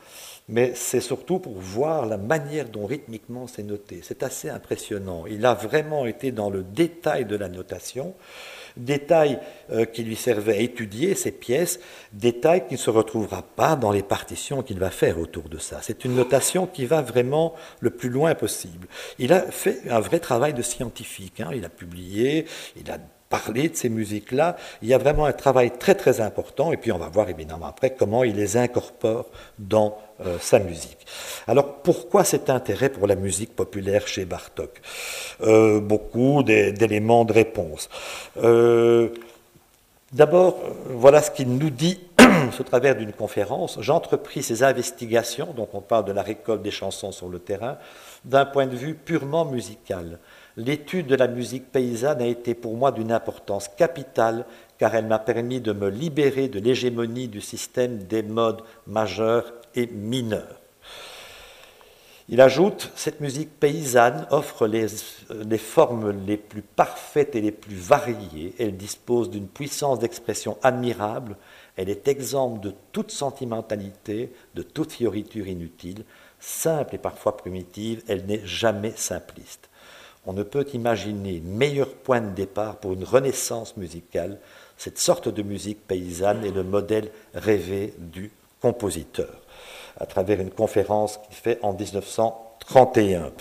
mais 0.50 0.74
c'est 0.74 1.00
surtout 1.00 1.40
pour 1.40 1.54
voir 1.54 2.08
la 2.08 2.18
manière 2.18 2.68
dont 2.68 2.86
rythmiquement 2.86 3.48
c'est 3.48 3.64
noté. 3.64 4.02
C'est 4.04 4.24
assez 4.24 4.50
impressionnant. 4.50 5.26
Il 5.28 5.46
a 5.46 5.54
vraiment 5.54 6.06
été 6.08 6.32
dans 6.32 6.50
le 6.50 6.64
détail 6.64 7.26
de 7.26 7.36
la 7.36 7.50
notation, 7.50 8.16
détail 8.76 9.40
euh, 9.72 9.86
qui 9.86 10.04
lui 10.04 10.16
servait 10.16 10.58
à 10.58 10.60
étudier 10.60 11.14
ces 11.14 11.32
pièces, 11.32 11.80
détail 12.14 12.68
qui 12.68 12.74
ne 12.74 12.80
se 12.80 12.90
retrouvera 12.90 13.44
pas 13.44 13.76
dans 13.76 13.92
les 13.92 14.04
partitions 14.04 14.64
qu'il 14.64 14.80
va 14.80 14.90
faire 14.90 15.20
autour 15.20 15.50
de 15.50 15.60
ça. 15.60 15.80
C'est 15.84 16.04
une 16.04 16.16
notation 16.16 16.66
qui 16.66 16.86
va 16.86 17.02
vraiment 17.02 17.54
le 17.80 17.92
plus 17.92 18.10
loin 18.10 18.34
possible. 18.34 18.88
Il 19.20 19.34
a 19.34 19.42
fait 19.42 19.82
un 19.90 20.00
vrai 20.00 20.20
travail 20.20 20.54
de 20.54 20.64
scientifique. 20.64 21.42
Hein. 21.42 21.52
Il 21.54 21.64
a 21.64 21.70
publié, 21.70 22.46
il 22.76 22.90
a 22.90 22.98
parler 23.30 23.70
de 23.70 23.76
ces 23.76 23.90
musiques-là. 23.90 24.58
Il 24.82 24.88
y 24.88 24.94
a 24.94 24.98
vraiment 24.98 25.26
un 25.26 25.32
travail 25.32 25.72
très 25.78 25.96
très 25.96 26.20
important, 26.20 26.72
et 26.74 26.78
puis 26.78 26.92
on 26.92 26.98
va 26.98 27.10
voir 27.10 27.30
évidemment 27.30 27.68
après 27.68 27.92
comment 27.92 28.24
il 28.24 28.36
les 28.36 28.58
incorpore 28.58 29.28
dans 29.60 29.98
euh, 30.26 30.38
sa 30.40 30.60
musique. 30.60 31.06
Alors 31.48 31.76
pourquoi 31.76 32.24
cet 32.24 32.50
intérêt 32.50 32.90
pour 32.90 33.08
la 33.08 33.16
musique 33.16 33.56
populaire 33.56 34.08
chez 34.08 34.26
Bartok? 34.26 34.82
Euh, 35.42 35.80
Beaucoup 35.80 36.44
d'éléments 36.44 37.24
de 37.24 37.34
réponse. 37.34 37.90
Euh, 38.38 39.10
d'abord, 40.12 40.58
voilà 40.90 41.22
ce 41.22 41.30
qu'il 41.30 41.50
nous 41.50 41.70
dit 41.70 42.00
au 42.60 42.64
travers 42.64 42.96
d'une 42.96 43.14
conférence. 43.14 43.78
J'entrepris 43.80 44.42
ces 44.42 44.64
investigations, 44.64 45.54
donc 45.56 45.70
on 45.74 45.82
parle 45.82 46.06
de 46.06 46.12
la 46.12 46.24
récolte 46.24 46.64
des 46.64 46.72
chansons 46.72 47.12
sur 47.12 47.30
le 47.30 47.40
terrain, 47.40 47.78
d'un 48.26 48.46
point 48.46 48.66
de 48.66 48.76
vue 48.76 48.96
purement 48.96 49.46
musical. 49.46 50.20
L'étude 50.60 51.08
de 51.08 51.16
la 51.16 51.30
musique 51.30 51.72
paysanne 51.72 52.22
a 52.22 52.26
été 52.26 52.54
pour 52.54 52.76
moi 52.76 52.92
d'une 52.92 53.14
importance 53.14 53.70
capitale 53.70 54.46
car 54.78 54.94
elle 54.94 55.08
m'a 55.08 55.18
permis 55.18 55.62
de 55.62 55.72
me 55.72 55.90
libérer 55.90 56.50
de 56.50 56.60
l'hégémonie 56.60 57.30
du 57.30 57.40
système 57.40 58.00
des 58.00 58.24
modes 58.24 58.62
majeurs 58.86 59.54
et 59.74 59.88
mineurs. 59.88 60.60
Il 62.28 62.42
ajoute, 62.42 62.92
cette 62.96 63.22
musique 63.22 63.58
paysanne 63.58 64.28
offre 64.32 64.68
les, 64.68 64.88
les, 65.30 65.58
formes 65.58 66.12
les 66.28 66.36
plus 66.36 66.62
parfaites 66.62 67.38
et 67.38 67.42
les 67.42 67.54
plus 67.54 67.78
variées. 67.78 68.54
Elle 68.60 68.76
dispose 68.76 69.30
d'une 69.30 69.48
puissance 69.48 70.00
d'expression 70.00 70.58
admirable. 70.62 71.38
Elle 71.78 71.88
est 71.88 72.10
exempte 72.10 72.62
de 72.62 72.74
toute 72.92 73.12
sentimentalité, 73.12 74.34
de 74.56 74.62
toute 74.62 74.92
fioriture 74.92 75.48
inutile. 75.48 76.04
Simple 76.38 76.96
et 76.96 77.00
parfois 77.00 77.38
primitive, 77.38 78.04
elle 78.10 78.26
n'est 78.26 78.46
jamais 78.46 78.92
simpliste. 78.98 79.69
On 80.30 80.34
ne 80.34 80.44
peut 80.44 80.68
imaginer 80.76 81.42
meilleur 81.44 81.90
point 81.90 82.22
de 82.22 82.36
départ 82.36 82.76
pour 82.76 82.94
une 82.94 83.04
renaissance 83.04 83.76
musicale. 83.78 84.38
Cette 84.78 85.00
sorte 85.00 85.28
de 85.28 85.42
musique 85.42 85.88
paysanne 85.88 86.46
est 86.46 86.52
le 86.52 86.62
modèle 86.62 87.10
rêvé 87.34 87.96
du 87.98 88.32
compositeur. 88.62 89.42
à 90.00 90.06
travers 90.06 90.40
une 90.40 90.52
conférence 90.52 91.20
qu'il 91.26 91.36
fait 91.36 91.58
en 91.64 91.74
1931. 91.74 93.32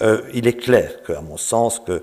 Euh, 0.00 0.22
il 0.32 0.46
est 0.46 0.56
clair 0.56 1.02
qu'à 1.02 1.20
mon 1.20 1.36
sens, 1.36 1.78
que 1.78 2.02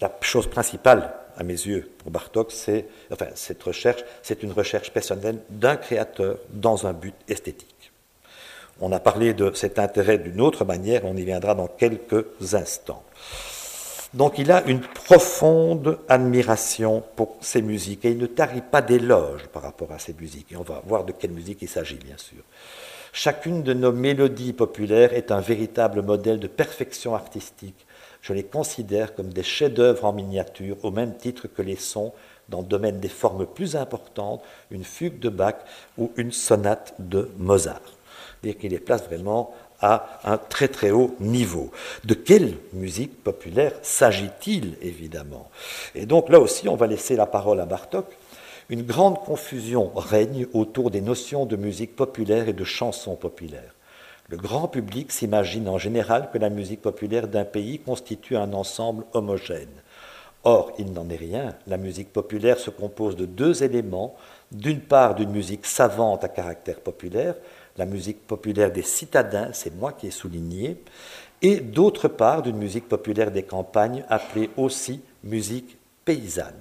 la 0.00 0.10
chose 0.22 0.48
principale 0.48 1.12
à 1.36 1.42
mes 1.44 1.52
yeux, 1.52 1.90
pour 1.98 2.10
Bartok, 2.10 2.50
c'est, 2.50 2.86
enfin, 3.12 3.26
cette 3.34 3.62
recherche, 3.62 4.02
c'est 4.22 4.42
une 4.42 4.52
recherche 4.52 4.90
personnelle 4.90 5.40
d'un 5.50 5.76
créateur 5.76 6.38
dans 6.48 6.86
un 6.86 6.94
but 6.94 7.14
esthétique. 7.28 7.92
On 8.80 8.92
a 8.92 8.98
parlé 8.98 9.34
de 9.34 9.52
cet 9.54 9.78
intérêt 9.78 10.16
d'une 10.16 10.40
autre 10.40 10.64
manière, 10.64 11.04
on 11.04 11.16
y 11.16 11.24
viendra 11.24 11.54
dans 11.54 11.68
quelques 11.68 12.54
instants. 12.54 13.04
Donc 14.14 14.38
il 14.38 14.50
a 14.50 14.64
une 14.66 14.80
profonde 14.80 15.98
admiration 16.08 17.02
pour 17.16 17.36
ces 17.40 17.62
musiques 17.62 18.04
et 18.04 18.10
il 18.10 18.18
ne 18.18 18.26
tarit 18.26 18.62
pas 18.62 18.82
d'éloges 18.82 19.46
par 19.48 19.62
rapport 19.62 19.92
à 19.92 19.98
ces 19.98 20.14
musiques. 20.14 20.52
Et 20.52 20.56
on 20.56 20.62
va 20.62 20.82
voir 20.86 21.04
de 21.04 21.12
quelle 21.12 21.32
musique 21.32 21.62
il 21.62 21.68
s'agit, 21.68 21.96
bien 21.96 22.16
sûr. 22.16 22.42
Chacune 23.12 23.62
de 23.62 23.72
nos 23.72 23.92
mélodies 23.92 24.52
populaires 24.52 25.14
est 25.14 25.30
un 25.30 25.40
véritable 25.40 26.02
modèle 26.02 26.38
de 26.38 26.46
perfection 26.46 27.14
artistique. 27.14 27.86
Je 28.20 28.32
les 28.32 28.44
considère 28.44 29.14
comme 29.14 29.32
des 29.32 29.42
chefs-d'œuvre 29.42 30.04
en 30.04 30.12
miniature, 30.12 30.76
au 30.82 30.90
même 30.90 31.16
titre 31.16 31.46
que 31.48 31.62
les 31.62 31.76
sons 31.76 32.12
dans 32.48 32.60
le 32.60 32.66
domaine 32.66 33.00
des 33.00 33.08
formes 33.08 33.46
plus 33.46 33.76
importantes, 33.76 34.42
une 34.70 34.84
fugue 34.84 35.18
de 35.18 35.28
Bach 35.28 35.56
ou 35.98 36.12
une 36.16 36.32
sonate 36.32 36.94
de 36.98 37.30
Mozart. 37.38 37.80
C'est-à-dire 38.40 38.60
qu'il 38.60 38.70
les 38.70 38.78
place 38.78 39.04
vraiment 39.04 39.54
à 39.80 40.20
un 40.24 40.38
très 40.38 40.68
très 40.68 40.90
haut 40.90 41.14
niveau. 41.20 41.70
De 42.04 42.14
quelle 42.14 42.54
musique 42.72 43.22
populaire 43.22 43.72
s'agit-il 43.82 44.76
évidemment? 44.82 45.50
Et 45.94 46.06
donc 46.06 46.28
là 46.28 46.40
aussi, 46.40 46.68
on 46.68 46.76
va 46.76 46.86
laisser 46.86 47.16
la 47.16 47.26
parole 47.26 47.60
à 47.60 47.66
Bartok. 47.66 48.06
Une 48.68 48.82
grande 48.82 49.18
confusion 49.20 49.92
règne 49.94 50.46
autour 50.52 50.90
des 50.90 51.00
notions 51.00 51.46
de 51.46 51.56
musique 51.56 51.94
populaire 51.94 52.48
et 52.48 52.52
de 52.52 52.64
chansons 52.64 53.14
populaires. 53.14 53.74
Le 54.28 54.36
grand 54.36 54.66
public 54.66 55.12
s'imagine 55.12 55.68
en 55.68 55.78
général 55.78 56.30
que 56.32 56.38
la 56.38 56.50
musique 56.50 56.82
populaire 56.82 57.28
d'un 57.28 57.44
pays 57.44 57.78
constitue 57.78 58.36
un 58.36 58.52
ensemble 58.54 59.04
homogène. 59.12 59.68
Or, 60.42 60.72
il 60.78 60.92
n'en 60.92 61.08
est 61.10 61.16
rien. 61.16 61.54
La 61.68 61.76
musique 61.76 62.12
populaire 62.12 62.58
se 62.58 62.70
compose 62.70 63.14
de 63.14 63.26
deux 63.26 63.62
éléments. 63.62 64.16
D'une 64.50 64.80
part, 64.80 65.14
d'une 65.14 65.30
musique 65.30 65.66
savante 65.66 66.24
à 66.24 66.28
caractère 66.28 66.80
populaire, 66.80 67.34
la 67.78 67.86
musique 67.86 68.26
populaire 68.26 68.72
des 68.72 68.82
citadins, 68.82 69.50
c'est 69.52 69.74
moi 69.74 69.92
qui 69.92 70.06
ai 70.06 70.10
souligné, 70.10 70.76
et 71.42 71.56
d'autre 71.60 72.08
part 72.08 72.42
d'une 72.42 72.56
musique 72.56 72.88
populaire 72.88 73.30
des 73.30 73.42
campagnes 73.42 74.04
appelée 74.08 74.50
aussi 74.56 75.00
musique 75.24 75.76
paysanne. 76.04 76.54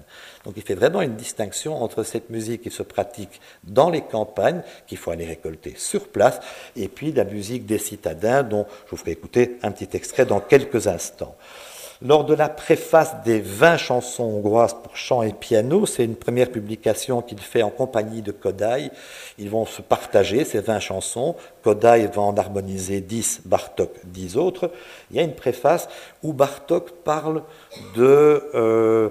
Donc 0.44 0.56
il 0.58 0.64
fait 0.64 0.76
vraiment 0.76 1.02
une 1.02 1.16
distinction 1.16 1.82
entre 1.82 2.04
cette 2.04 2.30
musique 2.30 2.64
qui 2.64 2.72
se 2.72 2.84
pratique 2.84 3.40
dans 3.64 3.90
les 3.90 4.02
campagnes, 4.02 4.62
qu'il 4.88 4.98
faut 4.98 5.12
aller 5.12 5.26
récolter 5.26 5.76
sur 5.78 6.08
place, 6.10 6.40
et 6.76 6.88
puis 6.88 7.14
la 7.14 7.24
musique 7.24 7.66
des 7.66 7.78
citadins, 7.78 8.44
dont 8.44 8.66
je 8.86 8.92
vous 8.92 8.98
ferai 8.98 9.12
écouter 9.12 9.58
un 9.62 9.72
petit 9.72 9.96
extrait 9.96 10.26
dans 10.26 10.40
quelques 10.40 10.88
instants. 10.88 11.36
Lors 12.02 12.26
de 12.26 12.34
la 12.34 12.50
préface 12.50 13.24
des 13.24 13.40
20 13.40 13.78
chansons 13.78 14.24
hongroises 14.24 14.76
pour 14.84 14.98
chant 14.98 15.24
et 15.24 15.32
piano, 15.32 15.86
c'est 15.86 16.04
une 16.04 16.16
première 16.16 16.52
publication 16.52 17.22
qu'il 17.22 17.40
fait 17.40 17.64
en 17.64 17.70
compagnie 17.70 18.22
de 18.22 18.32
Kodai. 18.32 18.92
Ils 19.38 19.50
vont 19.50 19.66
se 19.66 19.82
partager 19.82 20.44
ces 20.44 20.60
20 20.60 20.80
chansons. 20.80 21.36
Kodai 21.64 22.08
va 22.08 22.22
en 22.22 22.36
harmoniser 22.36 23.00
10, 23.00 23.42
Bartok 23.46 23.92
10 24.04 24.36
autres. 24.36 24.72
Il 25.10 25.18
y 25.18 25.20
a 25.20 25.24
une 25.24 25.36
préface 25.36 25.88
où 26.22 26.34
Bartok 26.34 26.92
parle. 27.04 27.44
Euh, 27.98 29.10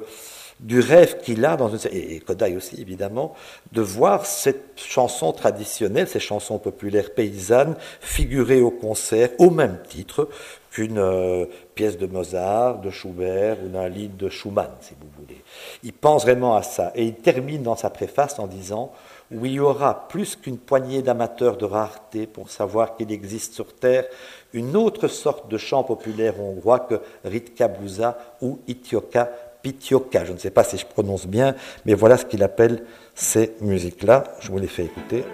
du 0.60 0.80
rêve 0.80 1.18
qu'il 1.18 1.44
a, 1.44 1.56
dans 1.56 1.68
une, 1.68 1.78
et 1.92 2.20
Kodai 2.20 2.56
aussi 2.56 2.80
évidemment, 2.80 3.34
de 3.72 3.82
voir 3.82 4.24
cette 4.24 4.80
chanson 4.80 5.32
traditionnelle, 5.32 6.08
ces 6.08 6.20
chansons 6.20 6.58
populaires 6.58 7.12
paysannes, 7.12 7.76
figurer 8.00 8.60
au 8.60 8.70
concert 8.70 9.30
au 9.38 9.50
même 9.50 9.78
titre 9.88 10.28
qu'une 10.74 10.98
euh, 10.98 11.46
pièce 11.76 11.96
de 11.96 12.06
Mozart, 12.06 12.80
de 12.80 12.90
Schubert 12.90 13.58
ou 13.64 13.68
d'un 13.68 13.88
livre 13.88 14.16
de 14.18 14.28
Schumann, 14.28 14.70
si 14.80 14.94
vous 15.00 15.06
voulez. 15.16 15.40
Il 15.84 15.92
pense 15.92 16.24
vraiment 16.24 16.56
à 16.56 16.62
ça. 16.62 16.90
Et 16.96 17.04
il 17.04 17.14
termine 17.14 17.62
dans 17.62 17.76
sa 17.76 17.90
préface 17.90 18.40
en 18.40 18.48
disant 18.48 18.92
où 19.30 19.46
il 19.46 19.52
y 19.52 19.60
aura 19.60 20.08
plus 20.08 20.34
qu'une 20.34 20.58
poignée 20.58 21.00
d'amateurs 21.00 21.56
de 21.56 21.64
rareté 21.64 22.26
pour 22.26 22.50
savoir 22.50 22.96
qu'il 22.96 23.12
existe 23.12 23.54
sur 23.54 23.72
Terre 23.72 24.04
une 24.52 24.76
autre 24.76 25.06
sorte 25.06 25.48
de 25.48 25.58
chant 25.58 25.84
populaire 25.84 26.40
hongrois 26.40 26.80
que 26.80 27.00
Ritka 27.24 27.68
Blusa 27.68 28.18
ou 28.42 28.58
Itioka 28.66 29.30
Pitioka. 29.62 30.24
Je 30.24 30.32
ne 30.32 30.38
sais 30.38 30.50
pas 30.50 30.64
si 30.64 30.76
je 30.76 30.86
prononce 30.86 31.28
bien, 31.28 31.54
mais 31.86 31.94
voilà 31.94 32.16
ce 32.16 32.26
qu'il 32.26 32.42
appelle 32.42 32.82
ces 33.14 33.54
musiques-là. 33.60 34.24
Je 34.40 34.50
vous 34.50 34.58
les 34.58 34.66
fais 34.66 34.84
écouter. 34.84 35.24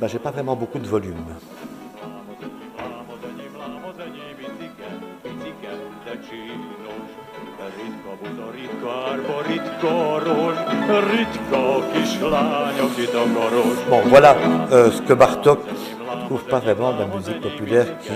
Ben, 0.00 0.08
j'ai 0.08 0.18
pas 0.18 0.30
vraiment 0.30 0.56
beaucoup 0.56 0.78
de 0.78 0.86
volume. 0.88 1.14
Bon, 13.88 14.00
voilà 14.06 14.36
euh, 14.72 14.90
ce 14.90 15.02
que 15.02 15.12
Bartok 15.12 15.60
ne 15.66 16.26
trouve 16.26 16.44
pas 16.44 16.58
vraiment 16.58 16.92
de 16.92 16.98
la 17.00 17.06
musique 17.06 17.40
populaire 17.40 17.86
qui 18.00 18.12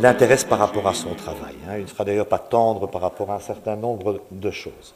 l'intéresse 0.00 0.44
par 0.44 0.58
rapport 0.58 0.86
à 0.86 0.94
son 0.94 1.14
travail. 1.14 1.54
Hein. 1.68 1.76
Il 1.78 1.82
ne 1.82 1.88
sera 1.88 2.04
d'ailleurs 2.04 2.26
pas 2.26 2.38
tendre 2.38 2.86
par 2.88 3.00
rapport 3.00 3.30
à 3.30 3.36
un 3.36 3.40
certain 3.40 3.76
nombre 3.76 4.20
de 4.30 4.50
choses. 4.50 4.94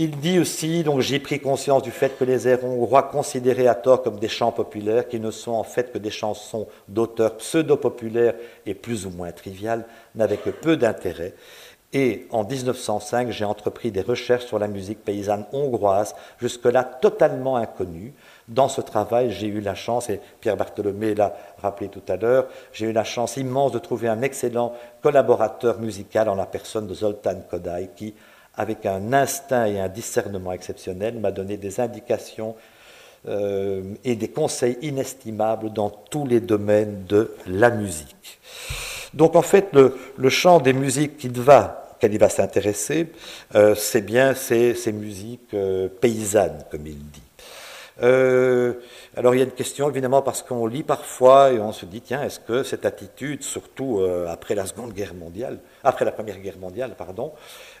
Il 0.00 0.12
dit 0.20 0.38
aussi, 0.38 0.84
donc 0.84 1.00
j'ai 1.00 1.18
pris 1.18 1.40
conscience 1.40 1.82
du 1.82 1.90
fait 1.90 2.16
que 2.16 2.22
les 2.22 2.46
airs 2.46 2.64
hongrois 2.64 3.02
considérés 3.02 3.66
à 3.66 3.74
tort 3.74 4.04
comme 4.04 4.20
des 4.20 4.28
chants 4.28 4.52
populaires, 4.52 5.08
qui 5.08 5.18
ne 5.18 5.32
sont 5.32 5.50
en 5.50 5.64
fait 5.64 5.90
que 5.90 5.98
des 5.98 6.12
chansons 6.12 6.68
d'auteurs 6.86 7.36
pseudo-populaires 7.36 8.36
et 8.64 8.74
plus 8.74 9.06
ou 9.06 9.10
moins 9.10 9.32
triviales, 9.32 9.84
n'avaient 10.14 10.36
que 10.36 10.50
peu 10.50 10.76
d'intérêt. 10.76 11.34
Et 11.92 12.28
en 12.30 12.44
1905, 12.44 13.32
j'ai 13.32 13.44
entrepris 13.44 13.90
des 13.90 14.02
recherches 14.02 14.44
sur 14.44 14.60
la 14.60 14.68
musique 14.68 15.04
paysanne 15.04 15.46
hongroise, 15.52 16.14
jusque-là 16.38 16.84
totalement 16.84 17.56
inconnue. 17.56 18.14
Dans 18.46 18.68
ce 18.68 18.80
travail, 18.80 19.32
j'ai 19.32 19.48
eu 19.48 19.60
la 19.60 19.74
chance, 19.74 20.10
et 20.10 20.20
Pierre 20.40 20.56
Bartholomé 20.56 21.16
l'a 21.16 21.34
rappelé 21.60 21.88
tout 21.88 22.02
à 22.06 22.14
l'heure, 22.14 22.46
j'ai 22.72 22.86
eu 22.86 22.92
la 22.92 23.02
chance 23.02 23.36
immense 23.36 23.72
de 23.72 23.80
trouver 23.80 24.06
un 24.06 24.22
excellent 24.22 24.74
collaborateur 25.02 25.80
musical 25.80 26.28
en 26.28 26.36
la 26.36 26.46
personne 26.46 26.86
de 26.86 26.94
Zoltan 26.94 27.40
Kodai, 27.50 27.90
qui, 27.96 28.14
avec 28.58 28.84
un 28.86 29.12
instinct 29.12 29.66
et 29.66 29.80
un 29.80 29.88
discernement 29.88 30.52
exceptionnel, 30.52 31.18
m'a 31.18 31.30
donné 31.30 31.56
des 31.56 31.78
indications 31.78 32.56
euh, 33.28 33.82
et 34.04 34.16
des 34.16 34.28
conseils 34.28 34.76
inestimables 34.82 35.72
dans 35.72 35.90
tous 35.90 36.26
les 36.26 36.40
domaines 36.40 37.04
de 37.08 37.34
la 37.46 37.70
musique. 37.70 38.40
Donc 39.14 39.36
en 39.36 39.42
fait, 39.42 39.68
le, 39.72 40.28
champ 40.28 40.58
des 40.58 40.72
musiques 40.72 41.18
qu'il 41.18 41.32
va, 41.32 41.96
va 42.02 42.28
s'intéresser, 42.28 43.06
euh, 43.54 43.76
c'est 43.76 44.02
bien 44.02 44.34
ces, 44.34 44.74
ces 44.74 44.92
musiques 44.92 45.54
euh, 45.54 45.88
paysannes, 45.88 46.64
comme 46.70 46.86
il 46.86 46.98
dit. 46.98 47.22
Alors 49.18 49.34
il 49.34 49.38
y 49.38 49.40
a 49.42 49.44
une 49.44 49.50
question 49.50 49.90
évidemment 49.90 50.22
parce 50.22 50.42
qu'on 50.42 50.66
lit 50.66 50.84
parfois 50.84 51.52
et 51.52 51.58
on 51.58 51.72
se 51.72 51.84
dit 51.84 52.00
tiens 52.00 52.22
est-ce 52.22 52.40
que 52.40 52.62
cette 52.62 52.86
attitude 52.86 53.42
surtout 53.42 54.00
après 54.28 54.54
la 54.54 54.64
Seconde 54.64 54.92
Guerre 54.92 55.14
mondiale, 55.14 55.58
après 55.84 56.04
la 56.04 56.12
Première 56.12 56.38
Guerre 56.38 56.58
mondiale 56.58 56.94
pardon, 56.96 57.32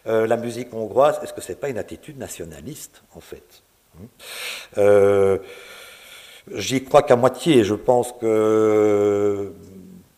euh, 0.06 0.26
la 0.26 0.36
musique 0.36 0.72
hongroise, 0.72 1.20
est-ce 1.22 1.32
que 1.32 1.40
ce 1.40 1.52
n'est 1.52 1.58
pas 1.58 1.68
une 1.68 1.78
attitude 1.78 2.18
nationaliste, 2.18 3.02
en 3.14 3.20
fait 3.20 3.62
hein? 3.96 4.06
Euh, 4.78 5.38
J'y 6.54 6.82
crois 6.82 7.02
qu'à 7.02 7.16
moitié. 7.16 7.62
Je 7.62 7.74
pense 7.74 8.12
que 8.12 9.52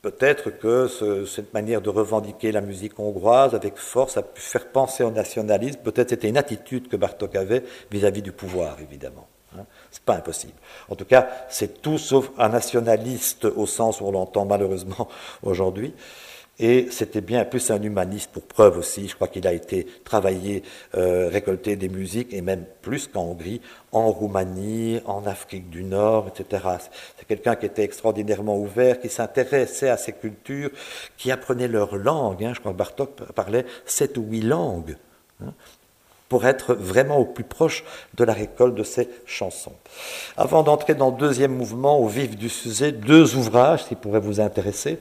peut-être 0.00 0.50
que 0.50 0.86
cette 1.26 1.52
manière 1.52 1.80
de 1.80 1.90
revendiquer 1.90 2.52
la 2.52 2.60
musique 2.60 3.00
hongroise 3.00 3.56
avec 3.56 3.76
force 3.76 4.16
a 4.16 4.22
pu 4.22 4.40
faire 4.40 4.68
penser 4.68 5.02
au 5.02 5.10
nationalisme. 5.10 5.80
Peut-être 5.82 6.10
c'était 6.10 6.28
une 6.28 6.38
attitude 6.38 6.88
que 6.88 6.96
Bartok 6.96 7.34
avait 7.34 7.64
vis-à-vis 7.90 8.22
du 8.22 8.30
pouvoir, 8.30 8.76
évidemment. 8.80 9.26
C'est 9.90 10.02
pas 10.02 10.14
impossible. 10.14 10.52
En 10.88 10.94
tout 10.94 11.04
cas, 11.04 11.28
c'est 11.48 11.82
tout 11.82 11.98
sauf 11.98 12.30
un 12.38 12.48
nationaliste 12.48 13.44
au 13.44 13.66
sens 13.66 14.00
où 14.00 14.04
on 14.04 14.12
l'entend 14.12 14.44
malheureusement 14.44 15.08
aujourd'hui. 15.42 15.94
Et 16.62 16.88
c'était 16.90 17.22
bien 17.22 17.46
plus 17.46 17.70
un 17.70 17.82
humaniste 17.82 18.32
pour 18.32 18.42
preuve 18.42 18.76
aussi. 18.76 19.08
Je 19.08 19.14
crois 19.14 19.28
qu'il 19.28 19.46
a 19.46 19.52
été 19.54 19.86
travaillé, 20.04 20.62
euh, 20.94 21.30
récolté 21.30 21.74
des 21.74 21.88
musiques, 21.88 22.34
et 22.34 22.42
même 22.42 22.66
plus 22.82 23.06
qu'en 23.06 23.22
Hongrie, 23.22 23.62
en 23.92 24.10
Roumanie, 24.10 25.00
en 25.06 25.24
Afrique 25.24 25.70
du 25.70 25.84
Nord, 25.84 26.28
etc. 26.28 26.62
C'est 27.16 27.26
quelqu'un 27.26 27.56
qui 27.56 27.64
était 27.64 27.82
extraordinairement 27.82 28.58
ouvert, 28.58 29.00
qui 29.00 29.08
s'intéressait 29.08 29.88
à 29.88 29.96
ces 29.96 30.12
cultures, 30.12 30.70
qui 31.16 31.30
apprenait 31.30 31.66
leur 31.66 31.96
langue. 31.96 32.44
Hein. 32.44 32.52
Je 32.54 32.60
crois 32.60 32.72
que 32.72 32.76
Bartok 32.76 33.32
parlait 33.32 33.64
sept 33.86 34.18
ou 34.18 34.24
huit 34.24 34.42
langues. 34.42 34.98
Hein, 35.42 35.54
pour 36.30 36.46
être 36.46 36.74
vraiment 36.74 37.18
au 37.18 37.24
plus 37.26 37.44
proche 37.44 37.84
de 38.14 38.24
la 38.24 38.32
récolte 38.32 38.76
de 38.76 38.84
ces 38.84 39.10
chansons. 39.26 39.74
Avant 40.36 40.62
d'entrer 40.62 40.94
dans 40.94 41.10
le 41.10 41.16
deuxième 41.16 41.52
mouvement, 41.52 41.98
au 41.98 42.06
vif 42.06 42.38
du 42.38 42.48
sujet, 42.48 42.92
deux 42.92 43.34
ouvrages 43.34 43.84
qui 43.86 43.96
pourraient 43.96 44.20
vous 44.20 44.40
intéresser. 44.40 45.00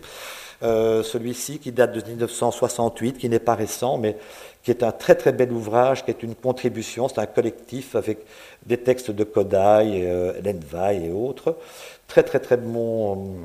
Euh, 0.61 1.03
celui-ci 1.03 1.59
qui 1.59 1.71
date 1.71 1.93
de 1.93 2.01
1968, 2.01 3.19
qui 3.19 3.29
n'est 3.29 3.39
pas 3.39 3.55
récent, 3.55 3.97
mais 3.97 4.17
qui 4.63 4.71
est 4.71 4.83
un 4.83 4.91
très 4.91 5.15
très 5.15 5.31
bel 5.31 5.53
ouvrage, 5.53 6.03
qui 6.03 6.11
est 6.11 6.21
une 6.23 6.35
contribution, 6.35 7.07
c'est 7.07 7.19
un 7.19 7.27
collectif 7.27 7.95
avec 7.95 8.25
des 8.65 8.77
textes 8.77 9.11
de 9.11 9.23
Kodai, 9.23 10.03
euh, 10.05 10.33
et 10.91 11.11
autres. 11.11 11.57
Très 12.07 12.23
très 12.23 12.39
très 12.39 12.57
bon. 12.57 13.35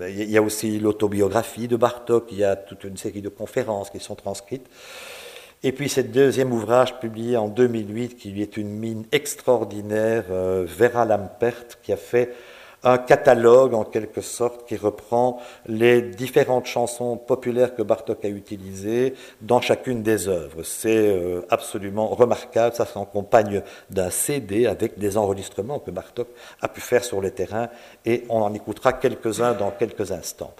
Euh, 0.00 0.10
il 0.10 0.30
y 0.30 0.36
a 0.36 0.42
aussi 0.42 0.78
l'autobiographie 0.78 1.68
de 1.68 1.76
Bartok, 1.76 2.26
il 2.32 2.38
y 2.38 2.44
a 2.44 2.54
toute 2.54 2.84
une 2.84 2.98
série 2.98 3.22
de 3.22 3.30
conférences 3.30 3.88
qui 3.88 3.98
sont 3.98 4.14
transcrites. 4.14 4.68
Et 5.64 5.70
puis 5.70 5.88
ce 5.88 6.00
deuxième 6.00 6.52
ouvrage 6.52 6.98
publié 6.98 7.36
en 7.36 7.46
2008 7.46 8.16
qui 8.16 8.30
lui 8.30 8.42
est 8.42 8.56
une 8.56 8.70
mine 8.70 9.04
extraordinaire, 9.12 10.24
euh, 10.32 10.66
Vera 10.66 11.04
Lampert, 11.04 11.80
qui 11.84 11.92
a 11.92 11.96
fait 11.96 12.34
un 12.82 12.98
catalogue 12.98 13.72
en 13.74 13.84
quelque 13.84 14.22
sorte 14.22 14.66
qui 14.66 14.76
reprend 14.76 15.40
les 15.66 16.02
différentes 16.02 16.66
chansons 16.66 17.16
populaires 17.16 17.76
que 17.76 17.82
Bartok 17.82 18.24
a 18.24 18.28
utilisées 18.28 19.14
dans 19.40 19.60
chacune 19.60 20.02
des 20.02 20.26
œuvres. 20.26 20.64
C'est 20.64 20.96
euh, 20.96 21.46
absolument 21.48 22.08
remarquable, 22.08 22.74
ça 22.74 22.84
s'accompagne 22.84 23.62
d'un 23.88 24.10
CD 24.10 24.66
avec 24.66 24.98
des 24.98 25.16
enregistrements 25.16 25.78
que 25.78 25.92
Bartok 25.92 26.26
a 26.60 26.66
pu 26.66 26.80
faire 26.80 27.04
sur 27.04 27.20
le 27.20 27.30
terrain 27.30 27.68
et 28.04 28.24
on 28.28 28.42
en 28.42 28.52
écoutera 28.52 28.94
quelques-uns 28.94 29.52
dans 29.52 29.70
quelques 29.70 30.10
instants. 30.10 30.54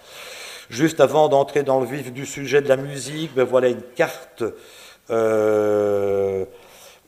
Juste 0.71 1.01
avant 1.01 1.29
d'entrer 1.29 1.65
dans 1.65 1.81
le 1.81 1.87
vif 1.87 2.13
du 2.13 2.25
sujet 2.25 2.63
de 2.63 2.69
la 2.69 2.77
musique, 2.77 3.35
ben 3.35 3.43
voilà 3.43 3.69
une 3.69 3.83
carte 3.83 4.45
euh, 5.13 6.45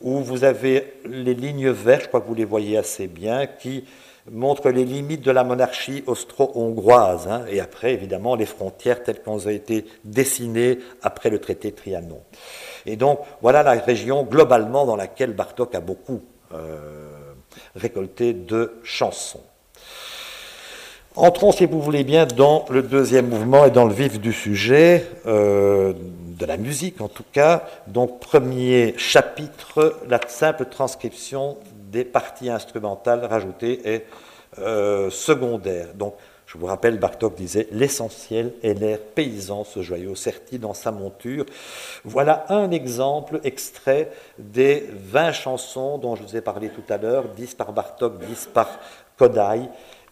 où 0.01 0.19
vous 0.19 0.43
avez 0.43 0.93
les 1.05 1.33
lignes 1.33 1.71
vertes, 1.71 2.03
je 2.03 2.07
crois 2.07 2.21
que 2.21 2.27
vous 2.27 2.35
les 2.35 2.45
voyez 2.45 2.77
assez 2.77 3.07
bien, 3.07 3.47
qui 3.47 3.85
montrent 4.31 4.69
les 4.69 4.85
limites 4.85 5.21
de 5.21 5.31
la 5.31 5.43
monarchie 5.43 6.03
austro-hongroise, 6.07 7.27
hein, 7.27 7.45
et 7.49 7.59
après, 7.59 7.93
évidemment, 7.93 8.35
les 8.35 8.45
frontières 8.45 9.03
telles 9.03 9.21
qu'elles 9.21 9.47
ont 9.47 9.49
été 9.49 9.85
dessinées 10.03 10.79
après 11.01 11.29
le 11.29 11.39
traité 11.39 11.71
Trianon. 11.71 12.21
Et 12.85 12.95
donc, 12.95 13.19
voilà 13.41 13.63
la 13.63 13.73
région 13.73 14.23
globalement 14.23 14.85
dans 14.85 14.95
laquelle 14.95 15.33
Bartok 15.33 15.75
a 15.75 15.81
beaucoup 15.81 16.21
euh, 16.53 17.09
récolté 17.75 18.33
de 18.33 18.73
chansons. 18.83 19.43
Entrons, 21.15 21.51
si 21.51 21.65
vous 21.65 21.81
voulez 21.81 22.03
bien, 22.03 22.25
dans 22.25 22.65
le 22.69 22.81
deuxième 22.81 23.29
mouvement 23.29 23.65
et 23.65 23.71
dans 23.71 23.85
le 23.85 23.93
vif 23.93 24.19
du 24.19 24.33
sujet. 24.33 25.07
Euh, 25.25 25.93
de 26.35 26.45
la 26.45 26.57
musique 26.57 27.01
en 27.01 27.07
tout 27.07 27.23
cas. 27.31 27.63
Donc 27.87 28.19
premier 28.19 28.93
chapitre, 28.97 29.99
la 30.07 30.19
simple 30.27 30.65
transcription 30.65 31.57
des 31.91 32.03
parties 32.03 32.49
instrumentales 32.49 33.25
rajoutées 33.25 33.81
est 33.87 34.05
euh, 34.59 35.09
secondaire. 35.09 35.93
Donc 35.95 36.15
je 36.45 36.57
vous 36.57 36.67
rappelle, 36.67 36.99
Bartok 36.99 37.35
disait 37.35 37.67
L'essentiel 37.71 38.53
est 38.63 38.73
l'air 38.73 38.99
paysan, 38.99 39.63
ce 39.63 39.81
joyau 39.81 40.15
serti 40.15 40.59
dans 40.59 40.73
sa 40.73 40.91
monture. 40.91 41.45
Voilà 42.03 42.45
un 42.49 42.69
exemple 42.71 43.39
extrait 43.43 44.11
des 44.37 44.87
20 44.91 45.31
chansons 45.31 45.97
dont 45.97 46.15
je 46.15 46.23
vous 46.23 46.35
ai 46.35 46.41
parlé 46.41 46.69
tout 46.69 46.83
à 46.89 46.97
l'heure, 46.97 47.29
10 47.29 47.55
par 47.55 47.73
Bartok, 47.73 48.19
10 48.19 48.49
par 48.53 48.69
Kodai. 49.17 49.69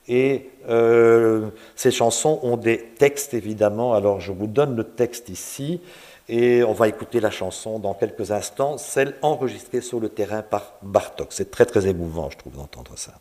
Et 0.08 0.50
euh, 0.68 1.50
ces 1.76 1.92
chansons 1.92 2.40
ont 2.44 2.58
des 2.58 2.78
textes, 2.98 3.34
évidemment. 3.34 3.94
Alors 3.94 4.20
je 4.20 4.32
vous 4.32 4.48
donne 4.48 4.76
le 4.76 4.84
texte 4.84 5.30
ici. 5.30 5.82
Et 6.30 6.64
on 6.64 6.74
va 6.74 6.88
écouter 6.88 7.20
la 7.20 7.32
chanson 7.32 7.80
dans 7.80 7.94
quelques 7.94 8.32
instants, 8.32 8.78
celle 8.78 9.16
enregistrée 9.22 9.82
sur 9.82 10.00
le 10.00 10.08
terrain 10.08 10.42
par 10.42 10.76
Bartok. 10.82 11.28
C'est 11.32 11.52
très 11.52 11.66
très 11.66 11.88
émouvant, 11.88 12.30
je 12.30 12.38
trouve, 12.38 12.56
d'entendre 12.56 12.94
ça. 12.96 13.14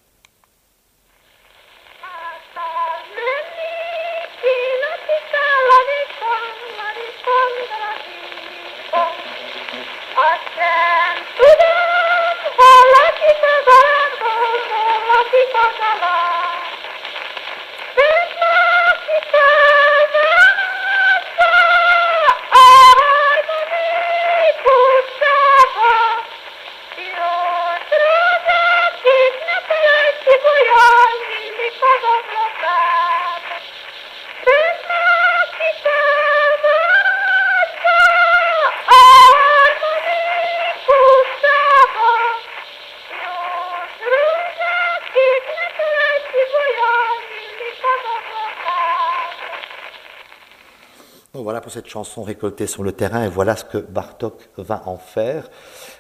Voilà 51.43 51.61
pour 51.61 51.73
cette 51.73 51.89
chanson 51.89 52.23
récoltée 52.23 52.67
sur 52.67 52.83
le 52.83 52.93
terrain, 52.93 53.25
et 53.25 53.29
voilà 53.29 53.57
ce 53.57 53.65
que 53.65 53.79
Bartok 53.79 54.49
va 54.57 54.83
en 54.87 54.97
faire. 54.97 55.51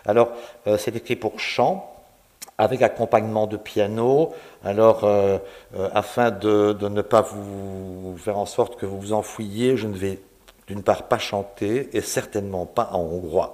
Alors, 0.06 0.32
euh, 0.66 0.78
c'est 0.78 0.94
écrit 0.96 1.16
pour 1.16 1.38
chant, 1.38 1.91
avec 2.62 2.80
accompagnement 2.82 3.46
de 3.46 3.56
piano. 3.56 4.32
Alors, 4.64 5.02
euh, 5.02 5.38
euh, 5.76 5.88
afin 5.94 6.30
de, 6.30 6.76
ne 6.80 7.02
pas 7.02 7.22
vous 7.22 8.16
faire 8.18 8.38
en 8.38 8.46
sorte 8.46 8.76
que 8.76 8.86
vous 8.86 9.00
vous 9.00 9.12
enfouiez, 9.12 9.76
je 9.76 9.88
ne 9.88 9.94
vais 9.94 10.20
d'une 10.68 10.84
part 10.84 11.02
pas 11.02 11.18
chanter 11.18 11.90
et 11.92 12.00
certainement 12.00 12.66
pas 12.66 12.90
en 12.92 13.00
hongrois. 13.00 13.52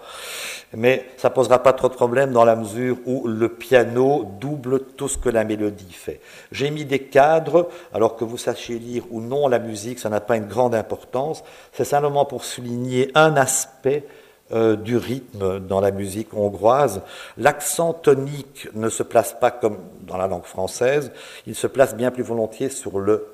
Mais 0.75 1.07
ça 1.17 1.31
posera 1.31 1.63
pas 1.63 1.73
trop 1.73 1.89
de 1.89 1.95
problèmes 1.95 2.33
dans 2.33 2.45
la 2.45 2.55
mesure 2.55 2.99
où 3.07 3.27
le 3.27 3.49
piano 3.49 4.31
double 4.39 4.81
tout 4.81 5.09
ce 5.09 5.17
que 5.17 5.31
la 5.31 5.45
mélodie 5.45 5.91
fait. 5.91 6.21
J'ai 6.53 6.71
mis 6.71 6.85
des 6.85 6.99
cadres, 6.99 7.71
alors 7.95 8.15
que 8.15 8.25
vous 8.25 8.37
sachiez 8.37 8.79
lire 8.79 9.05
ou 9.11 9.23
non 9.23 9.49
la 9.49 9.59
musique, 9.59 9.99
ça 9.99 10.11
n'a 10.11 10.21
pas 10.21 10.37
une 10.37 10.47
grande 10.49 10.75
importance. 10.75 11.43
C'est 11.73 11.85
simplement 11.85 12.27
pour 12.27 12.45
souligner 12.45 13.11
un 13.15 13.37
aspect 13.37 14.05
euh, 14.53 14.77
du 14.77 14.97
rythme 14.97 15.61
dans 15.61 15.81
la 15.81 15.91
musique 15.91 16.33
hongroise. 16.35 17.03
L'accent 17.37 17.93
tonique 17.93 18.69
ne 18.75 18.89
se 18.89 19.03
place 19.03 19.37
pas 19.39 19.51
comme 19.51 19.79
dans 20.03 20.17
la 20.17 20.27
langue 20.27 20.45
française, 20.45 21.13
il 21.47 21.55
se 21.55 21.67
place 21.67 21.95
bien 21.95 22.11
plus 22.11 22.23
volontiers 22.23 22.71
sur 22.71 22.99
le 22.99 23.27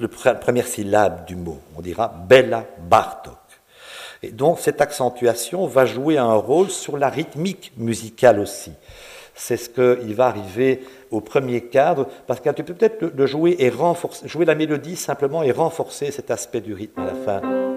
la 0.00 0.34
première 0.34 0.66
syllabe 0.66 1.26
du 1.26 1.36
mot. 1.36 1.58
On 1.76 1.82
dira 1.82 2.08
Bella 2.08 2.64
Bartok. 2.88 3.34
Et 4.22 4.30
donc 4.30 4.58
cette 4.60 4.80
accentuation 4.80 5.66
va 5.66 5.84
jouer 5.84 6.18
un 6.18 6.34
rôle 6.34 6.70
sur 6.70 6.96
la 6.96 7.08
rythmique 7.08 7.72
musicale 7.76 8.38
aussi. 8.38 8.72
C'est 9.34 9.56
ce 9.56 9.68
qu'il 9.68 10.14
va 10.14 10.26
arriver 10.26 10.84
au 11.10 11.20
premier 11.20 11.62
cadre, 11.62 12.06
parce 12.26 12.40
que 12.40 12.50
tu 12.50 12.64
peux 12.64 12.74
peut-être 12.74 13.26
jouer 13.26 13.56
et 13.58 13.70
renforcer, 13.70 14.28
jouer 14.28 14.44
la 14.44 14.54
mélodie 14.54 14.96
simplement 14.96 15.42
et 15.42 15.52
renforcer 15.52 16.10
cet 16.10 16.30
aspect 16.30 16.60
du 16.60 16.74
rythme 16.74 17.00
à 17.00 17.06
la 17.06 17.14
fin. 17.14 17.71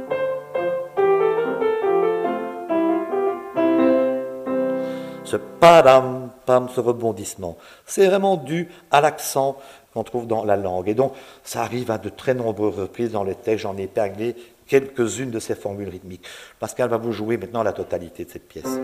Ce 5.26 5.38
padam, 5.38 6.30
pam, 6.46 6.70
ce 6.70 6.80
rebondissement, 6.80 7.58
c'est 7.86 8.08
vraiment 8.08 8.38
dû 8.38 8.70
à 8.92 9.02
l'accent 9.02 9.58
qu'on 9.94 10.04
trouve 10.04 10.28
dans 10.28 10.46
la 10.46 10.56
langue. 10.56 10.88
Et 10.88 10.94
donc, 10.94 11.14
ça 11.44 11.62
arrive 11.62 11.90
à 11.90 11.98
de 11.98 12.10
très 12.10 12.34
nombreuses 12.34 12.80
reprises 12.80 13.12
dans 13.12 13.24
les 13.24 13.36
textes. 13.36 13.64
J'en 13.64 13.78
ai 13.78 13.84
épinglé 13.84 14.36
quelques-unes 14.68 15.32
de 15.32 15.40
ces 15.40 15.56
formules 15.56 15.90
rythmiques. 15.90 16.26
Pascal 16.60 16.90
va 16.90 16.98
vous 16.98 17.12
jouer 17.12 17.38
maintenant 17.38 17.64
la 17.64 17.74
totalité 17.74 18.26
de 18.26 18.30
cette 18.30 18.48
pièce. 18.48 18.80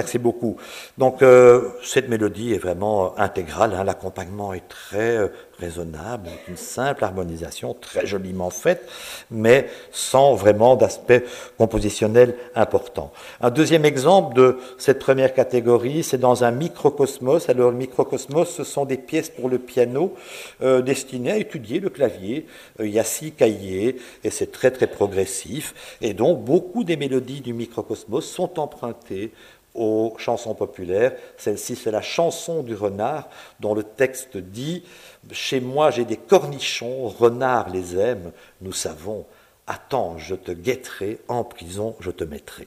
Merci 0.00 0.16
beaucoup. 0.16 0.56
Donc 0.96 1.20
euh, 1.20 1.68
cette 1.82 2.08
mélodie 2.08 2.54
est 2.54 2.58
vraiment 2.58 3.18
intégrale, 3.18 3.74
hein. 3.74 3.84
l'accompagnement 3.84 4.54
est 4.54 4.66
très 4.66 5.18
euh, 5.18 5.28
raisonnable, 5.60 6.30
une 6.48 6.56
simple 6.56 7.04
harmonisation 7.04 7.74
très 7.74 8.06
joliment 8.06 8.50
faite, 8.50 8.88
mais 9.30 9.68
sans 9.92 10.34
vraiment 10.34 10.74
d'aspect 10.74 11.24
compositionnel 11.58 12.34
important. 12.54 13.12
Un 13.42 13.50
deuxième 13.50 13.84
exemple 13.84 14.34
de 14.34 14.58
cette 14.78 14.98
première 14.98 15.34
catégorie, 15.34 16.02
c'est 16.02 16.18
dans 16.18 16.44
un 16.44 16.50
microcosmos. 16.50 17.48
Alors 17.50 17.70
le 17.70 17.76
microcosmos, 17.76 18.48
ce 18.48 18.64
sont 18.64 18.86
des 18.86 18.96
pièces 18.96 19.28
pour 19.28 19.48
le 19.48 19.58
piano 19.58 20.14
euh, 20.62 20.80
destinées 20.80 21.32
à 21.32 21.36
étudier 21.36 21.78
le 21.78 21.90
clavier. 21.90 22.46
Euh, 22.80 22.86
il 22.86 22.92
y 22.94 22.98
a 22.98 23.04
six 23.04 23.32
cahiers 23.32 23.96
et 24.24 24.30
c'est 24.30 24.50
très 24.50 24.70
très 24.70 24.86
progressif. 24.86 25.74
Et 26.00 26.14
donc 26.14 26.42
beaucoup 26.42 26.84
des 26.84 26.96
mélodies 26.96 27.42
du 27.42 27.52
microcosmos 27.52 28.24
sont 28.24 28.58
empruntées 28.58 29.32
aux 29.74 30.14
chansons 30.18 30.54
populaires. 30.54 31.12
Celle-ci, 31.36 31.76
c'est 31.76 31.90
la 31.90 32.02
chanson 32.02 32.62
du 32.62 32.74
renard, 32.74 33.28
dont 33.60 33.74
le 33.74 33.82
texte 33.82 34.36
dit 34.36 34.84
Chez 35.32 35.60
moi, 35.60 35.90
j'ai 35.90 36.04
des 36.04 36.16
cornichons, 36.16 37.08
renard 37.08 37.70
les 37.70 37.96
aime, 37.96 38.32
nous 38.60 38.72
savons. 38.72 39.26
Attends, 39.66 40.18
je 40.18 40.34
te 40.34 40.50
guetterai, 40.50 41.20
en 41.28 41.44
prison, 41.44 41.94
je 42.00 42.10
te 42.10 42.24
mettrai. 42.24 42.66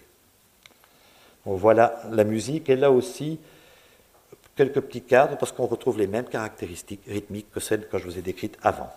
voilà 1.46 2.02
la 2.12 2.24
musique, 2.24 2.70
et 2.70 2.76
là 2.76 2.92
aussi, 2.92 3.40
quelques 4.56 4.82
petits 4.82 5.02
cadres, 5.02 5.38
parce 5.38 5.52
qu'on 5.52 5.66
retrouve 5.66 5.98
les 5.98 6.08
mêmes 6.08 6.26
caractéristiques 6.26 7.04
rythmiques 7.08 7.52
que 7.52 7.60
celles 7.60 7.88
que 7.88 7.98
je 7.98 8.06
vous 8.06 8.18
ai 8.18 8.22
décrites 8.22 8.58
avant. 8.64 8.92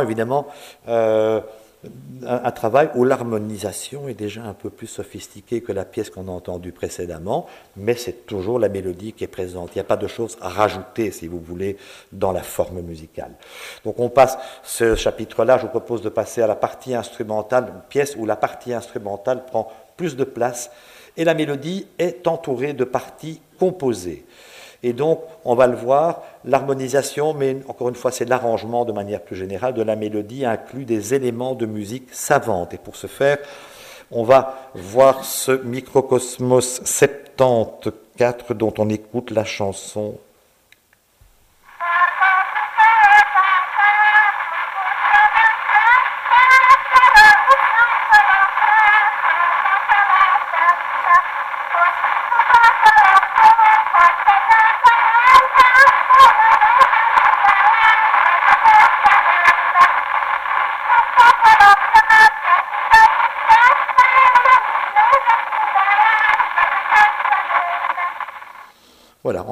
Évidemment 0.00 0.46
euh, 0.88 1.40
un, 2.26 2.50
travail 2.50 2.90
où 2.94 3.04
l'harmonisation 3.04 4.08
est 4.08 4.14
déjà 4.14 4.42
un 4.42 4.54
peu 4.54 4.70
plus 4.70 4.86
sophistiquée 4.86 5.60
que 5.60 5.72
la 5.72 5.84
pièce 5.84 6.10
qu'on 6.10 6.28
a 6.28 6.30
entendue 6.30 6.72
précédemment, 6.72 7.46
mais 7.76 7.94
c'est 7.94 8.26
toujours 8.26 8.58
la 8.58 8.68
mélodie 8.68 9.12
qui 9.12 9.24
est 9.24 9.28
présente. 9.28 9.70
Il 9.74 9.78
n'y 9.78 9.82
a 9.82 9.84
pas 9.84 9.96
de 9.96 10.06
choses 10.06 10.36
à 10.40 10.48
rajouter, 10.48 11.10
si 11.10 11.26
vous 11.26 11.40
voulez, 11.40 11.76
dans 12.12 12.32
la 12.32 12.42
forme 12.42 12.80
musicale. 12.80 13.32
Donc 13.84 13.98
on 14.00 14.08
passe 14.08 14.38
ce 14.62 14.94
chapitre-là, 14.94 15.58
je 15.58 15.62
vous 15.62 15.68
propose 15.68 16.02
de 16.02 16.08
passer 16.08 16.42
à 16.42 16.46
la 16.46 16.56
partie 16.56 16.94
instrumentale, 16.94 17.66
une 17.74 17.82
pièce 17.88 18.16
où 18.16 18.26
la 18.26 18.36
partie 18.36 18.72
instrumentale 18.72 19.44
prend 19.44 19.70
plus 19.96 20.16
de 20.16 20.24
place 20.24 20.70
et 21.16 21.24
la 21.24 21.34
mélodie 21.34 21.86
est 21.98 22.26
entourée 22.26 22.72
de 22.72 22.84
parties 22.84 23.40
composées. 23.58 24.24
Et 24.84 24.92
donc, 24.92 25.22
on 25.46 25.54
va 25.54 25.66
le 25.66 25.76
voir, 25.76 26.22
l'harmonisation, 26.44 27.32
mais 27.32 27.56
encore 27.68 27.88
une 27.88 27.94
fois, 27.94 28.12
c'est 28.12 28.26
l'arrangement 28.26 28.84
de 28.84 28.92
manière 28.92 29.22
plus 29.22 29.34
générale 29.34 29.72
de 29.72 29.80
la 29.80 29.96
mélodie, 29.96 30.44
inclut 30.44 30.84
des 30.84 31.14
éléments 31.14 31.54
de 31.54 31.64
musique 31.64 32.08
savante. 32.12 32.74
Et 32.74 32.76
pour 32.76 32.94
ce 32.94 33.06
faire, 33.06 33.38
on 34.10 34.24
va 34.24 34.70
voir 34.74 35.24
ce 35.24 35.52
microcosmos 35.52 36.82
74 36.84 38.44
dont 38.50 38.74
on 38.76 38.90
écoute 38.90 39.30
la 39.30 39.44
chanson 39.44 40.18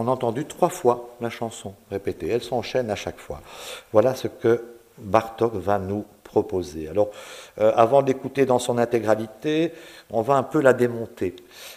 on 0.03 0.09
a 0.09 0.11
entendu 0.11 0.45
trois 0.45 0.69
fois 0.69 1.11
la 1.21 1.31
chanson 1.31 1.75
répétée. 1.91 2.29
Elle 2.29 2.43
s'enchaîne 2.43 2.91
à 2.91 2.97
chaque 2.97 3.19
fois. 3.19 3.41
Voilà 3.93 4.15
ce 4.15 4.27
que 4.29 4.65
Bartok 4.99 5.55
va 5.55 5.79
nous 5.79 6.05
proposer. 6.25 6.89
Alors, 6.89 7.11
euh, 7.61 7.73
avant 7.77 8.03
d'écouter 8.03 8.47
dans 8.47 8.59
son 8.59 8.79
intégralité, 8.79 9.73
on 10.11 10.23
va 10.23 10.35
un 10.35 10.43
peu 10.43 10.61
la 10.61 10.73
démonter. 10.73 11.37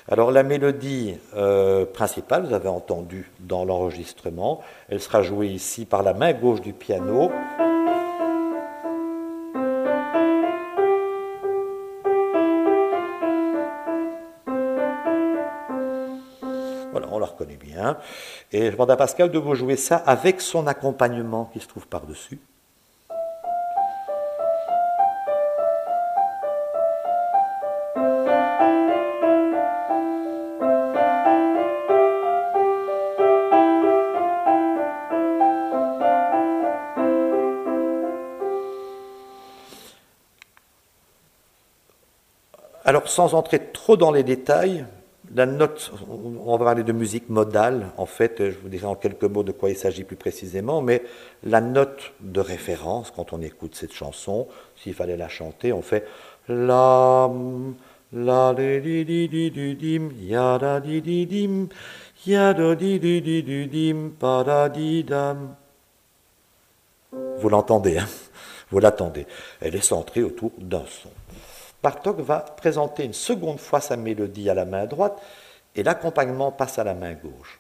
Alors, 0.10 0.32
la 0.32 0.44
mélodie 0.44 1.16
euh, 1.36 1.86
principale, 1.86 2.46
vous 2.46 2.54
avez 2.54 2.70
entendu 2.70 3.30
dans 3.42 3.66
l'enregistrement, 3.66 4.62
elle 4.90 5.02
sera 5.02 5.22
jouée 5.22 5.48
ici 5.48 5.86
par 5.86 6.04
la 6.04 6.14
main 6.14 6.34
gauche 6.34 6.62
du 6.62 6.74
piano. 6.74 7.32
Et 18.52 18.68
je 18.68 18.72
demande 18.72 18.92
à 18.92 18.98
Pascal 18.98 19.32
de 19.32 19.40
vous 19.40 19.56
jouer 19.56 19.76
ça 19.76 19.98
avec 19.98 20.42
son 20.42 20.68
accompagnement 20.68 21.50
qui 21.54 21.60
se 21.60 21.68
trouve 21.68 21.88
par-dessus. 21.88 22.40
Alors, 42.88 43.10
sans 43.10 43.34
entrer 43.34 43.60
trop 43.74 43.98
dans 43.98 44.12
les 44.12 44.22
détails, 44.22 44.86
la 45.36 45.46
note, 45.46 45.92
on 46.10 46.58
va 46.58 46.66
parler 46.66 46.84
de 46.84 46.94
musique 46.94 47.30
modale, 47.30 47.88
en 47.98 48.06
fait, 48.06 48.36
je 48.40 48.58
vous 48.62 48.70
dirai 48.70 48.86
en 48.86 48.96
quelques 48.96 49.26
mots 49.26 49.44
de 49.44 49.52
quoi 49.52 49.70
il 49.70 49.76
s'agit 49.76 50.06
plus 50.06 50.16
précisément, 50.16 50.82
mais 50.82 51.04
la 51.44 51.60
note 51.60 52.14
de 52.22 52.40
référence, 52.40 53.12
quand 53.12 53.34
on 53.34 53.42
écoute 53.42 53.76
cette 53.76 53.94
chanson, 53.94 54.48
s'il 54.78 54.94
fallait 54.94 55.18
la 55.18 55.28
chanter, 55.28 55.74
on 55.74 55.82
fait 55.82 56.06
la, 56.48 57.30
la, 58.14 58.54
di 58.54 59.04
di 59.04 59.28
di 59.28 59.52
di 59.52 59.76
dim, 59.76 60.12
ya 60.22 60.58
da 60.58 60.80
di 60.80 61.02
di 61.02 61.26
dim, 61.26 61.68
ya 62.26 62.54
da 62.54 62.74
di 62.74 62.98
di 63.00 63.22
di 63.22 63.44
di 63.44 63.68
dim, 63.68 64.12
pa 64.12 64.44
da 64.44 64.70
di 64.70 65.04
dam. 65.04 65.56
Vous 67.40 67.50
l'entendez, 67.50 67.98
hein? 67.98 68.08
Vous 68.72 68.80
l'attendez. 68.80 69.26
Elle 69.62 69.76
est 69.76 69.84
centrée 69.84 70.24
autour 70.24 70.52
d'un 70.58 70.86
son. 70.88 71.10
Bartok 71.86 72.20
va 72.22 72.40
présenter 72.40 73.06
une 73.06 73.14
seconde 73.14 73.60
fois 73.60 73.80
sa 73.80 73.96
mélodie 73.96 74.50
à 74.50 74.56
la 74.56 74.66
main 74.66 74.88
droite 74.88 75.22
et 75.76 75.84
l'accompagnement 75.84 76.52
passe 76.52 76.80
à 76.80 76.84
la 76.84 76.96
main 76.96 77.14
gauche. 77.14 77.60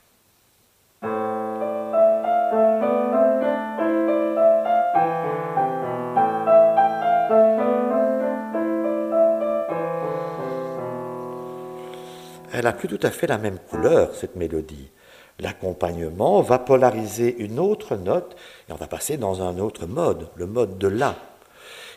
Elle 12.52 12.64
n'a 12.64 12.74
plus 12.74 12.88
tout 12.88 12.98
à 13.04 13.12
fait 13.12 13.28
la 13.28 13.38
même 13.38 13.60
couleur, 13.60 14.16
cette 14.16 14.36
mélodie. 14.36 14.90
L'accompagnement 15.38 16.42
va 16.42 16.58
polariser 16.58 17.44
une 17.44 17.60
autre 17.60 17.96
note 17.96 18.36
et 18.68 18.72
on 18.72 18.76
va 18.76 18.88
passer 18.88 19.18
dans 19.18 19.44
un 19.44 19.60
autre 19.60 19.86
mode, 19.86 20.30
le 20.36 20.48
mode 20.48 20.80
de 20.80 20.88
La. 20.88 21.14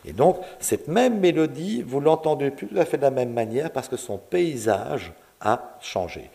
Et 0.04 0.12
donc, 0.12 0.38
cette 0.60 0.88
même 0.88 1.18
mélodie, 1.18 1.82
vous 1.82 2.00
l'entendez 2.00 2.50
plus 2.50 2.68
tout 2.68 2.78
à 2.78 2.84
fait 2.84 2.96
de 2.96 3.02
la 3.02 3.10
même 3.10 3.32
manière 3.32 3.70
parce 3.70 3.88
que 3.88 3.96
son 3.96 4.18
paysage 4.18 5.12
a 5.40 5.76
changé. 5.80 6.30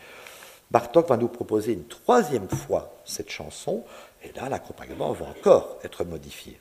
Bartok 0.72 1.07
va 1.07 1.18
nous 1.18 1.28
proposer 1.28 1.74
une 1.74 1.86
troisième 1.86 2.49
fois 2.49 2.93
cette 3.05 3.30
chanson, 3.30 3.84
et 4.24 4.32
là, 4.36 4.49
l'accompagnement 4.49 5.11
va 5.11 5.28
encore 5.28 5.78
être 5.84 6.03
modifié. 6.03 6.59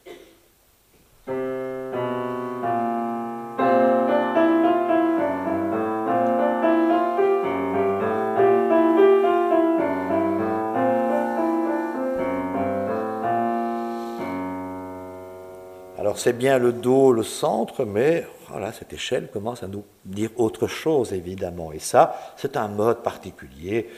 Alors 16.12 16.20
c'est 16.20 16.34
bien 16.34 16.58
le 16.58 16.74
dos, 16.74 17.10
le 17.10 17.22
centre, 17.22 17.86
mais 17.86 18.26
voilà, 18.50 18.70
cette 18.70 18.92
échelle 18.92 19.30
commence 19.32 19.62
à 19.62 19.66
nous 19.66 19.82
dire 20.04 20.28
autre 20.36 20.66
chose, 20.66 21.14
évidemment. 21.14 21.72
Et 21.72 21.78
ça, 21.78 22.34
c'est 22.36 22.58
un 22.58 22.68
mode 22.68 23.02
particulier 23.02 23.88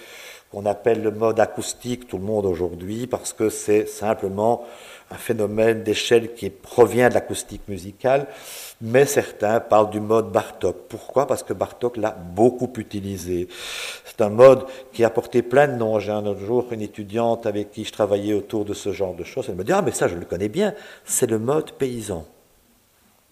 qu'on 0.55 0.67
appelle 0.67 1.03
le 1.03 1.11
mode 1.11 1.41
acoustique, 1.41 2.07
tout 2.07 2.19
le 2.19 2.25
monde 2.25 2.47
aujourd'hui, 2.47 3.09
parce 3.09 3.33
que 3.33 3.49
c'est 3.51 3.87
simplement 3.87 4.65
un 5.11 5.17
phénomène 5.17 5.83
d'échelle 5.83 6.33
qui 6.35 6.49
provient 6.49 7.09
de 7.09 7.15
l'acoustique 7.15 7.67
musicale, 7.67 8.27
mais 8.81 9.05
certains 9.05 9.59
parlent 9.59 9.91
du 9.91 10.01
mode 10.01 10.31
Bartok. 10.31 10.89
Pourquoi? 10.89 11.27
Parce 11.27 11.43
que 11.43 11.53
Bartok 11.53 11.97
l'a 11.97 12.13
beaucoup 12.13 12.73
utilisé. 12.77 13.49
C'est 14.05 14.21
un 14.21 14.29
mode 14.29 14.65
qui 14.93 15.03
a 15.05 15.11
porté 15.11 15.43
plein 15.43 15.67
de 15.67 15.75
noms. 15.75 15.99
J'ai 15.99 16.13
un 16.13 16.25
autre 16.25 16.41
jour 16.41 16.67
une 16.71 16.83
étudiante 16.83 17.47
avec 17.47 17.73
qui 17.73 17.85
je 17.85 17.93
travaillais 17.93 18.35
autour 18.35 18.65
de 18.65 18.75
ce 18.75 18.93
genre 18.93 19.15
de 19.15 19.25
choses. 19.25 19.47
Elle 19.49 19.57
me 19.57 19.65
dit 19.65 19.73
Ah, 19.73 19.83
mais 19.83 19.93
ça, 19.93 20.07
je 20.07 20.15
le 20.15 20.25
connais 20.25 20.49
bien, 20.49 20.75
c'est 21.05 21.29
le 21.29 21.39
mode 21.39 21.73
paysan. 21.73 22.25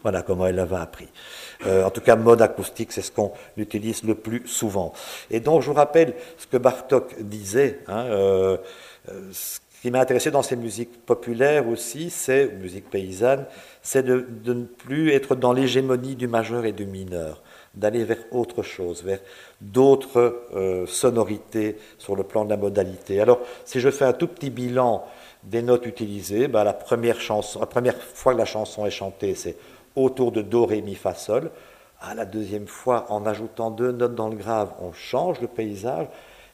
Voilà 0.02 0.22
comment 0.22 0.46
elle 0.46 0.56
l'avait 0.56 0.76
appris. 0.76 1.08
Euh, 1.66 1.84
en 1.84 1.90
tout 1.90 2.00
cas, 2.00 2.16
mode 2.16 2.42
acoustique, 2.42 2.92
c'est 2.92 3.02
ce 3.02 3.12
qu'on 3.12 3.32
utilise 3.56 4.02
le 4.02 4.14
plus 4.14 4.46
souvent. 4.46 4.92
Et 5.30 5.40
donc, 5.40 5.62
je 5.62 5.68
vous 5.68 5.76
rappelle 5.76 6.14
ce 6.38 6.46
que 6.46 6.56
Bartok 6.56 7.20
disait. 7.20 7.80
Hein, 7.86 8.06
euh, 8.06 8.56
euh, 9.08 9.28
ce 9.32 9.58
qui 9.80 9.90
m'a 9.90 10.00
intéressé 10.00 10.30
dans 10.30 10.42
ces 10.42 10.56
musiques 10.56 11.04
populaires 11.04 11.68
aussi, 11.68 12.10
c'est, 12.10 12.48
musique 12.48 12.88
paysanne, 12.88 13.46
c'est 13.82 14.04
de, 14.04 14.26
ne 14.44 14.64
plus 14.64 15.12
être 15.12 15.34
dans 15.34 15.52
l'hégémonie 15.52 16.14
du 16.14 16.28
majeur 16.28 16.64
et 16.64 16.72
du 16.72 16.86
mineur, 16.86 17.42
d'aller 17.74 18.04
vers 18.04 18.18
autre 18.30 18.62
chose, 18.62 19.02
vers 19.02 19.18
d'autres 19.60 20.86
sonorités 20.86 21.78
sur 21.98 22.14
le 22.14 22.22
plan 22.22 22.44
de 22.44 22.50
la 22.50 22.56
modalité. 22.56 23.20
Alors, 23.20 23.40
si 23.64 23.80
je 23.80 23.90
fais 23.90 24.04
un 24.04 24.12
tout 24.12 24.28
petit 24.28 24.50
bilan 24.50 25.04
des 25.42 25.62
notes 25.62 25.86
utilisées, 25.86 26.46
ben, 26.46 26.62
la, 26.62 26.74
première 26.74 27.20
chanson, 27.20 27.58
la 27.58 27.66
première 27.66 28.00
fois 28.00 28.34
que 28.34 28.38
la 28.38 28.44
chanson 28.44 28.86
est 28.86 28.90
chantée, 28.92 29.34
c'est 29.34 29.56
autour 29.96 30.32
de 30.32 30.42
Do, 30.42 30.66
Ré, 30.66 30.82
Mi, 30.82 30.94
Fa, 30.94 31.14
Sol. 31.14 31.50
À 32.00 32.14
la 32.14 32.24
deuxième 32.24 32.66
fois, 32.66 33.06
en 33.10 33.26
ajoutant 33.26 33.70
deux 33.70 33.92
notes 33.92 34.14
dans 34.14 34.28
le 34.28 34.36
grave, 34.36 34.72
on 34.80 34.92
change 34.92 35.40
le 35.40 35.46
paysage. 35.46 36.08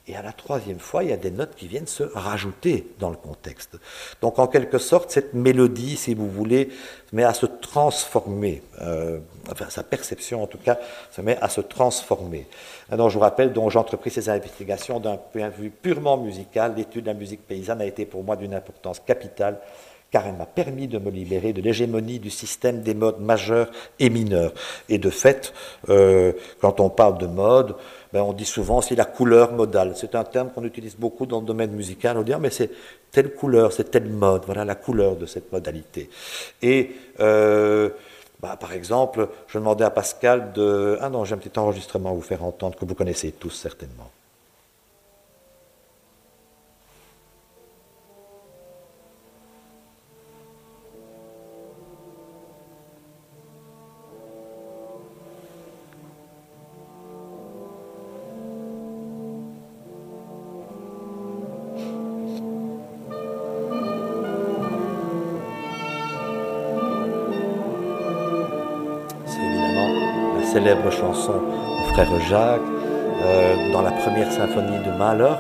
Et 0.08 0.16
à 0.16 0.22
la 0.22 0.32
troisième 0.32 0.78
fois, 0.78 1.04
il 1.04 1.10
y 1.10 1.12
a 1.12 1.18
des 1.18 1.30
notes 1.30 1.54
qui 1.54 1.68
viennent 1.68 1.86
se 1.86 2.02
rajouter 2.02 2.86
dans 2.98 3.10
le 3.10 3.16
contexte. 3.16 3.76
Donc 4.22 4.38
en 4.38 4.46
quelque 4.46 4.78
sorte, 4.78 5.10
cette 5.10 5.34
mélodie, 5.34 5.96
si 5.96 6.14
vous 6.14 6.30
voulez, 6.30 6.70
se 7.10 7.14
met 7.14 7.24
à 7.24 7.34
se 7.34 7.44
transformer. 7.44 8.62
Euh, 8.80 9.18
enfin, 9.50 9.66
sa 9.68 9.82
perception 9.82 10.42
en 10.42 10.46
tout 10.46 10.56
cas, 10.56 10.78
se 11.10 11.20
met 11.20 11.36
à 11.42 11.50
se 11.50 11.60
transformer. 11.60 12.46
Alors 12.90 13.10
je 13.10 13.14
vous 13.14 13.20
rappelle, 13.20 13.52
donc 13.52 13.70
j'ai 13.70 13.78
entrepris 13.78 14.10
ces 14.10 14.30
investigations 14.30 14.98
d'un 14.98 15.18
point 15.18 15.50
de 15.50 15.54
vue 15.54 15.70
purement 15.70 16.16
musical. 16.16 16.74
L'étude 16.74 17.02
de 17.02 17.08
la 17.08 17.14
musique 17.14 17.46
paysanne 17.46 17.82
a 17.82 17.86
été 17.86 18.06
pour 18.06 18.24
moi 18.24 18.36
d'une 18.36 18.54
importance 18.54 19.00
capitale 19.00 19.60
car 20.10 20.26
elle 20.26 20.36
m'a 20.36 20.46
permis 20.46 20.88
de 20.88 20.98
me 20.98 21.10
libérer 21.10 21.52
de 21.52 21.60
l'hégémonie 21.60 22.18
du 22.18 22.30
système 22.30 22.80
des 22.80 22.94
modes 22.94 23.20
majeurs 23.20 23.70
et 23.98 24.08
mineurs. 24.08 24.52
Et 24.88 24.98
de 24.98 25.10
fait, 25.10 25.52
euh, 25.88 26.32
quand 26.60 26.80
on 26.80 26.88
parle 26.88 27.18
de 27.18 27.26
mode, 27.26 27.76
ben 28.12 28.22
on 28.22 28.32
dit 28.32 28.46
souvent 28.46 28.80
c'est 28.80 28.96
la 28.96 29.04
couleur 29.04 29.52
modale. 29.52 29.92
C'est 29.96 30.14
un 30.14 30.24
terme 30.24 30.50
qu'on 30.50 30.64
utilise 30.64 30.96
beaucoup 30.96 31.26
dans 31.26 31.40
le 31.40 31.46
domaine 31.46 31.72
musical. 31.72 32.16
On 32.16 32.22
dit 32.22 32.32
ah, 32.32 32.38
mais 32.38 32.50
c'est 32.50 32.70
telle 33.10 33.34
couleur, 33.34 33.72
c'est 33.72 33.90
telle 33.90 34.08
mode. 34.08 34.44
Voilà 34.46 34.64
la 34.64 34.74
couleur 34.74 35.16
de 35.16 35.26
cette 35.26 35.52
modalité. 35.52 36.08
Et 36.62 36.92
euh, 37.20 37.90
bah, 38.40 38.56
par 38.58 38.72
exemple, 38.72 39.28
je 39.46 39.58
demandais 39.58 39.84
à 39.84 39.90
Pascal 39.90 40.52
de 40.52 40.96
ah 41.00 41.10
non 41.10 41.24
j'ai 41.24 41.34
un 41.34 41.38
petit 41.38 41.58
enregistrement 41.58 42.10
à 42.10 42.14
vous 42.14 42.22
faire 42.22 42.44
entendre 42.44 42.78
que 42.78 42.84
vous 42.86 42.94
connaissez 42.94 43.32
tous 43.32 43.50
certainement. 43.50 44.10
Frère 72.04 72.20
Jacques, 72.20 72.60
euh, 73.22 73.72
dans 73.72 73.82
la 73.82 73.90
première 73.90 74.30
symphonie 74.30 74.78
de 74.84 74.90
Mahler. 74.92 75.34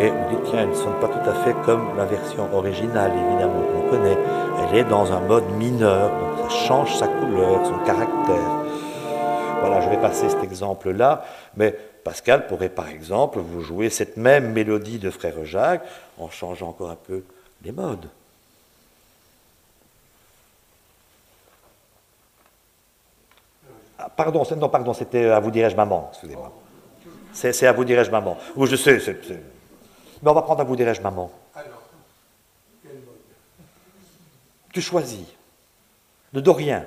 Et 0.00 0.10
on 0.10 0.30
dit, 0.30 0.50
tiens, 0.50 0.62
elle 0.62 0.70
ne 0.70 0.74
sonne 0.74 0.98
pas 1.00 1.06
tout 1.06 1.30
à 1.30 1.34
fait 1.44 1.54
comme 1.64 1.96
la 1.96 2.04
version 2.04 2.52
originale, 2.52 3.12
évidemment, 3.12 3.62
qu'on 3.62 3.90
connaît. 3.90 4.16
Elle 4.58 4.78
est 4.78 4.84
dans 4.84 5.12
un 5.12 5.20
mode 5.20 5.48
mineur, 5.56 6.10
donc 6.10 6.50
ça 6.50 6.56
change 6.66 6.96
sa 6.96 7.06
couleur, 7.06 7.64
son 7.64 7.78
caractère. 7.84 8.50
Voilà, 9.60 9.80
je 9.82 9.88
vais 9.88 9.98
passer 9.98 10.28
cet 10.28 10.42
exemple-là, 10.42 11.22
mais 11.56 11.76
Pascal 12.02 12.48
pourrait 12.48 12.70
par 12.70 12.88
exemple 12.88 13.38
vous 13.38 13.60
jouer 13.60 13.88
cette 13.88 14.16
même 14.16 14.52
mélodie 14.52 14.98
de 14.98 15.10
Frère 15.10 15.44
Jacques 15.44 15.84
en 16.18 16.28
changeant 16.28 16.70
encore 16.70 16.90
un 16.90 16.96
peu 16.96 17.22
les 17.62 17.70
modes. 17.70 18.08
Pardon, 24.16 24.42
non, 24.56 24.68
pardon, 24.68 24.92
c'était 24.92 25.26
à 25.26 25.40
vous 25.40 25.50
dirais-je 25.50 25.76
maman, 25.76 26.08
excusez-moi. 26.12 26.52
C'est 27.32 27.66
à 27.66 27.72
vous 27.72 27.84
dirais-je 27.84 28.10
maman. 28.10 28.36
Ou 28.56 28.66
je 28.66 28.76
sais, 28.76 28.98
mais 30.22 30.30
on 30.30 30.34
va 30.34 30.42
prendre 30.42 30.60
à 30.60 30.64
vous 30.64 30.76
dirais-je 30.76 31.00
maman. 31.00 31.30
Alors, 31.54 31.82
quel 32.82 32.92
mode 32.92 33.02
Tu 34.72 34.80
choisis. 34.80 35.26
Ne 36.32 36.40
Dorien. 36.40 36.84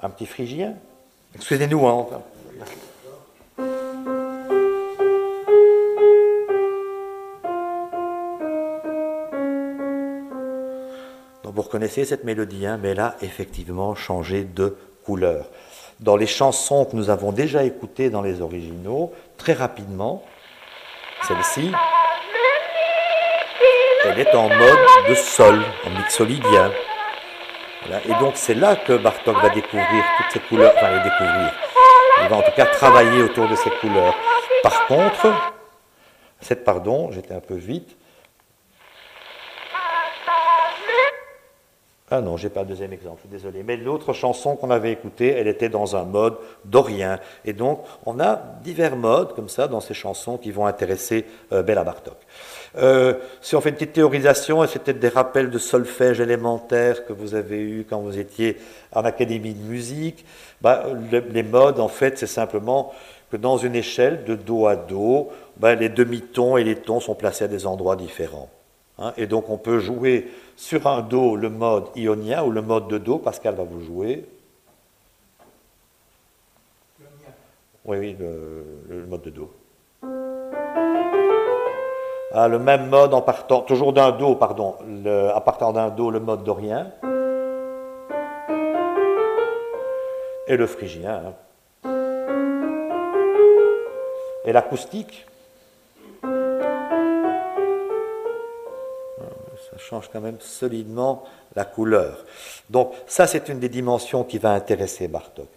Un 0.00 0.10
petit 0.10 0.26
phrygien? 0.26 0.74
Excusez-nous, 1.34 1.86
hein. 1.86 2.06
Reconnaissez 11.68 12.06
cette 12.06 12.24
mélodie, 12.24 12.66
hein, 12.66 12.78
mais 12.82 12.90
elle 12.90 13.00
a 13.00 13.16
effectivement 13.20 13.94
changé 13.94 14.44
de 14.44 14.74
couleur. 15.04 15.44
Dans 16.00 16.16
les 16.16 16.26
chansons 16.26 16.86
que 16.86 16.96
nous 16.96 17.10
avons 17.10 17.30
déjà 17.30 17.62
écoutées 17.64 18.08
dans 18.08 18.22
les 18.22 18.40
originaux, 18.40 19.12
très 19.36 19.52
rapidement, 19.52 20.24
celle-ci, 21.26 21.70
elle 24.06 24.18
est 24.18 24.34
en 24.34 24.48
mode 24.48 24.78
de 25.10 25.14
sol, 25.14 25.62
en 25.84 25.90
mixolydien. 25.90 26.72
Et 28.06 28.14
donc 28.18 28.32
c'est 28.36 28.54
là 28.54 28.74
que 28.74 28.96
Bartok 28.96 29.36
va 29.42 29.50
découvrir 29.50 30.04
toutes 30.16 30.32
ces 30.32 30.40
couleurs, 30.48 30.72
enfin 30.74 30.90
les 30.90 31.02
découvrir. 31.02 31.52
Il 32.22 32.28
va 32.28 32.36
en 32.36 32.42
tout 32.42 32.56
cas 32.56 32.66
travailler 32.66 33.22
autour 33.22 33.46
de 33.46 33.56
ces 33.56 33.70
couleurs. 33.82 34.14
Par 34.62 34.86
contre, 34.86 35.34
cette, 36.40 36.64
pardon, 36.64 37.10
j'étais 37.12 37.34
un 37.34 37.40
peu 37.40 37.56
vite, 37.56 37.98
Ah 42.10 42.22
non, 42.22 42.38
j'ai 42.38 42.48
pas 42.48 42.62
le 42.62 42.68
deuxième 42.68 42.92
exemple, 42.94 43.22
désolé. 43.30 43.62
Mais 43.62 43.76
l'autre 43.76 44.14
chanson 44.14 44.56
qu'on 44.56 44.70
avait 44.70 44.92
écoutée, 44.92 45.28
elle 45.28 45.46
était 45.46 45.68
dans 45.68 45.94
un 45.94 46.04
mode 46.04 46.38
dorien. 46.64 47.20
Et 47.44 47.52
donc, 47.52 47.84
on 48.06 48.18
a 48.18 48.40
divers 48.62 48.96
modes 48.96 49.34
comme 49.34 49.50
ça 49.50 49.68
dans 49.68 49.80
ces 49.80 49.92
chansons 49.92 50.38
qui 50.38 50.50
vont 50.50 50.64
intéresser 50.64 51.26
euh, 51.52 51.62
Béla 51.62 51.84
Bartok. 51.84 52.16
Euh, 52.78 53.14
si 53.42 53.56
on 53.56 53.60
fait 53.60 53.68
une 53.68 53.74
petite 53.74 53.92
théorisation, 53.92 54.66
c'était 54.66 54.94
des 54.94 55.08
rappels 55.08 55.50
de 55.50 55.58
solfège 55.58 56.20
élémentaire 56.20 57.04
que 57.04 57.12
vous 57.12 57.34
avez 57.34 57.60
eu 57.60 57.86
quand 57.88 58.00
vous 58.00 58.18
étiez 58.18 58.56
en 58.92 59.04
académie 59.04 59.52
de 59.52 59.64
musique, 59.64 60.24
bah, 60.62 60.84
les 61.10 61.42
modes, 61.42 61.78
en 61.78 61.88
fait, 61.88 62.18
c'est 62.18 62.26
simplement 62.26 62.92
que 63.30 63.36
dans 63.36 63.58
une 63.58 63.74
échelle 63.74 64.24
de 64.24 64.34
do 64.34 64.66
à 64.66 64.76
do, 64.76 65.28
bah, 65.58 65.74
les 65.74 65.90
demi-tons 65.90 66.56
et 66.56 66.64
les 66.64 66.76
tons 66.76 67.00
sont 67.00 67.14
placés 67.14 67.44
à 67.44 67.48
des 67.48 67.66
endroits 67.66 67.96
différents. 67.96 68.48
Hein. 68.98 69.12
et 69.16 69.26
donc, 69.26 69.48
on 69.48 69.58
peut 69.58 69.78
jouer 69.78 70.28
sur 70.56 70.86
un 70.86 71.02
Do, 71.02 71.36
le 71.36 71.50
mode 71.50 71.84
ionien 71.94 72.42
ou 72.42 72.50
le 72.50 72.62
mode 72.62 72.88
de 72.88 72.98
Do, 72.98 73.18
Pascal 73.18 73.54
va 73.54 73.62
vous 73.62 73.80
jouer. 73.80 74.26
Oui, 77.84 77.96
oui, 77.98 78.16
le, 78.18 79.06
mode 79.06 79.22
de 79.22 79.30
Do. 79.30 79.50
Ah, 82.32 82.48
le 82.48 82.58
même 82.58 82.88
mode 82.88 83.14
en 83.14 83.22
partant, 83.22 83.62
toujours 83.62 83.92
d'un 83.92 84.10
Do, 84.10 84.34
pardon, 84.34 84.74
en 85.06 85.40
partant 85.40 85.72
d'un 85.72 85.88
Do, 85.90 86.10
le 86.10 86.20
mode 86.20 86.44
dorien. 86.44 86.90
Et 90.48 90.56
le 90.56 90.66
phrygien. 90.66 91.22
Hein. 91.26 91.34
Et 94.44 94.52
l'acoustique 94.52 95.27
change 99.78 100.08
quand 100.12 100.20
même 100.20 100.40
solidement 100.40 101.24
la 101.56 101.64
couleur. 101.64 102.24
Donc 102.70 102.92
ça, 103.06 103.26
c'est 103.26 103.48
une 103.48 103.58
des 103.58 103.68
dimensions 103.68 104.24
qui 104.24 104.38
va 104.38 104.52
intéresser 104.52 105.08
Bartok. 105.08 105.48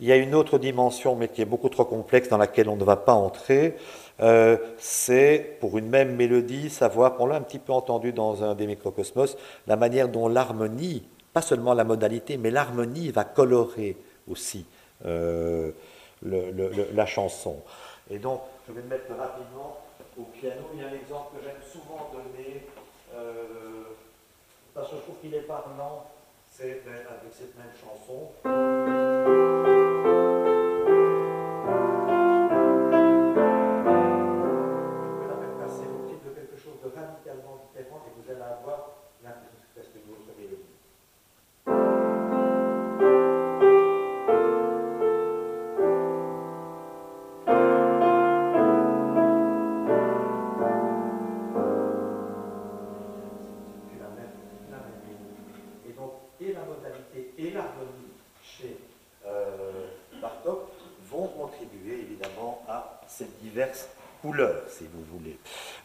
Il 0.00 0.06
y 0.06 0.12
a 0.12 0.16
une 0.16 0.34
autre 0.34 0.58
dimension, 0.58 1.16
mais 1.16 1.28
qui 1.28 1.42
est 1.42 1.46
beaucoup 1.46 1.68
trop 1.68 1.84
complexe, 1.84 2.28
dans 2.28 2.38
laquelle 2.38 2.68
on 2.68 2.76
ne 2.76 2.84
va 2.84 2.96
pas 2.96 3.14
entrer. 3.14 3.76
Euh, 4.20 4.56
c'est, 4.78 5.56
pour 5.60 5.78
une 5.78 5.88
même 5.88 6.14
mélodie, 6.16 6.70
savoir, 6.70 7.16
on 7.20 7.26
l'a 7.26 7.36
un 7.36 7.42
petit 7.42 7.58
peu 7.58 7.72
entendu 7.72 8.12
dans 8.12 8.44
un 8.44 8.54
des 8.54 8.66
microcosmos, 8.66 9.36
la 9.66 9.76
manière 9.76 10.08
dont 10.08 10.28
l'harmonie, 10.28 11.06
pas 11.32 11.42
seulement 11.42 11.74
la 11.74 11.84
modalité, 11.84 12.36
mais 12.36 12.50
l'harmonie 12.50 13.10
va 13.10 13.24
colorer 13.24 13.96
aussi 14.28 14.66
euh, 15.06 15.72
la 16.22 17.06
chanson. 17.06 17.56
Et 18.10 18.18
donc, 18.18 18.42
je 18.68 18.72
vais 18.72 18.82
me 18.82 18.88
mettre 18.88 19.14
rapidement 19.16 19.78
au 20.18 20.24
piano. 20.24 20.62
Il 20.74 20.80
y 20.80 20.84
a 20.84 20.88
un 20.88 20.94
exemple 20.94 21.36
que 21.36 21.44
j'aime 21.44 21.62
souvent 21.72 22.10
donner 22.12 22.66
parce 24.74 24.90
que 24.90 24.96
je 24.96 25.00
trouve 25.02 25.16
qu'il 25.20 25.34
est 25.34 25.40
parlant, 25.40 26.06
c'est 26.46 26.82
avec 26.86 27.32
cette 27.32 27.56
même 27.56 27.72
chanson. 27.80 28.32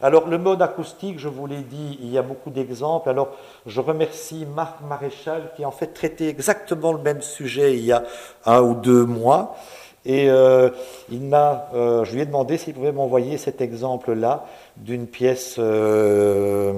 Alors, 0.06 0.28
le 0.28 0.38
mode 0.38 0.62
acoustique, 0.62 1.18
je 1.18 1.26
vous 1.26 1.48
l'ai 1.48 1.62
dit, 1.62 1.98
il 2.00 2.12
y 2.12 2.16
a 2.16 2.22
beaucoup 2.22 2.50
d'exemples. 2.50 3.08
Alors, 3.08 3.30
je 3.66 3.80
remercie 3.80 4.46
Marc 4.46 4.76
Maréchal 4.88 5.50
qui 5.56 5.64
a 5.64 5.66
en 5.66 5.72
fait 5.72 5.88
traité 5.88 6.28
exactement 6.28 6.92
le 6.92 7.00
même 7.00 7.22
sujet 7.22 7.74
il 7.74 7.84
y 7.84 7.90
a 7.90 8.04
un 8.44 8.60
ou 8.60 8.76
deux 8.76 9.04
mois. 9.04 9.56
Et 10.04 10.30
euh, 10.30 10.70
il 11.10 11.22
m'a, 11.22 11.70
euh, 11.74 12.04
je 12.04 12.14
lui 12.14 12.20
ai 12.20 12.24
demandé 12.24 12.56
s'il 12.56 12.74
pouvait 12.74 12.92
m'envoyer 12.92 13.36
cet 13.36 13.60
exemple-là 13.60 14.46
d'une 14.76 15.08
pièce 15.08 15.56
euh, 15.58 16.72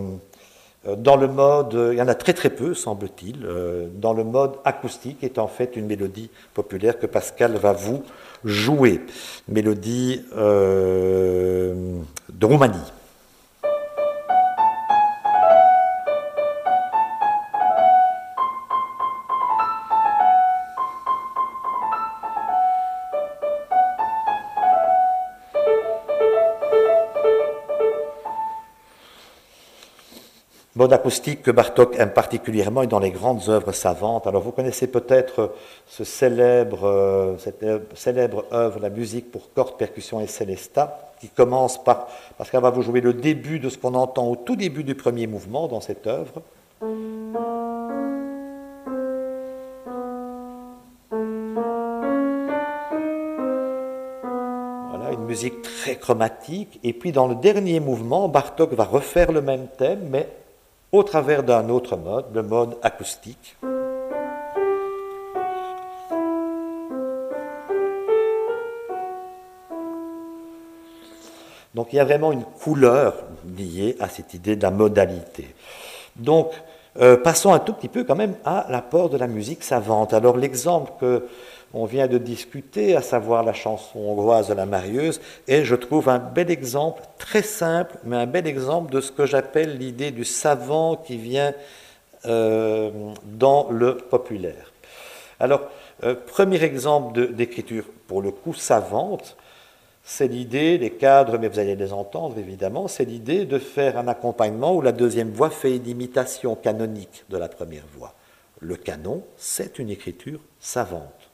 dans 0.96 1.16
le 1.16 1.28
mode, 1.28 1.78
il 1.92 1.98
y 1.98 2.02
en 2.02 2.08
a 2.08 2.14
très 2.14 2.32
très 2.32 2.48
peu, 2.48 2.72
semble-t-il, 2.72 3.46
dans 3.96 4.14
le 4.14 4.24
mode 4.24 4.52
acoustique, 4.64 5.22
est 5.22 5.36
en 5.36 5.48
fait 5.48 5.76
une 5.76 5.84
mélodie 5.84 6.30
populaire 6.54 6.98
que 6.98 7.04
Pascal 7.04 7.56
va 7.56 7.74
vous 7.74 8.04
jouer. 8.42 9.02
Mélodie 9.48 10.24
de 10.34 11.76
Roumanie. 12.40 12.97
Mode 30.78 30.92
acoustique 30.92 31.42
que 31.42 31.50
Bartok 31.50 31.98
aime 31.98 32.12
particulièrement 32.12 32.82
et 32.82 32.86
dans 32.86 33.00
les 33.00 33.10
grandes 33.10 33.48
œuvres 33.48 33.72
savantes. 33.72 34.28
Alors 34.28 34.42
vous 34.42 34.52
connaissez 34.52 34.86
peut-être 34.86 35.52
ce 35.88 36.04
célèbre, 36.04 36.86
euh, 36.86 37.36
cette 37.38 37.66
célèbre 37.94 38.44
œuvre, 38.52 38.78
la 38.78 38.88
musique 38.88 39.32
pour 39.32 39.52
cordes, 39.52 39.76
percussions 39.76 40.20
et 40.20 40.28
célesta, 40.28 41.10
qui 41.20 41.30
commence 41.30 41.82
par, 41.82 42.06
parce 42.36 42.48
qu'elle 42.48 42.62
va 42.62 42.70
vous 42.70 42.82
jouer 42.82 43.00
le 43.00 43.12
début 43.12 43.58
de 43.58 43.70
ce 43.70 43.76
qu'on 43.76 43.94
entend 43.94 44.28
au 44.28 44.36
tout 44.36 44.54
début 44.54 44.84
du 44.84 44.94
premier 44.94 45.26
mouvement 45.26 45.66
dans 45.66 45.80
cette 45.80 46.06
œuvre. 46.06 46.42
Voilà, 54.90 55.10
une 55.12 55.24
musique 55.24 55.60
très 55.62 55.96
chromatique. 55.96 56.78
Et 56.84 56.92
puis 56.92 57.10
dans 57.10 57.26
le 57.26 57.34
dernier 57.34 57.80
mouvement, 57.80 58.28
Bartok 58.28 58.74
va 58.74 58.84
refaire 58.84 59.32
le 59.32 59.42
même 59.42 59.66
thème, 59.76 60.06
mais 60.08 60.28
au 60.93 61.03
travers 61.03 61.43
d'un 61.43 61.68
autre 61.68 61.97
mode, 61.97 62.26
le 62.34 62.43
mode 62.43 62.76
acoustique. 62.82 63.57
Donc 71.74 71.93
il 71.93 71.97
y 71.97 72.01
a 72.01 72.05
vraiment 72.05 72.32
une 72.32 72.45
couleur 72.45 73.14
liée 73.57 73.97
à 74.01 74.09
cette 74.09 74.34
idée 74.34 74.57
de 74.57 74.62
la 74.62 74.70
modalité. 74.70 75.55
Donc 76.16 76.51
euh, 77.01 77.16
passons 77.16 77.53
un 77.53 77.61
tout 77.61 77.74
petit 77.74 77.89
peu 77.89 78.03
quand 78.03 78.16
même 78.16 78.34
à 78.45 78.66
l'apport 78.68 79.11
de 79.11 79.16
la 79.16 79.28
musique 79.28 79.62
savante. 79.62 80.12
Alors 80.12 80.36
l'exemple 80.36 80.93
que 80.99 81.28
on 81.74 81.84
vient 81.84 82.06
de 82.06 82.18
discuter, 82.18 82.96
à 82.96 83.02
savoir 83.02 83.42
la 83.42 83.52
chanson 83.52 83.98
hongroise 83.98 84.48
de 84.48 84.54
la 84.54 84.66
Marieuse, 84.66 85.20
et 85.46 85.64
je 85.64 85.74
trouve 85.74 86.08
un 86.08 86.18
bel 86.18 86.50
exemple, 86.50 87.02
très 87.18 87.42
simple, 87.42 87.96
mais 88.04 88.16
un 88.16 88.26
bel 88.26 88.46
exemple 88.46 88.92
de 88.92 89.00
ce 89.00 89.12
que 89.12 89.26
j'appelle 89.26 89.76
l'idée 89.76 90.10
du 90.10 90.24
savant 90.24 90.96
qui 90.96 91.16
vient 91.18 91.52
euh, 92.26 92.90
dans 93.24 93.68
le 93.70 93.96
populaire. 93.96 94.72
Alors, 95.40 95.62
euh, 96.04 96.14
premier 96.14 96.62
exemple 96.62 97.34
d'écriture, 97.34 97.84
pour 98.06 98.22
le 98.22 98.30
coup 98.30 98.54
savante, 98.54 99.36
c'est 100.02 100.26
l'idée, 100.26 100.78
les 100.78 100.92
cadres, 100.92 101.36
mais 101.36 101.48
vous 101.48 101.58
allez 101.58 101.76
les 101.76 101.92
entendre 101.92 102.38
évidemment, 102.38 102.88
c'est 102.88 103.04
l'idée 103.04 103.44
de 103.44 103.58
faire 103.58 103.98
un 103.98 104.08
accompagnement 104.08 104.74
où 104.74 104.80
la 104.80 104.92
deuxième 104.92 105.32
voix 105.32 105.50
fait 105.50 105.76
une 105.76 105.86
imitation 105.86 106.56
canonique 106.56 107.24
de 107.28 107.36
la 107.36 107.48
première 107.48 107.84
voix. 107.94 108.14
Le 108.60 108.76
canon, 108.76 109.22
c'est 109.36 109.78
une 109.78 109.90
écriture 109.90 110.40
savante. 110.58 111.27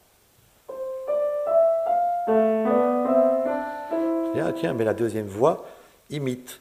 Tiens, 4.53 4.75
mais 4.75 4.85
la 4.85 4.95
deuxième 4.95 5.27
voix 5.27 5.67
imite. 6.11 6.61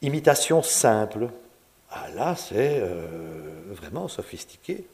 Imitation 0.00 0.62
simple. 0.62 1.28
Ah 1.90 2.06
là, 2.14 2.34
c'est 2.36 2.80
euh, 2.80 3.62
vraiment 3.70 4.08
sophistiqué. 4.08 4.86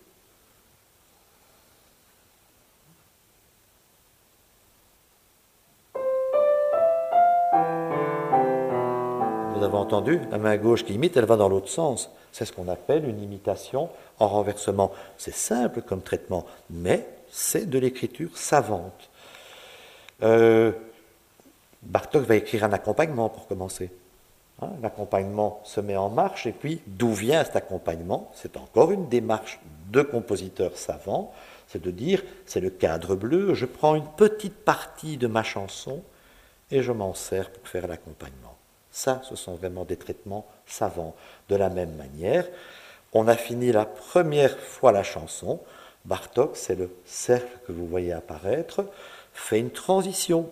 Vous 9.55 9.65
avez 9.65 9.77
entendu, 9.77 10.21
la 10.31 10.39
main 10.39 10.57
gauche 10.57 10.85
qui 10.85 10.95
imite, 10.95 11.17
elle 11.17 11.25
va 11.25 11.37
dans 11.37 11.49
l'autre 11.49 11.69
sens. 11.69 12.11
C'est 12.31 12.45
ce 12.45 12.53
qu'on 12.53 12.69
appelle 12.69 13.09
une 13.09 13.21
imitation 13.21 13.89
en 14.19 14.29
renversement. 14.29 14.93
C'est 15.17 15.35
simple 15.35 15.83
comme 15.83 16.03
traitement, 16.03 16.47
mais 16.71 17.09
c'est 17.31 17.69
de 17.69 17.79
l'écriture 17.79 18.37
savante. 18.37 19.09
Euh, 20.23 20.73
Bartok 21.89 22.25
va 22.25 22.37
écrire 22.37 22.65
un 22.65 22.73
accompagnement 22.73 23.31
pour 23.31 23.47
commencer. 23.47 23.91
Hein, 24.61 24.71
l'accompagnement 24.83 25.61
se 25.65 25.81
met 25.81 25.97
en 25.97 26.11
marche, 26.11 26.47
et 26.47 26.53
puis 26.53 26.83
d'où 26.87 27.15
vient 27.15 27.43
cet 27.43 27.57
accompagnement? 27.57 28.31
C'est 28.35 28.59
encore 28.59 28.93
une 28.93 29.09
démarche 29.09 29.59
de 29.91 30.03
compositeur 30.03 30.77
savant, 30.77 31.33
c'est 31.67 31.81
de 31.81 31.91
dire, 31.91 32.23
c'est 32.45 32.61
le 32.61 32.69
cadre 32.69 33.15
bleu, 33.15 33.55
je 33.55 33.65
prends 33.65 33.95
une 33.95 34.07
petite 34.17 34.57
partie 34.57 35.17
de 35.17 35.27
ma 35.27 35.43
chanson 35.43 36.03
et 36.71 36.83
je 36.83 36.93
m'en 36.93 37.15
sers 37.15 37.51
pour 37.51 37.67
faire 37.67 37.87
l'accompagnement. 37.87 38.57
Ça, 38.91 39.23
ce 39.25 39.35
sont 39.35 39.55
vraiment 39.55 39.87
des 39.87 39.97
traitements 39.97 40.47
savants. 40.67 41.15
De 41.49 41.57
la 41.57 41.71
même 41.71 41.95
manière, 41.95 42.47
on 43.15 43.29
a 43.29 43.37
fini 43.37 43.73
la 43.73 43.87
première 43.87 44.59
fois 44.59 44.93
la 44.93 45.03
chanson, 45.03 45.61
Bartok, 46.05 46.57
c'est 46.57 46.75
le 46.75 46.91
cercle 47.07 47.59
que 47.67 47.73
vous 47.73 47.87
voyez 47.87 48.13
apparaître, 48.13 48.85
fait 49.33 49.59
une 49.59 49.71
transition 49.71 50.51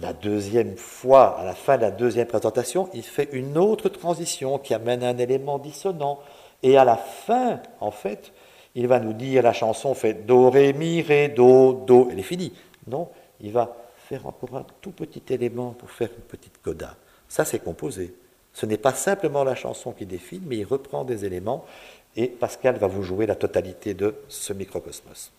la 0.00 0.12
deuxième 0.12 0.76
fois, 0.76 1.38
à 1.38 1.44
la 1.44 1.54
fin 1.54 1.76
de 1.76 1.82
la 1.82 1.90
deuxième 1.90 2.26
présentation, 2.26 2.88
il 2.94 3.02
fait 3.02 3.28
une 3.32 3.58
autre 3.58 3.88
transition 3.88 4.58
qui 4.58 4.74
amène 4.74 5.02
un 5.02 5.18
élément 5.18 5.58
dissonant. 5.58 6.20
Et 6.62 6.76
à 6.76 6.84
la 6.84 6.96
fin, 6.96 7.60
en 7.80 7.90
fait, 7.90 8.32
il 8.74 8.86
va 8.86 9.00
nous 9.00 9.12
dire 9.12 9.42
la 9.42 9.52
chanson 9.52 9.94
fait 9.94 10.26
Do, 10.26 10.50
Ré, 10.50 10.72
Mi, 10.72 11.02
Ré, 11.02 11.28
Do, 11.28 11.84
Do. 11.86 12.08
Elle 12.10 12.20
est 12.20 12.22
finie. 12.22 12.52
Non, 12.86 13.08
il 13.40 13.52
va 13.52 13.76
faire 14.08 14.26
encore 14.26 14.56
un 14.56 14.66
tout 14.80 14.92
petit 14.92 15.22
élément 15.30 15.70
pour 15.72 15.90
faire 15.90 16.10
une 16.16 16.24
petite 16.24 16.60
coda. 16.62 16.96
Ça, 17.28 17.44
c'est 17.44 17.58
composé. 17.58 18.14
Ce 18.52 18.66
n'est 18.66 18.78
pas 18.78 18.94
simplement 18.94 19.44
la 19.44 19.54
chanson 19.54 19.92
qui 19.92 20.06
défile, 20.06 20.42
mais 20.46 20.56
il 20.56 20.64
reprend 20.64 21.04
des 21.04 21.24
éléments. 21.24 21.64
Et 22.16 22.26
Pascal 22.26 22.76
va 22.76 22.86
vous 22.86 23.02
jouer 23.02 23.26
la 23.26 23.36
totalité 23.36 23.94
de 23.94 24.14
ce 24.28 24.52
microcosmos. 24.52 25.32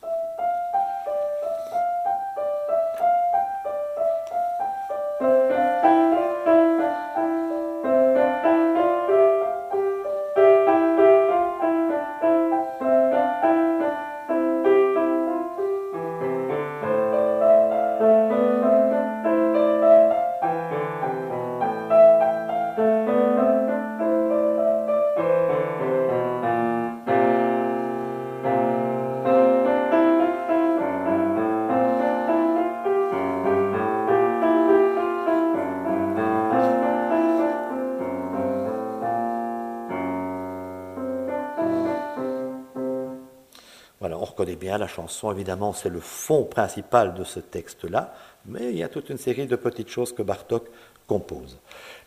La 44.77 44.87
chanson, 44.87 45.31
évidemment, 45.31 45.73
c'est 45.73 45.89
le 45.89 45.99
fond 45.99 46.43
principal 46.43 47.13
de 47.13 47.23
ce 47.23 47.39
texte-là, 47.39 48.13
mais 48.45 48.69
il 48.71 48.77
y 48.77 48.83
a 48.83 48.89
toute 48.89 49.09
une 49.09 49.17
série 49.17 49.47
de 49.47 49.55
petites 49.55 49.89
choses 49.89 50.13
que 50.13 50.21
Bartok 50.21 50.65
compose. 51.09 51.57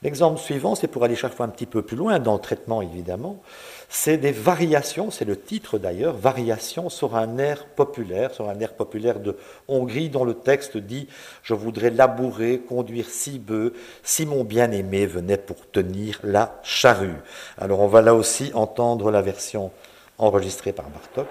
L'exemple 0.03 0.39
suivant, 0.39 0.75
c'est 0.75 0.87
pour 0.87 1.05
aller 1.05 1.17
chaque 1.17 1.35
fois 1.35 1.45
un 1.45 1.51
petit 1.51 1.67
peu 1.67 1.83
plus 1.83 1.97
loin 1.97 2.19
dans 2.21 2.35
le 2.35 2.41
traitement, 2.41 2.83
évidemment, 2.83 3.43
c'est 3.89 4.17
des 4.17 4.33
variations, 4.33 5.11
c'est 5.11 5.25
le 5.25 5.39
titre 5.39 5.79
d'ailleurs, 5.79 6.17
variations 6.17 6.89
sur 6.89 7.17
un 7.17 7.37
air 7.39 7.67
populaire, 7.67 8.33
sur 8.33 8.49
un 8.49 8.59
air 8.61 8.75
populaire 8.75 9.21
de 9.21 9.37
Hongrie 9.69 10.09
dont 10.09 10.25
le 10.25 10.35
texte 10.35 10.77
dit 10.77 11.09
Je 11.43 11.55
voudrais 11.55 11.91
labourer, 11.91 12.61
conduire 12.61 13.09
six 13.09 13.39
bœufs, 13.39 13.75
si 14.03 14.25
mon 14.25 14.45
bien-aimé 14.45 15.07
venait 15.07 15.37
pour 15.37 15.71
tenir 15.71 16.21
la 16.23 16.61
charrue. 16.63 17.21
Alors 17.59 17.81
on 17.81 17.89
va 17.89 18.03
là 18.03 18.15
aussi 18.15 18.53
entendre 18.55 19.11
la 19.11 19.21
version 19.21 19.73
enregistrée 20.17 20.73
par 20.73 20.89
Bartok. 20.89 21.27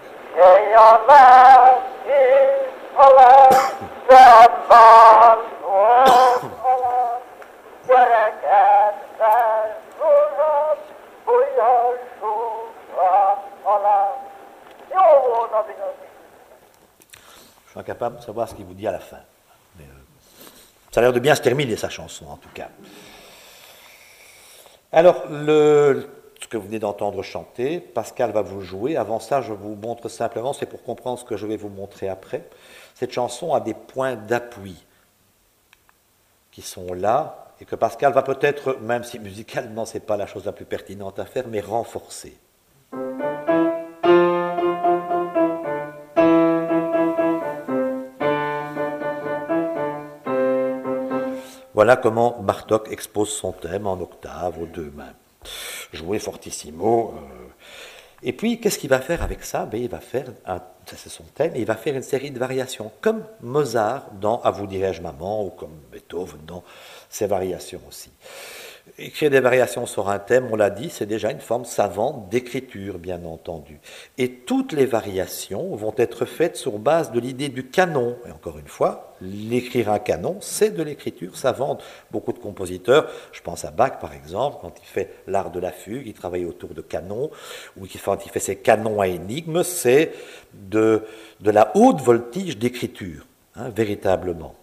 Je 17.65 17.71
suis 17.71 17.79
incapable 17.79 18.17
de 18.17 18.21
savoir 18.23 18.49
ce 18.49 18.55
qu'il 18.55 18.65
vous 18.65 18.73
dit 18.73 18.87
à 18.87 18.91
la 18.91 18.99
fin. 18.99 19.19
Mais, 19.77 19.85
euh, 19.85 20.01
ça 20.91 20.99
a 20.99 21.03
l'air 21.03 21.13
de 21.13 21.19
bien 21.19 21.35
se 21.35 21.41
terminer, 21.41 21.75
sa 21.75 21.89
chanson, 21.89 22.27
en 22.27 22.37
tout 22.37 22.49
cas. 22.53 22.69
Alors, 24.91 25.23
le, 25.29 26.20
ce 26.41 26.47
que 26.47 26.57
vous 26.57 26.65
venez 26.65 26.79
d'entendre 26.79 27.21
chanter, 27.23 27.79
Pascal 27.79 28.31
va 28.31 28.41
vous 28.41 28.61
jouer. 28.61 28.97
Avant 28.97 29.19
ça, 29.19 29.41
je 29.41 29.53
vous 29.53 29.75
montre 29.75 30.09
simplement, 30.09 30.53
c'est 30.53 30.65
pour 30.65 30.83
comprendre 30.83 31.19
ce 31.19 31.25
que 31.25 31.37
je 31.37 31.45
vais 31.45 31.57
vous 31.57 31.69
montrer 31.69 32.09
après. 32.09 32.43
Cette 32.95 33.11
chanson 33.11 33.53
a 33.53 33.59
des 33.59 33.73
points 33.73 34.15
d'appui 34.15 34.83
qui 36.51 36.61
sont 36.61 36.93
là 36.93 37.53
et 37.61 37.65
que 37.65 37.75
Pascal 37.75 38.11
va 38.11 38.23
peut-être, 38.23 38.79
même 38.81 39.03
si 39.03 39.19
musicalement 39.19 39.85
ce 39.85 39.95
n'est 39.95 39.99
pas 39.99 40.17
la 40.17 40.25
chose 40.25 40.45
la 40.45 40.51
plus 40.51 40.65
pertinente 40.65 41.19
à 41.19 41.25
faire, 41.25 41.47
mais 41.47 41.61
renforcer. 41.61 42.37
Voilà 51.73 51.95
comment 51.95 52.37
Bartok 52.41 52.91
expose 52.91 53.29
son 53.29 53.53
thème 53.53 53.87
en 53.87 53.99
octave 54.01 54.61
aux 54.61 54.65
deux 54.65 54.91
mains. 54.91 55.13
Jouer 55.93 56.19
fortissimo. 56.19 57.13
Euh. 57.15 57.47
Et 58.23 58.33
puis, 58.33 58.59
qu'est-ce 58.59 58.77
qu'il 58.77 58.89
va 58.89 59.01
faire 59.01 59.23
avec 59.23 59.43
ça? 59.43 59.65
Ben, 59.65 59.81
Il 59.81 59.89
va 59.89 59.99
faire, 59.99 60.25
c'est 60.85 61.09
son 61.09 61.23
thème, 61.23 61.53
il 61.55 61.65
va 61.65 61.75
faire 61.75 61.95
une 61.95 62.03
série 62.03 62.29
de 62.31 62.37
variations, 62.37 62.91
comme 63.01 63.23
Mozart 63.41 64.11
dans 64.19 64.41
À 64.41 64.51
vous 64.51 64.67
dirai-je 64.67 65.01
maman, 65.01 65.45
ou 65.45 65.49
comme 65.49 65.75
Beethoven 65.91 66.41
dans 66.45 66.63
ses 67.09 67.25
variations 67.25 67.81
aussi. 67.87 68.11
Écrire 68.97 69.29
des 69.29 69.39
variations 69.39 69.85
sur 69.85 70.09
un 70.09 70.17
thème, 70.17 70.47
on 70.51 70.55
l'a 70.55 70.71
dit, 70.71 70.89
c'est 70.89 71.05
déjà 71.05 71.31
une 71.31 71.39
forme 71.39 71.65
savante 71.65 72.29
d'écriture, 72.29 72.97
bien 72.97 73.23
entendu. 73.25 73.79
Et 74.17 74.31
toutes 74.31 74.73
les 74.73 74.87
variations 74.87 75.75
vont 75.75 75.93
être 75.97 76.25
faites 76.25 76.57
sur 76.57 76.79
base 76.79 77.11
de 77.11 77.19
l'idée 77.19 77.49
du 77.49 77.67
canon. 77.67 78.17
Et 78.27 78.31
encore 78.31 78.57
une 78.57 78.67
fois, 78.67 79.15
l'écrire 79.21 79.91
un 79.91 79.99
canon, 79.99 80.37
c'est 80.41 80.71
de 80.71 80.81
l'écriture 80.81 81.37
savante. 81.37 81.83
Beaucoup 82.09 82.33
de 82.33 82.39
compositeurs, 82.39 83.07
je 83.31 83.41
pense 83.41 83.65
à 83.65 83.71
Bach 83.71 83.99
par 83.99 84.13
exemple, 84.13 84.57
quand 84.61 84.73
il 84.81 84.87
fait 84.87 85.13
l'art 85.27 85.51
de 85.51 85.59
la 85.59 85.71
fugue, 85.71 86.07
il 86.07 86.13
travaille 86.13 86.45
autour 86.45 86.73
de 86.73 86.81
canons, 86.81 87.29
ou 87.77 87.85
quand 88.03 88.25
il 88.25 88.31
fait 88.31 88.39
ses 88.39 88.55
canons 88.57 88.99
à 88.99 89.07
énigmes, 89.07 89.63
c'est 89.63 90.11
de, 90.53 91.03
la 91.43 91.71
haute 91.75 92.01
voltige 92.01 92.57
d'écriture, 92.57 93.25
hein, 93.55 93.69
véritablement. 93.69 94.55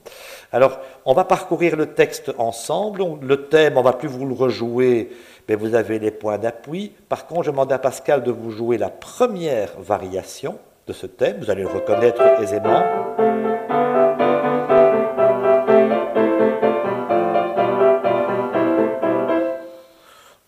Alors, 0.50 0.80
on 1.04 1.12
va 1.12 1.24
parcourir 1.24 1.76
le 1.76 1.92
texte 1.92 2.32
ensemble. 2.38 3.04
Le 3.20 3.48
thème, 3.48 3.76
on 3.76 3.80
ne 3.80 3.84
va 3.84 3.92
plus 3.92 4.08
vous 4.08 4.26
le 4.26 4.34
rejouer, 4.34 5.10
mais 5.46 5.56
vous 5.56 5.74
avez 5.74 5.98
les 5.98 6.10
points 6.10 6.38
d'appui. 6.38 6.92
Par 7.08 7.26
contre, 7.26 7.44
je 7.44 7.50
demande 7.50 7.70
à 7.70 7.78
Pascal 7.78 8.22
de 8.22 8.30
vous 8.30 8.50
jouer 8.50 8.78
la 8.78 8.88
première 8.88 9.78
variation 9.78 10.58
de 10.86 10.94
ce 10.94 11.06
thème. 11.06 11.38
Vous 11.40 11.50
allez 11.50 11.62
le 11.62 11.68
reconnaître 11.68 12.22
aisément. 12.40 12.82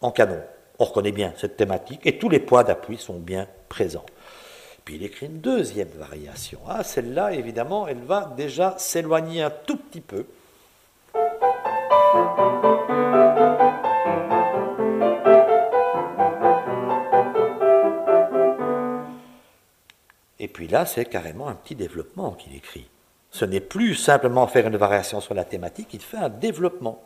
En 0.01 0.11
canon. 0.11 0.41
On 0.79 0.85
reconnaît 0.85 1.13
bien 1.13 1.35
cette 1.37 1.59
thématique 1.59 2.07
et 2.07 2.17
tous 2.17 2.31
les 2.31 2.41
points 2.41 2.65
d'appui 2.65 2.97
sont 2.97 3.19
bien 3.19 3.47
présents. 3.69 4.07
Puis 4.91 4.99
il 4.99 5.05
écrit 5.05 5.26
une 5.26 5.38
deuxième 5.38 5.91
variation. 5.91 6.59
Ah, 6.66 6.82
celle-là, 6.82 7.32
évidemment, 7.32 7.86
elle 7.86 8.01
va 8.01 8.34
déjà 8.36 8.74
s'éloigner 8.76 9.41
un 9.41 9.51
tout 9.51 9.76
petit 9.76 10.01
peu. 10.01 10.26
Et 20.41 20.49
puis 20.49 20.66
là, 20.66 20.84
c'est 20.86 21.05
carrément 21.05 21.47
un 21.47 21.55
petit 21.55 21.76
développement 21.76 22.32
qu'il 22.32 22.57
écrit. 22.57 22.88
Ce 23.30 23.45
n'est 23.45 23.61
plus 23.61 23.95
simplement 23.95 24.49
faire 24.49 24.66
une 24.66 24.76
variation 24.76 25.20
sur 25.20 25.34
la 25.34 25.45
thématique, 25.45 25.95
il 25.95 26.01
fait 26.01 26.16
un 26.16 26.30
développement. 26.30 27.01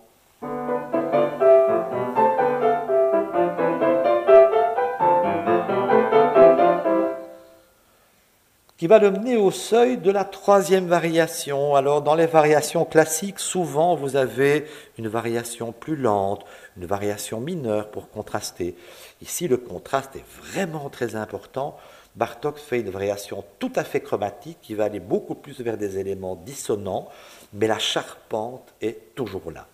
Qui 8.85 8.89
va 8.89 8.99
le 8.99 9.11
mener 9.11 9.39
au 9.39 9.51
seuil 9.51 9.97
de 9.97 10.11
la 10.11 10.25
troisième 10.25 10.89
variation. 10.89 11.75
Alors 11.75 12.03
dans 12.03 12.15
les 12.15 12.27
variations 12.27 12.85
classiques, 12.85 13.41
souvent 13.41 13.97
vous 13.97 14.15
avez 14.15 14.67
une 14.99 15.09
variation 15.09 15.73
plus 15.73 15.97
lente, 15.97 16.45
une 16.77 16.85
variation 16.85 17.41
mineure 17.41 17.89
pour 17.89 18.11
contraster. 18.11 18.77
Ici, 19.23 19.49
le 19.49 19.57
contraste 19.57 20.17
est 20.17 20.25
vraiment 20.43 20.91
très 20.91 21.17
important. 21.17 21.79
Bartok 22.15 22.59
fait 22.59 22.81
une 22.81 22.91
variation 22.91 23.43
tout 23.59 23.73
à 23.75 23.85
fait 23.85 24.01
chromatique 24.01 24.59
qui 24.61 24.75
va 24.75 24.85
aller 24.85 25.01
beaucoup 25.01 25.35
plus 25.35 25.63
vers 25.63 25.79
des 25.79 25.99
éléments 25.99 26.35
dissonants, 26.37 27.09
mais 27.55 27.67
la 27.67 27.79
charpente 27.79 28.75
est 28.83 29.15
toujours 29.15 29.51
là. 29.51 29.67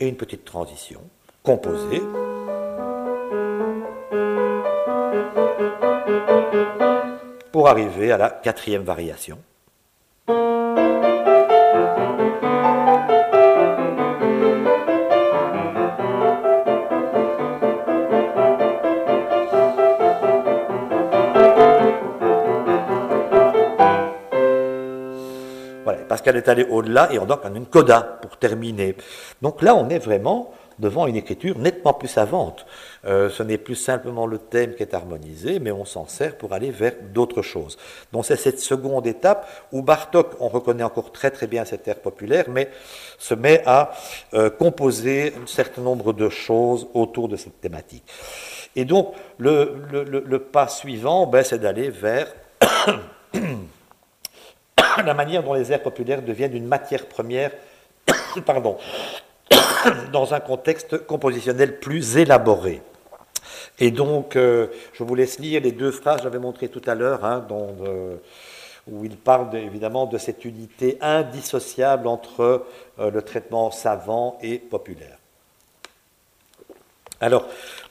Et 0.00 0.08
une 0.08 0.16
petite 0.16 0.44
transition 0.44 1.00
composée. 1.42 2.02
pour 7.58 7.66
arriver 7.66 8.12
à 8.12 8.16
la 8.16 8.30
quatrième 8.30 8.84
variation. 8.84 9.36
Pascal 26.28 26.36
est 26.36 26.48
allé 26.48 26.64
au-delà 26.68 27.10
et 27.10 27.18
on 27.18 27.30
a 27.30 27.40
une 27.54 27.64
coda 27.64 28.02
pour 28.20 28.36
terminer. 28.36 28.94
Donc 29.40 29.62
là, 29.62 29.74
on 29.74 29.88
est 29.88 29.98
vraiment 29.98 30.52
devant 30.78 31.06
une 31.06 31.16
écriture 31.16 31.58
nettement 31.58 31.94
plus 31.94 32.08
savante. 32.08 32.66
Euh, 33.06 33.30
ce 33.30 33.42
n'est 33.42 33.56
plus 33.56 33.76
simplement 33.76 34.26
le 34.26 34.36
thème 34.36 34.74
qui 34.74 34.82
est 34.82 34.92
harmonisé, 34.92 35.58
mais 35.58 35.70
on 35.72 35.86
s'en 35.86 36.06
sert 36.06 36.36
pour 36.36 36.52
aller 36.52 36.70
vers 36.70 36.92
d'autres 37.14 37.40
choses. 37.40 37.78
Donc 38.12 38.26
c'est 38.26 38.36
cette 38.36 38.60
seconde 38.60 39.06
étape 39.06 39.48
où 39.72 39.80
Bartok, 39.80 40.36
on 40.38 40.48
reconnaît 40.48 40.84
encore 40.84 41.12
très 41.12 41.30
très 41.30 41.46
bien 41.46 41.64
cet 41.64 41.88
air 41.88 41.98
populaire, 41.98 42.44
mais 42.48 42.68
se 43.18 43.32
met 43.32 43.62
à 43.64 43.92
euh, 44.34 44.50
composer 44.50 45.32
un 45.42 45.46
certain 45.46 45.80
nombre 45.80 46.12
de 46.12 46.28
choses 46.28 46.88
autour 46.92 47.28
de 47.28 47.36
cette 47.36 47.58
thématique. 47.58 48.04
Et 48.76 48.84
donc 48.84 49.14
le, 49.38 50.36
pas 50.52 50.68
suivant, 50.68 51.26
ben, 51.26 51.42
c'est 51.42 51.58
d'aller 51.58 51.88
vers 51.88 52.28
la 55.04 55.14
manière 55.14 55.42
dont 55.42 55.54
les 55.54 55.72
airs 55.72 55.82
populaires 55.82 56.22
deviennent 56.22 56.56
une 56.56 56.66
matière 56.66 57.06
première 57.06 57.52
pardon, 58.46 58.78
dans 60.12 60.34
un 60.34 60.40
contexte 60.40 61.06
compositionnel 61.06 61.78
plus 61.78 62.16
élaboré. 62.16 62.82
Et 63.78 63.90
donc, 63.90 64.36
euh, 64.36 64.68
je 64.92 65.04
vous 65.04 65.14
laisse 65.14 65.38
lire 65.38 65.62
les 65.62 65.72
deux 65.72 65.92
phrases 65.92 66.18
que 66.18 66.22
j'avais 66.24 66.38
montrées 66.38 66.68
tout 66.68 66.82
à 66.86 66.94
l'heure, 66.94 67.24
hein, 67.24 67.46
euh, 67.50 68.16
où 68.90 69.04
il 69.04 69.16
parle 69.16 69.54
évidemment 69.56 70.06
de 70.06 70.18
cette 70.18 70.44
unité 70.44 70.98
indissociable 71.00 72.08
entre 72.08 72.66
euh, 72.98 73.10
le 73.10 73.22
traitement 73.22 73.70
savant 73.70 74.38
et 74.42 74.58
populaire. 74.58 75.18
Alors, 77.20 77.46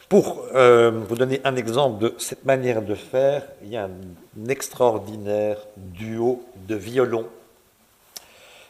pour 0.10 0.44
vous 0.54 1.16
donner 1.16 1.42
un 1.44 1.56
exemple 1.56 2.00
de 2.00 2.16
cette 2.18 2.46
manière 2.46 2.82
de 2.82 2.96
faire, 2.96 3.44
il 3.62 3.70
y 3.70 3.78
a 3.78 3.86
un 3.86 4.50
extraordinaire 4.50 5.58
duo 5.76 6.44
de 6.68 6.76
violon 6.76 7.28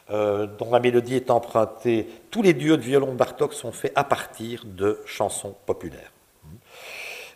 euh, 0.10 0.48
dont 0.48 0.72
la 0.72 0.80
mélodie 0.80 1.16
est 1.16 1.30
empruntée. 1.30 2.08
Tous 2.32 2.42
les 2.42 2.54
duos 2.54 2.78
de 2.78 2.82
violon 2.82 3.08
de 3.08 3.18
Bartok 3.18 3.52
sont 3.52 3.74
faits 3.74 3.92
à 3.94 4.06
partir 4.06 4.64
de 4.64 5.02
chansons 5.06 5.54
populaires. 5.66 6.14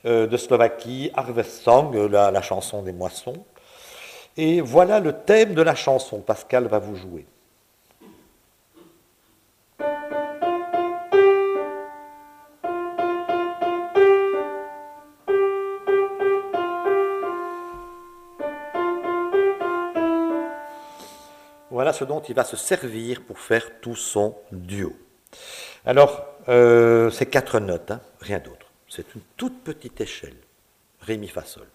Euh, 0.06 0.26
de 0.26 0.38
Slovaquie, 0.38 1.12
Harvest 1.14 1.64
Song, 1.64 1.94
la, 2.10 2.32
la 2.32 2.42
chanson 2.42 2.82
des 2.82 2.94
moissons. 2.94 3.44
Et 4.38 4.62
voilà 4.62 5.02
le 5.02 5.12
thème 5.12 5.54
de 5.54 5.62
la 5.62 5.76
chanson. 5.76 6.22
Pascal 6.22 6.68
va 6.68 6.80
vous 6.80 6.96
jouer. 6.96 7.26
Voilà 21.72 21.94
ce 21.94 22.04
dont 22.04 22.20
il 22.20 22.36
va 22.36 22.44
se 22.44 22.58
servir 22.58 23.24
pour 23.24 23.40
faire 23.40 23.80
tout 23.80 23.96
son 23.96 24.36
duo. 24.52 24.94
Alors, 25.86 26.26
euh, 26.50 27.10
c'est 27.10 27.28
quatre 27.28 27.60
notes, 27.60 27.92
hein, 27.92 28.02
rien 28.20 28.40
d'autre. 28.40 28.68
C'est 28.90 29.16
une 29.16 29.22
toute 29.38 29.64
petite 29.64 30.02
échelle. 30.02 30.36
Ré, 31.00 31.18
mi, 31.18 31.30
fa, 31.30 31.46
sol. 31.46 31.66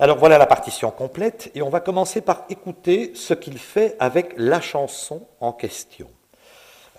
Alors 0.00 0.18
voilà 0.18 0.38
la 0.38 0.46
partition 0.46 0.90
complète 0.90 1.50
et 1.54 1.62
on 1.62 1.70
va 1.70 1.80
commencer 1.80 2.20
par 2.20 2.44
écouter 2.50 3.12
ce 3.14 3.34
qu'il 3.34 3.58
fait 3.58 3.96
avec 3.98 4.32
la 4.36 4.60
chanson 4.60 5.26
en 5.40 5.52
question. 5.52 6.08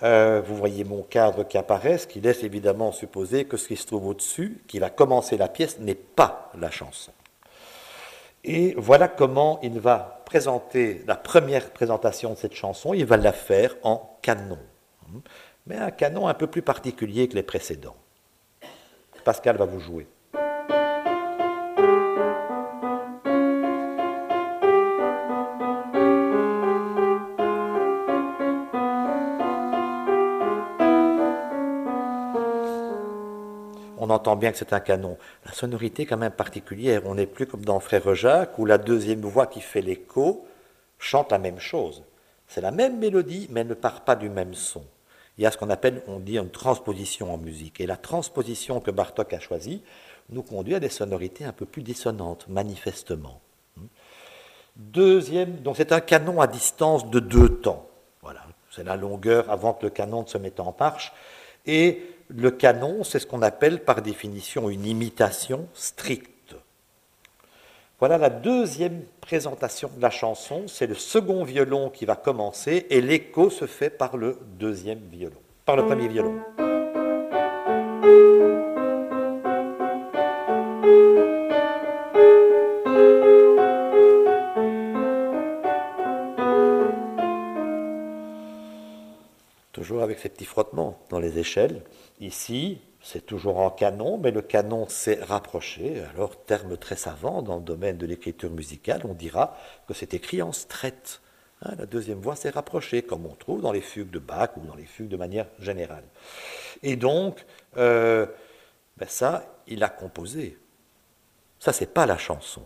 Euh, 0.02 0.42
vous 0.44 0.56
voyez 0.56 0.84
mon 0.84 1.02
cadre 1.02 1.44
qui 1.44 1.58
apparaît, 1.58 1.98
ce 1.98 2.06
qui 2.06 2.20
laisse 2.20 2.42
évidemment 2.42 2.92
supposer 2.92 3.44
que 3.44 3.56
ce 3.56 3.68
qui 3.68 3.76
se 3.76 3.86
trouve 3.86 4.06
au-dessus, 4.06 4.62
qui 4.68 4.78
va 4.78 4.88
commencer 4.88 5.36
la 5.36 5.48
pièce, 5.48 5.78
n'est 5.78 5.94
pas 5.94 6.50
la 6.58 6.70
chanson. 6.70 7.12
Et 8.44 8.74
voilà 8.76 9.08
comment 9.08 9.58
il 9.62 9.78
va 9.78 10.22
présenter 10.24 11.02
la 11.06 11.16
première 11.16 11.70
présentation 11.70 12.30
de 12.30 12.36
cette 12.36 12.54
chanson. 12.54 12.94
Il 12.94 13.04
va 13.04 13.16
la 13.16 13.32
faire 13.32 13.76
en 13.82 14.18
canon, 14.22 14.58
mais 15.66 15.76
un 15.76 15.90
canon 15.90 16.28
un 16.28 16.34
peu 16.34 16.46
plus 16.46 16.62
particulier 16.62 17.28
que 17.28 17.34
les 17.34 17.42
précédents. 17.42 17.96
Pascal 19.24 19.56
va 19.56 19.66
vous 19.66 19.80
jouer. 19.80 20.06
Entend 34.20 34.36
bien 34.36 34.52
que 34.52 34.58
c'est 34.58 34.74
un 34.74 34.80
canon. 34.80 35.16
La 35.46 35.52
sonorité 35.52 36.02
est 36.02 36.06
quand 36.06 36.18
même 36.18 36.30
particulière. 36.32 37.02
On 37.06 37.14
n'est 37.14 37.26
plus 37.26 37.46
comme 37.46 37.64
dans 37.64 37.80
Frère 37.80 38.14
Jacques, 38.14 38.58
où 38.58 38.66
la 38.66 38.76
deuxième 38.76 39.22
voix 39.22 39.46
qui 39.46 39.62
fait 39.62 39.80
l'écho 39.80 40.46
chante 40.98 41.32
la 41.32 41.38
même 41.38 41.58
chose. 41.58 42.02
C'est 42.46 42.60
la 42.60 42.70
même 42.70 42.98
mélodie, 42.98 43.48
mais 43.50 43.60
elle 43.60 43.68
ne 43.68 43.74
part 43.74 44.02
pas 44.02 44.16
du 44.16 44.28
même 44.28 44.54
son. 44.54 44.84
Il 45.38 45.44
y 45.44 45.46
a 45.46 45.50
ce 45.50 45.56
qu'on 45.56 45.70
appelle, 45.70 46.02
on 46.06 46.18
dit, 46.18 46.36
une 46.36 46.50
transposition 46.50 47.32
en 47.32 47.38
musique. 47.38 47.80
Et 47.80 47.86
la 47.86 47.96
transposition 47.96 48.80
que 48.80 48.90
Bartok 48.90 49.32
a 49.32 49.40
choisie 49.40 49.82
nous 50.28 50.42
conduit 50.42 50.74
à 50.74 50.80
des 50.80 50.90
sonorités 50.90 51.44
un 51.44 51.52
peu 51.52 51.64
plus 51.64 51.82
dissonantes, 51.82 52.46
manifestement. 52.48 53.40
Deuxième, 54.76 55.56
donc 55.56 55.76
c'est 55.76 55.92
un 55.92 56.00
canon 56.00 56.40
à 56.40 56.46
distance 56.46 57.08
de 57.08 57.20
deux 57.20 57.60
temps. 57.60 57.88
Voilà, 58.20 58.42
c'est 58.70 58.84
la 58.84 58.96
longueur 58.96 59.50
avant 59.50 59.72
que 59.72 59.86
le 59.86 59.90
canon 59.90 60.22
ne 60.22 60.28
se 60.28 60.38
mette 60.38 60.60
en 60.60 60.76
marche. 60.78 61.12
Et 61.66 62.02
le 62.34 62.50
canon, 62.50 63.04
c'est 63.04 63.18
ce 63.18 63.26
qu'on 63.26 63.42
appelle 63.42 63.80
par 63.80 64.02
définition 64.02 64.70
une 64.70 64.86
imitation 64.86 65.66
stricte. 65.74 66.30
Voilà 67.98 68.16
la 68.16 68.30
deuxième 68.30 69.02
présentation 69.20 69.90
de 69.94 70.00
la 70.00 70.10
chanson, 70.10 70.62
c'est 70.66 70.86
le 70.86 70.94
second 70.94 71.44
violon 71.44 71.90
qui 71.90 72.06
va 72.06 72.16
commencer 72.16 72.86
et 72.88 73.00
l'écho 73.00 73.50
se 73.50 73.66
fait 73.66 73.90
par 73.90 74.16
le 74.16 74.38
deuxième 74.58 75.00
violon, 75.12 75.36
par 75.66 75.76
le 75.76 75.84
premier 75.84 76.08
violon. 76.08 76.40
Avec 90.02 90.18
ces 90.18 90.28
petits 90.30 90.46
frottements 90.46 90.98
dans 91.10 91.18
les 91.18 91.38
échelles. 91.38 91.82
Ici, 92.20 92.80
c'est 93.02 93.24
toujours 93.24 93.58
en 93.58 93.70
canon, 93.70 94.18
mais 94.18 94.30
le 94.30 94.42
canon 94.42 94.88
s'est 94.88 95.22
rapproché. 95.22 96.02
Alors, 96.14 96.42
terme 96.44 96.76
très 96.76 96.96
savant 96.96 97.42
dans 97.42 97.56
le 97.56 97.62
domaine 97.62 97.98
de 97.98 98.06
l'écriture 98.06 98.50
musicale, 98.50 99.02
on 99.04 99.14
dira 99.14 99.56
que 99.86 99.94
c'est 99.94 100.14
écrit 100.14 100.42
en 100.42 100.52
strette. 100.52 101.20
Hein, 101.62 101.74
la 101.78 101.86
deuxième 101.86 102.20
voix 102.20 102.36
s'est 102.36 102.50
rapprochée, 102.50 103.02
comme 103.02 103.26
on 103.26 103.34
trouve 103.34 103.60
dans 103.60 103.72
les 103.72 103.80
fugues 103.80 104.10
de 104.10 104.18
Bach 104.18 104.50
ou 104.56 104.66
dans 104.66 104.74
les 104.74 104.86
fugues 104.86 105.08
de 105.08 105.16
manière 105.16 105.46
générale. 105.58 106.04
Et 106.82 106.96
donc, 106.96 107.44
euh, 107.76 108.26
ben 108.96 109.08
ça, 109.08 109.44
il 109.66 109.82
a 109.82 109.88
composé. 109.88 110.58
Ça, 111.58 111.72
c'est 111.72 111.92
pas 111.92 112.06
la 112.06 112.16
chanson. 112.16 112.62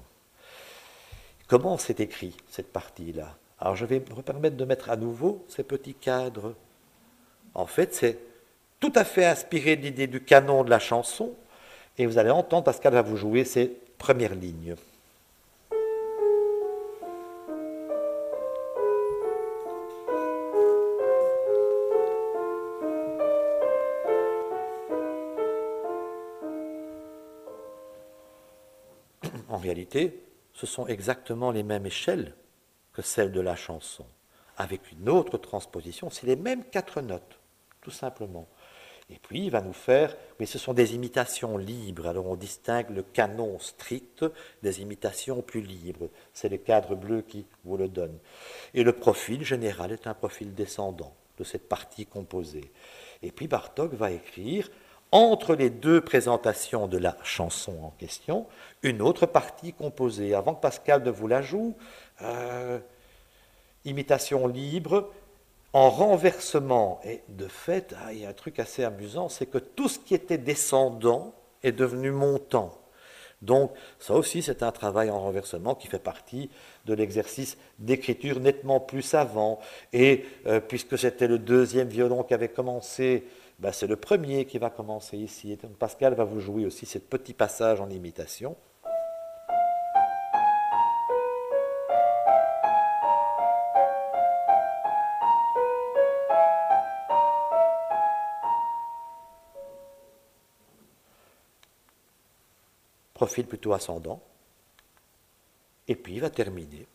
Comment 1.49 1.79
c'est 1.79 2.01
écrit, 2.01 2.37
cette 2.49 2.73
partie-là? 2.73 3.37
Alors, 3.59 3.77
je 3.77 3.87
vais 3.87 3.99
me 3.99 4.23
permettre 4.23 4.57
de 4.57 4.65
mettre 4.65 4.91
à 4.91 4.97
nouveau 4.97 5.45
ces 5.49 5.65
petits 5.65 5.95
cadres. 5.95 6.55
En 7.55 7.67
fait, 7.67 7.95
c'est 7.95 8.19
tout 8.81 8.93
à 8.97 9.05
fait 9.05 9.25
inspiré 9.25 9.77
de 9.77 9.83
l'idée 9.83 10.07
du 10.07 10.21
canon 10.21 10.65
de 10.65 10.71
la 10.71 10.79
chanson, 10.81 11.33
et 11.97 12.07
vous 12.07 12.19
allez 12.19 12.31
entendre, 12.31 12.65
Pascal 12.65 12.93
va 12.93 13.03
vous 13.03 13.17
jouer 13.17 13.45
ces 13.45 13.69
premières 13.99 14.35
lignes. 14.35 14.75
En 29.49 29.59
réalité, 29.59 30.21
ce 30.53 30.67
sont 30.67 30.87
exactement 30.89 31.53
les 31.53 31.63
mêmes 31.63 31.87
échelles 31.87 32.35
que 32.93 33.03
celles 33.03 33.31
de 33.33 33.41
la 33.41 33.55
chanson, 33.55 34.05
avec 34.57 34.91
une 34.93 35.09
autre 35.09 35.39
transposition, 35.39 36.11
c'est 36.11 36.27
les 36.27 36.37
mêmes 36.37 36.65
quatre 36.65 37.01
notes, 37.01 37.39
tout 37.85 37.93
simplement. 37.93 38.49
Et 39.11 39.19
puis 39.23 39.45
il 39.45 39.51
va 39.51 39.61
nous 39.61 39.75
faire, 39.75 40.17
mais 40.41 40.47
ce 40.47 40.59
sont 40.59 40.73
des 40.73 40.95
imitations 40.95 41.59
libres. 41.59 42.07
Alors 42.07 42.27
on 42.27 42.37
distingue 42.37 42.91
le 42.91 43.03
canon 43.03 43.59
strict 43.59 44.25
des 44.63 44.81
imitations 44.81 45.43
plus 45.43 45.61
libres. 45.61 46.09
C'est 46.33 46.49
le 46.49 46.57
cadre 46.57 46.95
bleu 46.95 47.21
qui 47.21 47.47
vous 47.65 47.77
le 47.77 47.89
donne. 47.89 48.19
Et 48.73 48.83
le 48.83 48.93
profil 48.93 49.45
général 49.45 49.93
est 49.93 50.07
un 50.07 50.15
profil 50.15 50.55
descendant 50.55 51.15
de 51.39 51.45
cette 51.45 51.69
partie 51.69 52.07
composée. 52.07 52.73
Et 53.23 53.31
puis 53.31 53.47
Bartok 53.47 53.93
va 53.93 54.11
écrire, 54.11 54.71
entre 55.13 55.55
les 55.55 55.71
deux 55.71 56.01
présentations 56.01 56.89
de 56.89 56.99
la 56.99 57.17
chanson 57.23 57.77
en 57.85 57.91
question, 57.91 58.47
une 58.83 59.01
autre 59.01 59.27
partie 59.27 59.73
composée. 59.73 60.35
Avant 60.35 60.55
que 60.55 60.61
Pascal 60.61 61.05
ne 61.05 61.11
vous 61.11 61.29
la 61.29 61.41
joue, 61.41 61.77
euh, 62.23 62.81
imitation 63.85 64.49
libre, 64.49 65.13
en 65.75 65.91
renversement. 65.91 67.01
Et 67.05 67.21
de 67.29 67.49
fait, 67.49 67.95
ah, 68.03 68.13
il 68.13 68.21
y 68.21 68.25
a 68.25 68.31
un 68.31 68.33
truc 68.33 68.59
assez 68.59 68.85
amusant, 68.85 69.29
c'est 69.29 69.47
que 69.47 69.59
tout 69.59 69.89
ce 69.89 69.99
qui 69.99 70.15
était 70.15 70.39
descendant 70.39 71.35
est 71.63 71.73
devenu 71.73 72.11
montant. 72.13 72.73
Donc 73.43 73.73
ça 73.99 74.15
aussi, 74.15 74.41
c'est 74.41 74.63
un 74.63 74.73
travail 74.73 75.11
en 75.11 75.21
renversement 75.21 75.75
qui 75.75 75.89
fait 75.89 75.99
partie 75.99 76.49
de 76.87 76.95
l'exercice 76.95 77.59
d'écriture 77.79 78.41
nettement 78.41 78.81
plus 78.81 79.03
savant. 79.03 79.59
Et 79.93 80.25
euh, 80.47 80.61
puisque 80.61 80.97
c'était 80.97 81.27
le 81.27 81.39
deuxième 81.39 81.89
violon 81.89 82.23
qui 82.23 82.33
avait 82.33 82.49
commencé, 82.49 83.25
ben, 83.59 83.73
c'est 83.73 83.89
le 83.89 83.97
premier 83.97 84.47
qui 84.47 84.59
va 84.59 84.71
commencer 84.71 85.19
ici. 85.19 85.53
Et 85.53 85.57
Pascal 85.57 86.15
va 86.15 86.25
vous 86.25 86.41
jouer 86.41 86.65
aussi 86.65 86.87
ce 86.87 86.99
petit 86.99 87.35
passage 87.35 87.81
en 87.81 87.91
imitation. 87.91 88.57
Profil 103.25 103.47
plutôt 103.47 103.73
ascendant. 103.73 104.21
Et 105.89 105.97
puis 105.97 106.17
il 106.17 106.21
va 106.21 106.29
terminer 106.29 106.87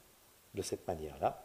de 0.53 0.61
cette 0.61 0.87
manière-là. 0.87 1.43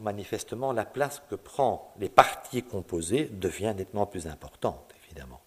manifestement, 0.00 0.72
la 0.72 0.86
place 0.86 1.22
que 1.28 1.34
prend 1.34 1.92
les 1.98 2.08
parties 2.08 2.62
composées 2.62 3.26
devient 3.26 3.74
nettement 3.76 4.06
plus 4.06 4.26
importante, 4.26 4.92
évidemment. 5.04 5.40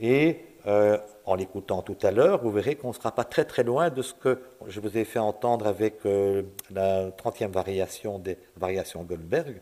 Et 0.00 0.40
euh, 0.66 0.98
en 1.24 1.34
l'écoutant 1.34 1.82
tout 1.82 1.98
à 2.02 2.10
l'heure, 2.10 2.42
vous 2.42 2.50
verrez 2.50 2.76
qu'on 2.76 2.88
ne 2.88 2.92
sera 2.94 3.12
pas 3.12 3.24
très 3.24 3.44
très 3.44 3.62
loin 3.62 3.90
de 3.90 4.02
ce 4.02 4.14
que 4.14 4.40
je 4.66 4.80
vous 4.80 4.96
ai 4.96 5.04
fait 5.04 5.18
entendre 5.18 5.66
avec 5.66 6.06
euh, 6.06 6.42
la 6.70 7.10
30e 7.10 7.50
variation 7.50 8.18
des 8.18 8.38
variations 8.56 9.02
Goldberg. 9.02 9.60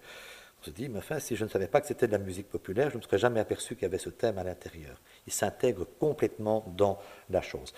On 0.61 0.67
se 0.67 0.71
dit, 0.71 0.91
mais 0.91 0.99
enfin, 0.99 1.19
si 1.21 1.37
je 1.37 1.45
ne 1.45 1.49
savais 1.49 1.69
pas 1.69 1.81
que 1.81 1.87
c'était 1.87 2.07
de 2.07 2.13
la 2.13 2.19
musique 2.19 2.51
populaire, 2.51 2.91
je 2.91 2.99
ne 2.99 3.03
serais 3.03 3.17
jamais 3.17 3.41
aperçu 3.41 3.77
qu'il 3.77 3.85
y 3.85 3.87
avait 3.87 3.97
ce 3.97 4.11
thème 4.11 4.37
à 4.37 4.45
l'intérieur. 4.45 5.01
Il 5.27 5.33
s'intègre 5.33 5.87
complètement 5.99 6.65
dans 6.77 6.99
la 7.31 7.41
chose. 7.41 7.73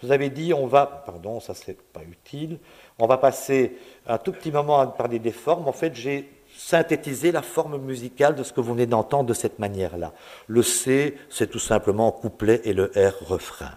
Je 0.00 0.06
vous 0.06 0.12
avais 0.12 0.30
dit, 0.30 0.54
on 0.54 0.66
va, 0.66 0.86
pardon, 1.04 1.38
ça 1.38 1.52
c'est 1.52 1.78
pas 1.78 2.02
utile, 2.02 2.60
on 2.98 3.06
va 3.06 3.18
passer 3.18 3.76
un 4.06 4.16
tout 4.16 4.32
petit 4.32 4.50
moment 4.50 4.80
à 4.80 4.86
parler 4.86 5.18
des 5.18 5.32
formes. 5.32 5.68
En 5.68 5.72
fait, 5.72 5.94
j'ai 5.94 6.30
synthétiser 6.56 7.32
la 7.32 7.42
forme 7.42 7.78
musicale 7.78 8.34
de 8.34 8.42
ce 8.42 8.52
que 8.52 8.60
vous 8.60 8.74
venez 8.74 8.86
d'entendre 8.86 9.28
de 9.28 9.34
cette 9.34 9.58
manière-là. 9.58 10.12
Le 10.46 10.62
C, 10.62 11.16
c'est 11.30 11.50
tout 11.50 11.58
simplement 11.58 12.10
couplet 12.12 12.60
et 12.64 12.72
le 12.72 12.90
R, 12.96 13.28
refrain. 13.28 13.72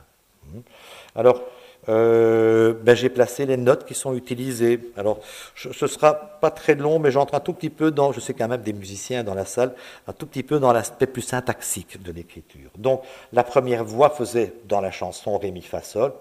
Hmm. 0.45 0.59
Alors, 1.15 1.41
euh, 1.89 2.73
ben, 2.73 2.95
j'ai 2.95 3.09
placé 3.09 3.45
les 3.45 3.57
notes 3.57 3.85
qui 3.85 3.93
sont 3.93 4.13
utilisées. 4.13 4.79
Alors, 4.97 5.19
ce 5.55 5.69
ne 5.69 5.89
sera 5.89 6.13
pas 6.13 6.51
très 6.51 6.75
long, 6.75 6.99
mais 6.99 7.11
j'entre 7.11 7.33
un 7.35 7.39
tout 7.39 7.53
petit 7.53 7.69
peu 7.69 7.91
dans, 7.91 8.11
je 8.11 8.19
sais 8.19 8.33
quand 8.33 8.47
même 8.47 8.61
des 8.61 8.73
musiciens 8.73 9.23
dans 9.23 9.33
la 9.33 9.45
salle, 9.45 9.73
un 10.07 10.13
tout 10.13 10.25
petit 10.25 10.43
peu 10.43 10.59
dans 10.59 10.73
l'aspect 10.73 11.07
plus 11.07 11.21
syntaxique 11.21 12.01
de 12.01 12.11
l'écriture. 12.11 12.69
Donc, 12.77 13.03
la 13.31 13.43
première 13.43 13.85
voix 13.85 14.09
faisait 14.09 14.53
dans 14.67 14.81
la 14.81 14.91
chanson 14.91 15.37
Ré, 15.37 15.51
Mi, 15.51 15.61
Fa, 15.61 15.81
Sol, 15.81 16.13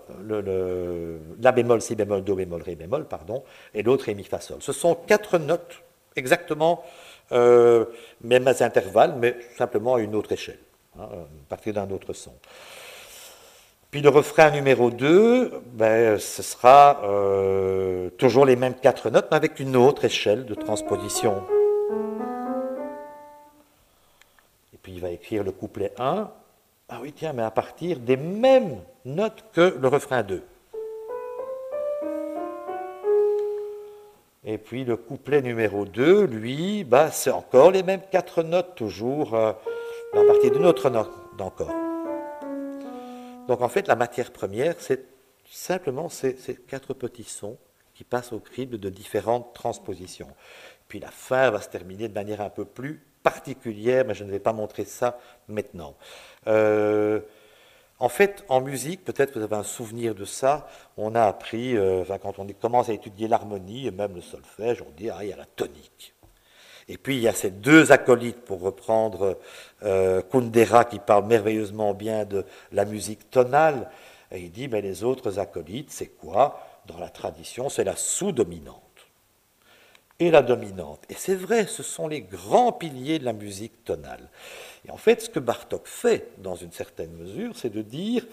La 1.41 1.53
bémol, 1.53 1.83
Si 1.83 1.95
bémol, 1.97 2.23
Do 2.23 2.37
bémol, 2.37 2.63
Ré 2.63 2.77
bémol, 2.77 3.05
pardon, 3.07 3.43
et 3.75 3.83
l'autre 3.83 4.05
Ré, 4.05 4.15
Mi, 4.15 4.25
Fa, 4.25 4.41
Sol. 4.41 4.59
Ce 4.61 4.73
sont 4.73 4.95
quatre 4.95 5.39
notes 5.39 5.83
exactement 6.17 6.85
euh, 7.33 7.85
mêmes 8.23 8.49
intervalles, 8.49 9.15
mais 9.19 9.37
simplement 9.57 9.97
à 9.97 10.01
une 10.01 10.15
autre 10.15 10.33
échelle, 10.33 10.59
hein, 10.99 11.09
à 11.13 11.49
partir 11.49 11.75
d'un 11.75 11.91
autre 11.91 12.13
son. 12.13 12.33
Puis 13.91 14.03
le 14.03 14.09
refrain 14.11 14.51
numéro 14.51 14.91
2, 14.91 15.63
ben, 15.73 16.19
ce 16.19 16.43
sera 16.43 17.01
euh, 17.05 18.11
toujours 18.11 18.45
les 18.45 18.57
mêmes 18.57 18.75
quatre 18.75 19.11
notes, 19.11 19.29
mais 19.31 19.37
avec 19.37 19.59
une 19.61 19.77
autre 19.77 20.05
échelle 20.05 20.45
de 20.45 20.55
transposition. 20.55 21.43
Et 24.75 24.79
puis 24.83 24.93
il 24.93 25.01
va 25.01 25.11
écrire 25.11 25.45
le 25.45 25.53
couplet 25.53 25.93
1. 25.99 26.31
Ah 26.89 26.99
oui, 27.03 27.13
tiens, 27.13 27.33
mais 27.33 27.43
à 27.43 27.51
partir 27.51 27.99
des 27.99 28.17
mêmes 28.17 28.81
notes 29.05 29.45
que 29.53 29.77
le 29.81 29.89
refrain 29.89 30.23
2. 30.23 30.43
Et 34.49 34.59
puis 34.59 34.85
le 34.85 34.97
couplet 34.97 35.43
numéro 35.43 35.85
2, 35.85 36.25
lui, 36.25 36.85
bah, 36.85 37.11
c'est 37.11 37.33
encore 37.33 37.73
les 37.73 37.83
mêmes 37.83 38.03
quatre 38.13 38.45
notes, 38.45 38.77
toujours 38.77 39.35
euh, 39.35 39.53
à 40.15 40.25
partir 40.25 40.53
d'une 40.53 40.65
autre 40.65 40.89
note 40.89 41.11
encore. 41.41 41.75
Donc 43.49 43.61
en 43.61 43.69
fait, 43.69 43.89
la 43.89 43.97
matière 43.97 44.33
première, 44.33 44.77
c'est 44.79 45.05
simplement 45.51 46.09
ces, 46.09 46.37
quatre 46.69 46.95
petits 46.95 47.25
sons 47.25 47.59
qui 47.93 48.05
passent 48.05 48.33
au 48.33 48.39
crible 48.39 48.79
de 48.79 48.89
différentes 48.89 49.53
transpositions. 49.53 50.29
Puis 50.87 51.01
la 51.01 51.11
fin 51.11 51.51
va 51.51 51.61
se 51.61 51.69
terminer 51.69 52.07
de 52.07 52.15
manière 52.15 52.41
un 52.41 52.51
peu 52.51 52.65
plus 52.65 53.03
particulière, 53.25 54.05
mais 54.07 54.15
je 54.15 54.23
ne 54.23 54.31
vais 54.31 54.39
pas 54.39 54.53
montrer 54.53 54.85
ça 54.85 55.19
maintenant. 55.49 55.97
Euh, 56.47 57.21
en 57.99 58.09
fait, 58.09 58.45
en 58.49 58.61
musique, 58.61 59.05
peut-être 59.05 59.33
que 59.33 59.39
vous 59.39 59.45
avez 59.45 59.57
un 59.57 59.63
souvenir 59.63 60.15
de 60.15 60.25
ça, 60.25 60.69
on 60.97 61.15
a 61.15 61.23
appris, 61.23 61.77
euh, 61.77 62.05
quand 62.21 62.39
on 62.39 62.47
commence 62.47 62.91
à 62.91 62.93
étudier 62.93 63.27
l'harmonie 63.27 63.87
et 63.87 63.91
même 63.91 64.15
le 64.15 64.21
solfège, 64.21 64.83
on 64.83 64.91
dit, 64.97 65.09
ah, 65.09 65.19
il 65.23 65.31
y 65.31 65.33
a 65.33 65.37
la 65.37 65.47
tonique. 65.47 66.15
Et 66.89 66.99
puis 66.99 67.17
il 67.17 67.23
y 67.23 67.29
a 67.29 67.33
ces 67.33 67.51
deux 67.51 67.93
acolytes, 67.93 68.45
pour 68.45 68.61
reprendre 68.61 69.39
euh, 69.83 70.23
Kundera 70.23 70.85
qui 70.85 70.99
parle 70.99 71.27
merveilleusement 71.27 71.95
bien 71.95 72.25
de 72.25 72.45
la 72.71 72.85
musique 72.85 73.31
tonale. 73.31 73.91
Et 74.31 74.41
il 74.41 74.53
dit, 74.53 74.69
mais 74.69 74.83
les 74.83 75.03
autres 75.03 75.39
acolytes, 75.39 75.91
c'est 75.91 76.09
quoi? 76.09 76.61
Dans 76.87 76.99
la 76.99 77.09
tradition, 77.09 77.69
c'est 77.69 77.85
la 77.85 77.97
sous-dominante 77.97 78.83
et 80.19 80.31
la 80.31 80.43
dominante. 80.43 81.05
Et 81.09 81.15
c'est 81.15 81.35
vrai, 81.35 81.67
ce 81.67 81.83
sont 81.83 82.09
les 82.09 82.23
grands 82.23 82.73
piliers 82.73 83.19
de 83.19 83.25
la 83.25 83.33
musique 83.33 83.85
tonale. 83.85 84.29
Et 84.87 84.91
en 84.91 84.97
fait, 84.97 85.23
ce 85.23 85.31
que 85.31 85.41
Bartok 85.41 85.87
fait, 85.87 86.31
dans 86.39 86.55
une 86.55 86.73
certaine 86.73 87.13
mesure, 87.13 87.57
c'est 87.57 87.71
de 87.71 87.83
dire, 87.83 88.25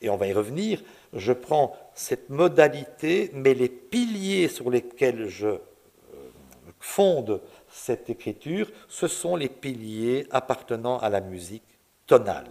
et 0.00 0.08
on 0.08 0.16
va 0.16 0.26
y 0.26 0.32
revenir, 0.32 0.82
je 1.12 1.32
prends 1.32 1.76
cette 1.94 2.30
modalité, 2.30 3.30
mais 3.34 3.54
les 3.54 3.68
piliers 3.68 4.48
sur 4.48 4.70
lesquels 4.70 5.26
je 5.26 5.48
euh, 5.48 5.58
fonde 6.78 7.40
cette 7.68 8.08
écriture, 8.08 8.70
ce 8.88 9.08
sont 9.08 9.36
les 9.36 9.48
piliers 9.48 10.26
appartenant 10.30 10.98
à 10.98 11.08
la 11.08 11.20
musique 11.20 11.64
tonale. 12.06 12.50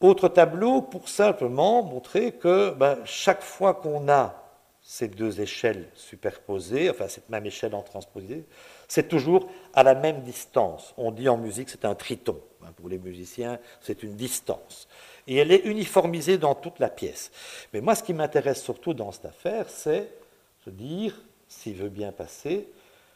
Autre 0.00 0.28
tableau 0.28 0.82
pour 0.82 1.08
simplement 1.08 1.82
montrer 1.82 2.32
que 2.32 2.72
ben, 2.72 2.98
chaque 3.06 3.42
fois 3.42 3.72
qu'on 3.72 4.10
a 4.10 4.42
ces 4.82 5.08
deux 5.08 5.40
échelles 5.40 5.88
superposées, 5.94 6.90
enfin 6.90 7.08
cette 7.08 7.30
même 7.30 7.46
échelle 7.46 7.74
en 7.74 7.82
transposée, 7.82 8.44
c'est 8.88 9.08
toujours 9.08 9.48
à 9.74 9.82
la 9.82 9.94
même 9.94 10.22
distance. 10.22 10.94
On 10.96 11.10
dit 11.10 11.28
en 11.28 11.36
musique 11.36 11.68
c'est 11.68 11.84
un 11.84 11.94
triton. 11.94 12.40
Hein, 12.62 12.72
pour 12.76 12.88
les 12.88 12.98
musiciens, 12.98 13.58
c'est 13.80 14.02
une 14.02 14.14
distance. 14.14 14.88
Et 15.26 15.36
elle 15.36 15.52
est 15.52 15.64
uniformisée 15.64 16.38
dans 16.38 16.54
toute 16.54 16.78
la 16.78 16.88
pièce. 16.88 17.30
Mais 17.72 17.80
moi, 17.80 17.94
ce 17.94 18.02
qui 18.02 18.14
m'intéresse 18.14 18.62
surtout 18.62 18.94
dans 18.94 19.12
cette 19.12 19.26
affaire, 19.26 19.68
c'est 19.68 20.08
se 20.64 20.70
dire, 20.70 21.14
s'il 21.48 21.74
veut 21.74 21.88
bien 21.88 22.12
passer, 22.12 22.68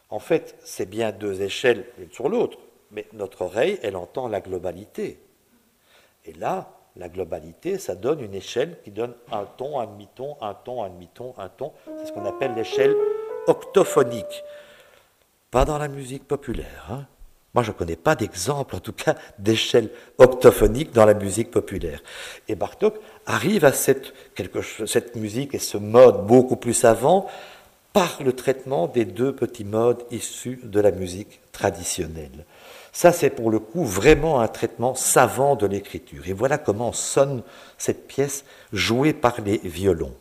en 0.09 0.19
fait, 0.19 0.57
c'est 0.65 0.89
bien 0.89 1.13
deux 1.13 1.43
échelles 1.43 1.85
l'une 1.99 2.11
sur 2.11 2.29
l'autre, 2.29 2.59
mais 2.91 3.07
notre 3.13 3.43
oreille, 3.43 3.79
elle 3.83 3.97
entend 3.97 4.29
la 4.29 4.41
globalité. 4.41 5.21
Et 6.25 6.33
là, 6.33 6.71
la 6.97 7.09
globalité, 7.09 7.79
ça 7.79 7.95
donne 7.95 8.21
une 8.21 8.35
échelle 8.35 8.77
qui 8.83 8.91
donne 8.91 9.15
un 9.31 9.45
ton, 9.45 9.79
un 9.79 9.87
demi-ton, 9.87 10.37
un 10.41 10.55
ton, 10.55 10.83
un 10.83 10.91
demi-ton, 10.91 11.35
un 11.39 11.49
ton. 11.49 11.73
C'est 11.99 12.07
ce 12.07 12.13
qu'on 12.13 12.27
appelle 12.27 12.55
l'échelle 12.55 12.95
octophonique. 13.47 14.45
Pas 15.51 15.65
dans 15.65 15.79
la 15.79 15.89
musique 15.89 16.29
populaire. 16.29 16.87
Hein. 16.91 17.07
Moi, 17.55 17.65
je 17.65 17.73
ne 17.73 17.77
connais 17.77 17.97
pas 17.97 18.15
d'exemple, 18.15 18.77
en 18.77 18.81
tout 18.81 18.93
cas, 18.93 19.17
d'échelle 19.39 19.91
octophonique 20.19 20.93
dans 20.93 21.05
la 21.05 21.15
musique 21.15 21.51
populaire. 21.51 22.01
Et 22.47 22.55
Bartok 22.55 22.95
arrive 23.27 23.65
à 23.65 23.73
cette, 23.73 24.13
musique 25.17 25.55
et 25.55 25.59
ce 25.59 25.77
mode 25.77 26.27
beaucoup 26.27 26.57
plus 26.57 26.75
savant 26.75 27.27
par 27.93 28.23
le 28.23 28.33
traitement 28.33 28.87
des 28.87 29.05
deux 29.05 29.35
petits 29.35 29.65
modes 29.65 30.05
issus 30.13 30.61
de 30.63 30.79
la 30.79 30.93
musique 30.93 31.41
traditionnelle. 31.51 32.47
Ça, 32.93 33.11
c'est 33.11 33.31
pour 33.31 33.51
le 33.51 33.59
coup 33.59 33.85
vraiment 33.85 34.41
un 34.41 34.49
traitement 34.49 34.95
savant 34.95 35.57
de 35.57 35.67
l'écriture. 35.67 36.29
Et 36.29 36.33
voilà 36.33 36.59
comment 36.59 36.93
sonne 36.93 37.43
cette 37.79 38.07
pièce 38.07 38.45
jouée 38.73 39.13
par 39.13 39.41
les 39.41 39.59
violons. 39.59 40.15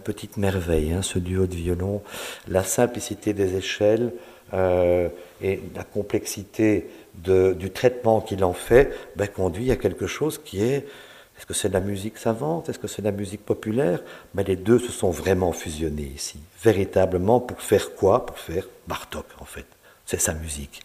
Petite 0.00 0.36
merveille, 0.36 0.92
hein, 0.92 1.02
ce 1.02 1.18
duo 1.18 1.46
de 1.46 1.54
violon. 1.54 2.02
La 2.48 2.64
simplicité 2.64 3.32
des 3.32 3.56
échelles 3.56 4.12
euh, 4.52 5.08
et 5.42 5.60
la 5.74 5.84
complexité 5.84 6.88
du 7.14 7.70
traitement 7.70 8.20
qu'il 8.20 8.44
en 8.44 8.52
fait 8.52 8.96
ben, 9.16 9.28
conduit 9.28 9.70
à 9.70 9.76
quelque 9.76 10.06
chose 10.06 10.40
qui 10.42 10.62
est 10.62 10.86
est-ce 11.40 11.46
que 11.46 11.54
c'est 11.54 11.70
de 11.70 11.74
la 11.74 11.80
musique 11.80 12.18
savante 12.18 12.68
Est-ce 12.68 12.78
que 12.78 12.86
c'est 12.86 13.00
de 13.00 13.06
la 13.06 13.16
musique 13.16 13.46
populaire? 13.46 14.00
Mais 14.34 14.44
les 14.44 14.56
deux 14.56 14.78
se 14.78 14.92
sont 14.92 15.10
vraiment 15.10 15.52
fusionnés 15.52 16.12
ici, 16.14 16.38
véritablement 16.62 17.40
pour 17.40 17.62
faire 17.62 17.94
quoi? 17.94 18.26
Pour 18.26 18.38
faire 18.38 18.66
Bartok, 18.86 19.24
en 19.38 19.46
fait. 19.46 19.64
C'est 20.04 20.20
sa 20.20 20.34
musique. 20.34 20.82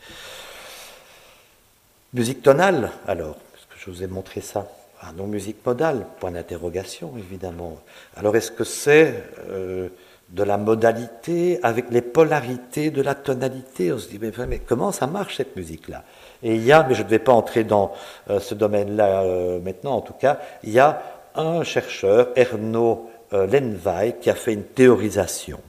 Musique 2.13 2.41
tonale, 2.41 2.89
alors, 3.05 3.35
parce 3.35 3.65
que 3.65 3.75
je 3.77 3.91
vous 3.91 4.03
ai 4.03 4.07
montré 4.07 4.39
ça. 4.39 4.71
Ah 5.01 5.11
non, 5.15 5.27
musique 5.27 5.65
modale, 5.65 6.05
point 6.19 6.31
d'interrogation 6.31 7.13
évidemment. 7.17 7.77
Alors 8.15 8.35
est-ce 8.35 8.51
que 8.51 8.63
c'est 8.63 9.23
euh, 9.49 9.89
de 10.29 10.43
la 10.43 10.57
modalité 10.57 11.59
avec 11.63 11.91
les 11.91 12.01
polarités 12.01 12.91
de 12.91 13.01
la 13.01 13.13
tonalité? 13.13 13.91
On 13.91 13.97
se 13.97 14.07
dit, 14.09 14.19
mais, 14.19 14.59
comment 14.59 14.91
ça 14.91 15.07
marche 15.07 15.37
cette 15.37 15.55
musique-là? 15.55 16.03
Et 16.43 16.55
il 16.55 16.63
y 16.63 16.71
a, 16.71 16.83
mais 16.87 16.95
je 16.95 17.03
ne 17.03 17.07
vais 17.07 17.19
pas 17.19 17.33
entrer 17.33 17.63
dans 17.63 17.91
euh, 18.29 18.39
ce 18.39 18.55
domaine-là 18.55 19.23
euh, 19.23 19.59
maintenant 19.59 19.95
en 19.95 20.01
tout 20.01 20.13
cas, 20.13 20.39
il 20.63 20.71
y 20.71 20.79
a 20.79 21.01
un 21.35 21.63
chercheur, 21.63 22.29
Erno 22.35 23.09
euh, 23.33 23.47
Lenvay, 23.47 24.17
qui 24.19 24.29
a 24.29 24.35
fait 24.35 24.53
une 24.53 24.63
théorisation. 24.63 25.59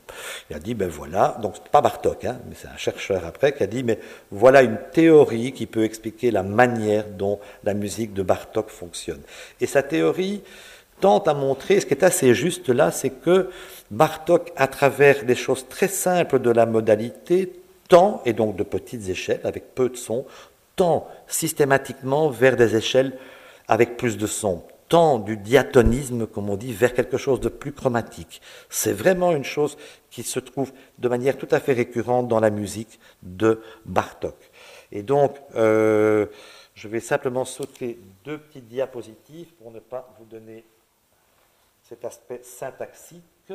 Il 0.51 0.57
a 0.57 0.59
dit, 0.59 0.75
ben 0.75 0.89
voilà, 0.89 1.39
donc 1.43 1.55
pas 1.71 1.81
Bartok, 1.81 2.25
hein, 2.25 2.39
mais 2.49 2.55
c'est 2.61 2.69
un 2.69 2.77
chercheur 2.77 3.25
après 3.25 3.53
qui 3.53 3.63
a 3.63 3.67
dit, 3.67 3.83
mais 3.83 3.99
voilà 4.31 4.63
une 4.63 4.79
théorie 4.93 5.53
qui 5.53 5.67
peut 5.67 5.85
expliquer 5.85 6.31
la 6.31 6.43
manière 6.43 7.07
dont 7.09 7.41
la 7.65 7.75
musique 7.75 8.13
de 8.15 8.23
Bartok 8.23 8.71
fonctionne. 8.71 9.23
Et 9.61 9.67
sa 9.67 9.83
théorie 9.83 10.43
tente 11.01 11.29
à 11.29 11.35
montrer, 11.35 11.81
ce 11.81 11.87
qui 11.87 11.95
est 11.95 12.05
assez 12.05 12.35
juste 12.35 12.69
là, 12.69 12.91
c'est 12.91 13.11
que 13.11 13.51
Bartok, 13.91 14.53
à 14.57 14.67
travers 14.67 15.25
des 15.25 15.35
choses 15.35 15.67
très 15.69 15.89
simples 15.89 16.39
de 16.39 16.51
la 16.51 16.67
modalité, 16.67 17.53
tend, 17.89 18.23
et 18.25 18.33
donc 18.33 18.57
de 18.57 18.63
petites 18.63 19.09
échelles, 19.09 19.41
avec 19.45 19.75
peu 19.75 19.89
de 19.89 19.97
son, 19.97 20.27
tend 20.75 21.09
systématiquement 21.27 22.29
vers 22.29 22.57
des 22.57 22.77
échelles 22.77 23.13
avec 23.69 23.97
plus 23.97 24.17
de 24.17 24.27
son, 24.27 24.63
tend 24.89 25.19
du 25.19 25.37
diatonisme, 25.37 26.27
comme 26.27 26.51
on 26.51 26.57
dit, 26.57 26.73
vers 26.73 26.95
quelque 26.95 27.17
chose 27.17 27.41
de 27.41 27.49
plus 27.49 27.73
chromatique. 27.73 28.41
C'est 28.71 28.93
vraiment 28.93 29.33
une 29.33 29.45
chose 29.45 29.77
qui 30.11 30.23
se 30.23 30.39
trouve 30.39 30.73
de 30.99 31.09
manière 31.09 31.37
tout 31.37 31.49
à 31.51 31.61
fait 31.61 31.73
récurrente 31.73 32.29
dans 32.29 32.41
la 32.41 32.51
musique 32.51 33.01
de 33.23 33.61
Bartok. 33.85 34.37
Et 34.93 35.03
donc, 35.03 35.37
euh, 35.55 36.27
je 36.75 36.89
vais 36.89 37.01
simplement 37.01 37.45
sauter 37.45 37.99
deux 38.25 38.39
petites 38.39 38.69
diapositives 38.69 39.53
pour 39.55 39.71
ne 39.71 39.81
pas 39.81 40.15
vous 40.19 40.25
donner 40.25 40.65
cet 41.83 42.05
aspect 42.05 42.41
syntaxique. 42.43 43.53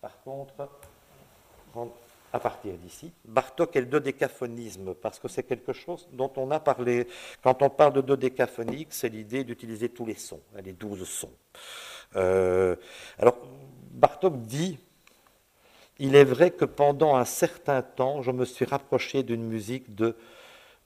Par 0.00 0.22
contre, 0.22 0.68
à 2.32 2.38
partir 2.38 2.74
d'ici, 2.74 3.12
Bartok 3.24 3.74
est 3.76 3.80
le 3.80 3.86
dodécaphonisme, 3.86 4.94
parce 4.94 5.18
que 5.18 5.28
c'est 5.28 5.42
quelque 5.42 5.72
chose 5.72 6.08
dont 6.12 6.30
on 6.36 6.50
a 6.50 6.60
parlé. 6.60 7.06
Quand 7.42 7.62
on 7.62 7.70
parle 7.70 7.94
de 7.94 8.00
dodécaphonique, 8.00 8.88
c'est 8.90 9.08
l'idée 9.08 9.44
d'utiliser 9.44 9.88
tous 9.88 10.06
les 10.06 10.14
sons, 10.14 10.40
hein, 10.56 10.60
les 10.64 10.72
douze 10.72 11.08
sons. 11.08 11.32
Euh, 12.16 12.76
alors, 13.18 13.36
Bartok 13.92 14.40
dit 14.42 14.78
il 16.00 16.16
est 16.16 16.24
vrai 16.24 16.50
que 16.50 16.64
pendant 16.64 17.16
un 17.16 17.26
certain 17.26 17.82
temps, 17.82 18.22
je 18.22 18.30
me 18.30 18.46
suis 18.46 18.64
rapproché 18.64 19.22
d'une 19.22 19.44
musique 19.44 19.94
de 19.94 20.16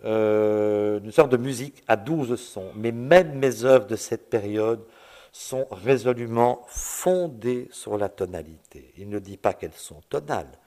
euh, 0.04 1.00
une 1.00 1.12
sorte 1.12 1.30
de 1.30 1.36
musique 1.36 1.84
à 1.86 1.96
douze 1.96 2.34
sons. 2.34 2.72
Mais 2.74 2.90
même 2.90 3.38
mes 3.38 3.64
œuvres 3.64 3.86
de 3.86 3.94
cette 3.94 4.28
période 4.28 4.84
sont 5.30 5.66
résolument 5.70 6.62
fondées 6.66 7.68
sur 7.70 7.96
la 7.96 8.08
tonalité. 8.08 8.92
Il 8.98 9.08
ne 9.08 9.20
dit 9.20 9.36
pas 9.36 9.54
qu'elles 9.54 9.72
sont 9.72 10.00
tonales, 10.08 10.58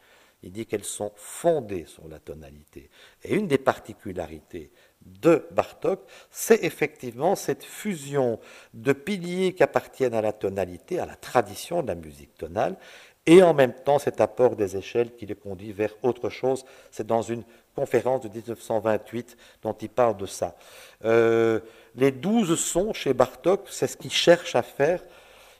il 0.43 0.51
dit 0.51 0.65
qu'elles 0.65 0.83
sont 0.83 1.11
fondées 1.15 1.85
sur 1.85 2.07
la 2.07 2.19
tonalité. 2.19 2.89
Et 3.23 3.35
une 3.35 3.47
des 3.47 3.57
particularités 3.57 4.71
de 5.01 5.47
Bartok, 5.51 6.01
c'est 6.29 6.63
effectivement 6.63 7.35
cette 7.35 7.63
fusion 7.63 8.39
de 8.73 8.93
piliers 8.93 9.53
qui 9.53 9.63
appartiennent 9.63 10.13
à 10.13 10.21
la 10.21 10.33
tonalité, 10.33 10.99
à 10.99 11.05
la 11.05 11.15
tradition 11.15 11.81
de 11.81 11.87
la 11.87 11.95
musique 11.95 12.35
tonale, 12.35 12.77
et 13.25 13.43
en 13.43 13.53
même 13.53 13.73
temps 13.73 13.99
cet 13.99 14.21
apport 14.21 14.55
des 14.55 14.77
échelles 14.77 15.13
qui 15.15 15.25
les 15.25 15.35
conduit 15.35 15.73
vers 15.73 15.93
autre 16.01 16.29
chose. 16.29 16.65
C'est 16.91 17.05
dans 17.05 17.21
une 17.21 17.43
conférence 17.75 18.21
de 18.21 18.29
1928 18.29 19.37
dont 19.61 19.73
il 19.73 19.89
parle 19.89 20.17
de 20.17 20.25
ça. 20.25 20.55
Euh, 21.03 21.59
les 21.95 22.11
douze 22.11 22.57
sons 22.59 22.93
chez 22.93 23.13
Bartok, 23.13 23.67
c'est 23.69 23.87
ce 23.87 23.97
qu'il 23.97 24.11
cherche 24.11 24.55
à 24.55 24.63
faire, 24.63 25.03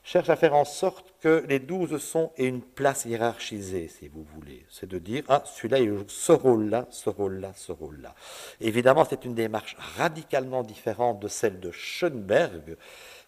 cherche 0.08 0.30
à 0.30 0.38
faire 0.38 0.56
en 0.56 0.64
sorte 0.64 1.14
que 1.20 1.44
les 1.50 1.60
douze 1.60 1.98
sons 1.98 2.32
aient 2.38 2.46
une 2.46 2.62
place 2.62 3.04
hiérarchisée, 3.04 3.90
si 3.90 4.08
vous 4.08 4.24
voulez. 4.24 4.66
C'est 4.70 4.88
de 4.88 5.00
dire, 5.00 5.24
ah, 5.28 5.44
celui-là, 5.46 5.80
il 5.80 5.90
joue 5.90 6.06
ce 6.08 6.32
rôle-là, 6.32 6.88
ce 6.92 7.10
rôle-là, 7.10 7.52
ce 7.56 7.74
rôle-là. 7.74 8.16
Évidemment, 8.62 9.04
c'est 9.04 9.26
une 9.26 9.36
démarche 9.36 9.76
radicalement 9.98 10.64
différente 10.64 11.20
de 11.20 11.28
celle 11.28 11.60
de 11.60 11.72
Schoenberg, 11.72 12.78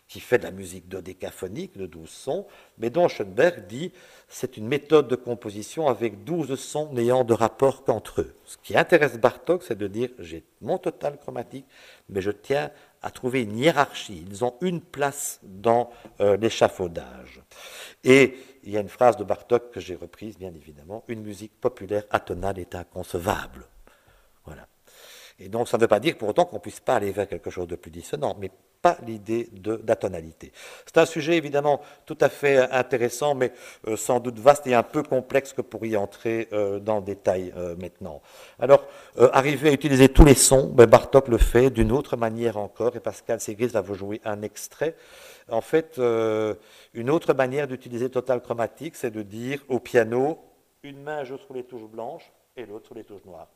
qui 0.08 0.22
fait 0.22 0.40
de 0.40 0.44
la 0.44 0.52
musique 0.52 0.88
dodécaphonique, 0.88 1.78
de 1.78 1.86
12 1.86 2.10
sons, 2.10 2.48
mais 2.78 2.90
dont 2.90 3.10
Schoenberg 3.10 3.68
dit 3.68 3.92
c'est 4.28 4.58
une 4.58 4.68
méthode 4.68 5.08
de 5.08 5.16
composition 5.16 5.88
avec 5.88 6.24
12 6.24 6.58
sons 6.60 6.92
n'ayant 6.94 7.24
de 7.24 7.34
rapport 7.34 7.84
qu'entre 7.84 8.22
eux. 8.22 8.34
Ce 8.46 8.58
qui 8.64 8.76
intéresse 8.76 9.20
Bartok, 9.20 9.64
c'est 9.64 9.78
de 9.78 9.88
dire 9.88 10.10
j'ai 10.18 10.44
mon 10.62 10.80
total 10.80 11.18
chromatique, 11.20 11.66
mais 12.10 12.22
je 12.22 12.32
tiens 12.32 12.72
à 13.02 13.12
trouver 13.12 13.44
une 13.44 13.58
hiérarchie. 13.58 14.26
Ils 14.28 14.44
ont 14.44 14.56
une 14.62 14.82
place 14.82 15.40
dans 15.44 15.92
euh, 16.20 16.38
l'échafaudage. 16.38 17.42
Et 18.04 18.38
il 18.64 18.72
y 18.72 18.78
a 18.78 18.82
une 18.82 18.90
phrase 18.90 19.18
de 19.18 19.24
Bartok 19.24 19.72
que 19.72 19.80
j'ai 19.80 19.96
reprise, 19.96 20.38
bien 20.38 20.54
évidemment 20.54 21.04
une 21.08 21.22
musique 21.22 21.60
populaire 21.60 22.04
atonale 22.10 22.60
est 22.60 22.76
inconcevable. 22.76 23.66
Voilà. 24.46 24.68
Et 25.40 25.50
donc, 25.50 25.68
ça 25.68 25.78
ne 25.78 25.82
veut 25.82 25.88
pas 25.88 26.00
dire 26.00 26.18
pour 26.18 26.30
autant 26.30 26.46
qu'on 26.46 26.58
ne 26.58 26.62
puisse 26.62 26.80
pas 26.80 26.96
aller 26.96 27.12
vers 27.12 27.28
quelque 27.28 27.50
chose 27.50 27.68
de 27.68 27.76
plus 27.76 27.92
dissonant, 27.92 28.36
mais 28.40 28.52
pas 28.82 28.98
l'idée 29.06 29.50
d'atonalité. 29.52 30.52
C'est 30.86 30.98
un 30.98 31.06
sujet 31.06 31.36
évidemment 31.36 31.82
tout 32.06 32.18
à 32.22 32.30
fait 32.30 32.58
intéressant, 32.72 33.36
mais 33.36 33.52
euh, 33.88 33.98
sans 33.98 34.20
doute 34.20 34.40
vaste 34.40 34.68
et 34.68 34.74
un 34.74 34.84
peu 34.84 35.04
complexe 35.04 35.54
que 35.54 35.62
pour 35.62 35.86
y 35.86 35.98
entrer 35.98 36.48
euh, 36.54 36.80
dans 36.80 36.98
le 36.98 37.04
détail 37.04 37.54
euh, 37.58 37.76
maintenant. 37.76 38.22
Alors, 38.60 38.86
arriver 39.34 39.70
à 39.70 39.74
utiliser 39.74 40.10
tous 40.10 40.24
les 40.24 40.36
sons, 40.36 40.68
ben, 40.68 40.86
Bartok 40.86 41.28
le 41.28 41.38
fait 41.38 41.70
d'une 41.70 41.92
autre 41.92 42.16
manière 42.16 42.58
encore, 42.58 42.96
et 42.96 43.00
Pascal 43.00 43.40
Ségris 43.40 43.68
va 43.68 43.82
vous 43.82 43.96
jouer 43.96 44.22
un 44.24 44.42
extrait. 44.42 44.96
En 45.50 45.62
fait, 45.62 46.00
une 46.94 47.10
autre 47.10 47.34
manière 47.34 47.68
d'utiliser 47.68 48.10
total 48.10 48.42
chromatique, 48.42 48.96
c'est 48.96 49.12
de 49.12 49.24
dire 49.24 49.64
au 49.68 49.80
piano, 49.80 50.40
une 50.84 51.02
main 51.02 51.24
joue 51.24 51.38
sur 51.38 51.54
les 51.54 51.64
touches 51.64 51.90
blanches 51.90 52.32
et 52.56 52.66
l'autre 52.66 52.86
sur 52.86 52.96
les 52.96 53.04
touches 53.04 53.26
noires. 53.26 53.48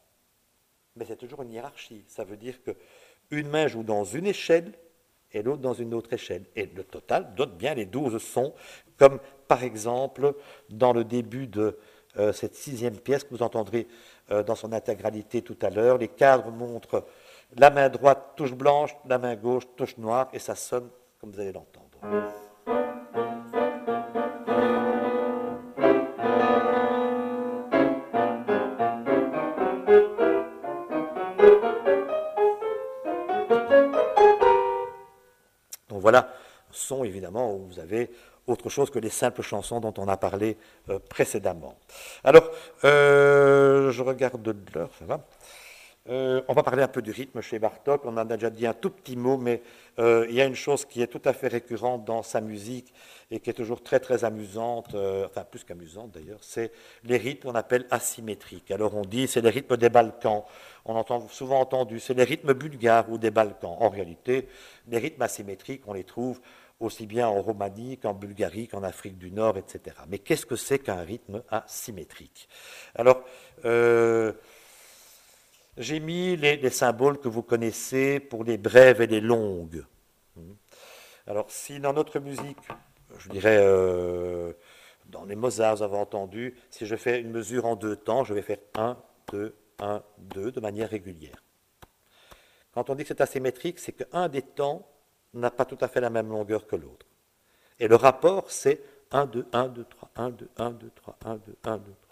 Mais 0.95 1.06
c'est 1.06 1.15
toujours 1.15 1.41
une 1.41 1.52
hiérarchie. 1.52 2.03
Ça 2.07 2.24
veut 2.24 2.38
dire 2.38 2.61
que 2.64 2.72
une 3.32 3.48
main 3.49 3.68
joue 3.68 3.84
dans 3.84 4.03
une 4.03 4.28
échelle 4.28 4.74
et 5.32 5.41
l'autre 5.41 5.61
dans 5.61 5.74
une 5.74 5.94
autre 5.94 6.14
échelle. 6.14 6.45
Et 6.56 6.68
le 6.68 6.84
total 6.84 7.34
donne 7.36 7.52
bien 7.52 7.74
les 7.74 7.86
douze 7.86 8.18
sons, 8.22 8.53
comme 8.98 9.20
par 9.48 9.64
exemple 9.64 10.36
dans 10.70 10.94
le 10.94 11.03
début 11.03 11.48
de 11.48 11.78
euh, 12.18 12.32
cette 12.32 12.56
sixième 12.56 12.98
pièce 12.98 13.24
que 13.24 13.32
vous 13.32 13.41
entendrez 13.41 13.88
euh, 14.32 14.44
dans 14.44 14.56
son 14.56 14.72
intégralité 14.72 15.41
tout 15.41 15.57
à 15.64 15.72
l'heure. 15.72 15.98
Les 15.98 16.10
cadres 16.10 16.52
montrent 16.52 17.06
la 17.57 17.72
main 17.72 17.90
droite 17.90 18.34
touche 18.36 18.53
blanche, 18.53 18.95
la 19.06 19.18
main 19.18 19.36
gauche 19.36 19.64
touche 19.76 19.98
noire, 19.98 20.30
et 20.34 20.40
ça 20.40 20.56
sonne 20.56 20.90
comme 21.20 21.32
vous 21.32 21.40
allez 21.40 21.52
l'entendre. 21.52 21.90
Voilà, 36.04 36.34
son 36.70 37.06
évidemment 37.06 37.56
où 37.56 37.66
vous 37.66 37.80
avez 37.80 38.12
autre 38.46 38.70
chose 38.70 38.90
que 38.90 39.00
les 39.00 39.10
simples 39.10 39.42
chansons 39.42 39.80
dont 39.80 39.94
on 39.98 40.08
a 40.10 40.18
parlé 40.18 40.58
euh, 40.90 41.00
précédemment. 41.00 41.78
Alors, 42.26 42.52
euh, 42.84 43.90
je 43.90 44.04
regarde 44.04 44.54
l'heure, 44.76 44.90
ça 45.00 45.06
va 45.06 45.26
euh, 46.10 46.42
on 46.48 46.54
va 46.54 46.64
parler 46.64 46.84
un 46.84 46.88
peu 46.88 47.02
du 47.02 47.12
rythme 47.12 47.42
chez 47.42 47.60
Bartok. 47.60 48.06
On 48.06 48.10
en 48.10 48.18
a 48.18 48.26
déjà 48.26 48.50
dit 48.50 48.68
un 48.68 48.74
tout 48.74 48.90
petit 48.90 49.16
mot, 49.16 49.38
mais 49.38 49.62
il 49.98 50.34
y 50.34 50.42
a 50.42 50.46
une 50.46 50.56
chose 50.56 50.86
qui 50.86 51.02
est 51.02 51.08
tout 51.08 51.22
à 51.26 51.34
fait 51.34 51.48
récurrente 51.48 52.04
dans 52.04 52.24
sa 52.24 52.42
musique 52.42 52.94
et 53.32 53.40
qui 53.40 53.50
est 53.50 53.54
toujours 53.54 53.84
très 53.84 54.00
très 54.00 54.24
amusante, 54.24 54.96
enfin 54.96 55.44
plus 55.44 55.64
qu'amusante 55.64 56.12
d'ailleurs, 56.12 56.40
c'est 56.42 56.72
les 57.04 57.18
rythmes 57.18 57.50
qu'on 57.50 57.56
appelle 57.56 57.86
asymétriques. 57.92 58.72
Alors 58.72 58.96
on 58.96 59.04
dit 59.04 59.28
c'est 59.28 59.42
les 59.42 59.50
rythmes 59.50 59.78
des 59.78 59.90
Balkans. 59.90 60.44
On 60.86 60.96
entend 60.96 61.28
souvent 61.30 61.60
entendu 61.60 62.00
c'est 62.00 62.16
les 62.16 62.24
rythmes 62.24 62.54
bulgares 62.54 63.10
ou 63.12 63.18
des 63.18 63.32
Balkans. 63.32 63.78
En 63.80 63.90
réalité, 63.90 64.48
les 64.88 64.98
rythmes 64.98 65.22
asymétriques, 65.22 65.84
on 65.88 65.94
les 65.94 66.04
trouve 66.04 66.42
aussi 66.84 67.06
bien 67.06 67.28
en 67.28 67.42
Roumanie 67.42 67.98
qu'en 67.98 68.14
Bulgarie, 68.14 68.68
qu'en 68.68 68.84
Afrique 68.84 69.18
du 69.18 69.32
Nord, 69.32 69.58
etc. 69.58 69.96
Mais 70.08 70.20
qu'est-ce 70.20 70.46
que 70.46 70.56
c'est 70.56 70.80
qu'un 70.80 71.02
rythme 71.02 71.44
asymétrique? 71.50 72.48
Alors, 72.96 73.24
euh, 73.66 74.34
j'ai 75.78 76.00
mis 76.00 76.36
les, 76.36 76.70
symboles 76.70 77.20
que 77.20 77.28
vous 77.28 77.44
connaissez 77.44 78.20
pour 78.20 78.44
les 78.44 78.58
brèves 78.58 79.02
et 79.02 79.08
les 79.08 79.22
longues. 79.22 79.84
Alors, 81.28 81.50
si 81.50 81.80
dans 81.80 81.94
notre 81.94 82.20
musique, 82.20 82.58
je 83.18 83.30
dirais, 83.30 83.58
euh, 83.60 84.54
dans 85.06 85.26
les 85.26 85.36
Mozart, 85.36 85.78
vous 85.78 85.84
avez 85.84 85.98
entendu, 85.98 86.56
si 86.70 86.86
je 86.86 86.95
fais 86.95 87.20
une 87.20 87.32
mesure 87.32 87.66
en 87.66 87.76
deux 87.76 87.95
temps, 87.95 88.24
je 88.24 88.34
vais 88.34 88.41
faire 88.41 88.58
1, 88.76 88.98
2, 89.32 89.56
1, 89.80 90.04
2 90.18 90.52
de 90.52 90.60
manière 90.60 90.90
régulière. 90.90 91.41
Quand 92.74 92.90
on 92.90 92.95
dit 92.95 93.04
que 93.04 93.10
c'est 93.10 93.22
asymétrique, 93.22 93.80
c'est 93.80 93.94
qu'un 93.94 94.28
des 94.28 94.41
temps 94.41 94.88
n'a 95.34 95.52
pas 95.52 95.66
tout 95.66 95.78
à 95.82 95.88
fait 95.88 96.02
la 96.02 96.10
même 96.10 96.30
longueur 96.30 96.68
que 96.68 96.76
l'autre. 96.76 97.06
Et 97.80 97.88
le 97.88 97.95
rapport, 97.95 98.52
c'est 98.52 98.82
1, 99.12 99.28
2, 99.28 99.48
1, 99.52 99.68
2, 99.70 99.86
3, 99.86 100.10
1, 100.16 100.30
2, 100.32 100.50
1, 100.58 100.72
2, 100.72 100.91
3, 100.95 101.18
1, 101.26 101.36
2, 101.36 101.56
1, 101.64 101.78
2, 101.78 101.84
3, 101.84 101.94
1. 101.94 102.03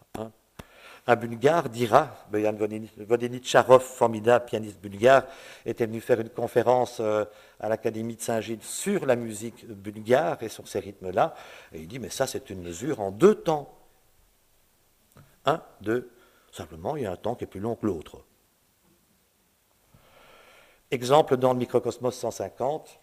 Un 1.08 1.16
Bulgare 1.16 1.70
dira, 1.70 2.16
Boyan 2.32 2.56
Vodenichtcharov, 2.98 3.82
formidable 3.82 4.46
pianiste 4.46 4.80
bulgare, 4.80 5.24
était 5.66 5.88
venu 5.88 6.00
faire 6.00 6.20
une 6.20 6.30
conférence 6.30 7.00
euh, 7.00 7.26
à 7.60 7.70
l'Académie 7.70 8.16
de 8.16 8.22
Saint-Gilles 8.22 8.62
sur 8.62 9.06
la 9.06 9.16
musique 9.16 9.68
bulgare 9.68 10.42
et 10.44 10.50
sur 10.50 10.68
ces 10.68 10.80
rythmes-là. 10.80 11.34
Et 11.74 11.80
il 11.80 11.88
dit, 11.88 12.00
mais 12.00 12.10
ça, 12.10 12.28
c'est 12.28 12.50
une 12.50 12.62
mesure 12.62 13.00
en 13.00 13.12
deux 13.12 13.36
temps. 13.36 13.76
Un, 15.46 15.62
deux. 15.82 16.12
Simplement, 16.52 16.96
il 16.96 17.04
y 17.04 17.06
a 17.06 17.12
un 17.12 17.18
temps 17.18 17.34
qui 17.34 17.46
est 17.46 17.48
plus 17.48 17.60
long 17.60 17.76
que 17.76 17.88
l'autre. 17.88 18.24
Exemple 20.92 21.38
dans 21.38 21.54
le 21.54 21.60
microcosmos 21.60 22.16
150. 22.16 23.00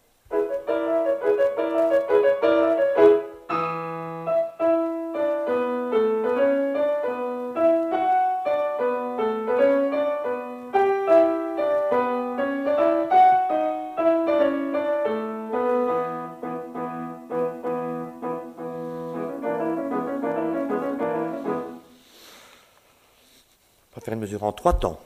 En 24.37 24.53
trois 24.53 24.75
temps, 24.75 25.01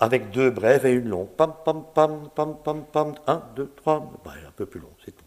avec 0.00 0.30
deux 0.30 0.50
brèves 0.50 0.86
et 0.86 0.92
une 0.92 1.08
longue. 1.08 1.28
Pam, 1.28 1.52
pam, 1.64 1.84
pam, 1.94 2.28
pam, 2.34 2.56
pam, 2.62 2.84
pam, 2.84 3.14
un, 3.26 3.42
deux, 3.54 3.70
trois, 3.76 4.00
bah, 4.24 4.32
un 4.46 4.50
peu 4.52 4.66
plus 4.66 4.80
long, 4.80 4.90
c'est 5.04 5.12
tout. 5.12 5.24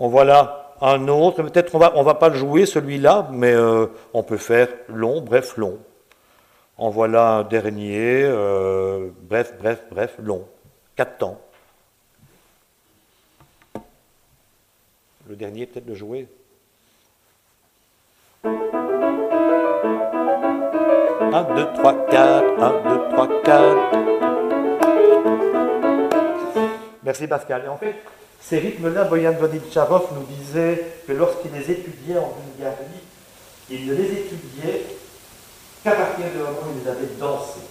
On 0.00 0.08
voit 0.08 0.24
là 0.24 0.57
un 0.94 1.08
autre, 1.08 1.42
peut-être 1.42 1.74
on 1.74 1.78
va, 1.78 1.92
on 1.96 2.02
va 2.02 2.14
pas 2.14 2.28
le 2.28 2.36
jouer 2.36 2.66
celui-là, 2.66 3.28
mais 3.32 3.52
euh, 3.52 3.86
on 4.12 4.22
peut 4.22 4.36
faire 4.36 4.68
long, 4.88 5.20
bref, 5.20 5.56
long. 5.56 5.78
En 6.76 6.90
voilà 6.90 7.38
un 7.38 7.42
dernier, 7.44 8.22
euh, 8.24 9.08
bref, 9.22 9.54
bref, 9.58 9.82
bref, 9.90 10.14
long. 10.18 10.46
Quatre 10.96 11.18
temps. 11.18 11.40
Le 15.28 15.36
dernier, 15.36 15.66
peut-être 15.66 15.86
le 15.86 15.94
jouer. 15.94 16.28
Un, 21.30 21.54
deux, 21.54 21.66
trois, 21.74 22.06
quatre, 22.06 22.62
un, 22.62 22.82
deux, 22.88 23.08
trois, 23.10 23.42
quatre. 23.42 23.98
Merci 27.02 27.26
Pascal. 27.26 27.64
Et 27.64 27.68
en 27.68 27.76
fait, 27.76 27.94
ces 28.40 28.58
rythmes-là, 28.58 29.04
Boyan 29.04 29.32
Voditcharov 29.32 30.08
nous 30.14 30.26
disait 30.36 30.86
que 31.06 31.12
lorsqu'il 31.12 31.52
les 31.52 31.70
étudiait 31.70 32.18
en 32.18 32.32
Bulgarie, 32.56 33.02
il 33.70 33.86
ne 33.86 33.94
les 33.94 34.12
étudiait 34.12 34.86
qu'à 35.84 35.92
partir 35.92 36.26
du 36.32 36.38
moment 36.38 36.50
où 36.64 36.78
il 36.78 36.84
les 36.84 36.90
avait 36.90 37.14
dansés. 37.18 37.66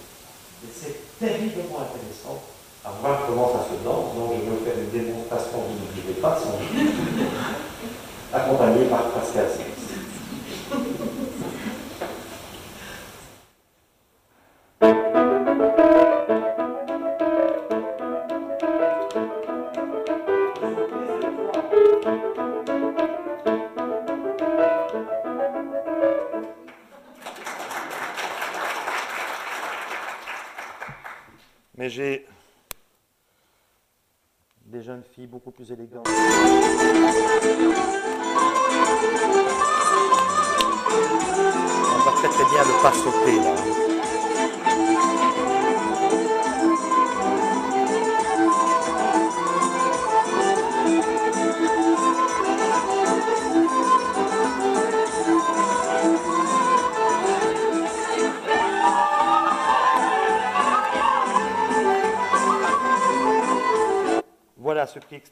Et 0.64 0.70
c'est 0.72 1.18
terriblement 1.18 1.80
intéressant 1.80 2.42
à 2.84 2.90
voir 3.00 3.26
comment 3.26 3.48
ça 3.48 3.66
se 3.68 3.84
danse. 3.84 4.14
Donc 4.14 4.32
je 4.34 4.44
vais 4.44 4.56
vous 4.56 4.64
faire 4.64 4.74
une 4.78 4.90
démonstration, 4.90 5.58
vous 5.58 6.08
ne 6.08 6.14
pas, 6.14 6.38
sans 6.38 6.58
accompagné 8.32 8.84
par 8.86 9.10
Pascal 9.10 9.46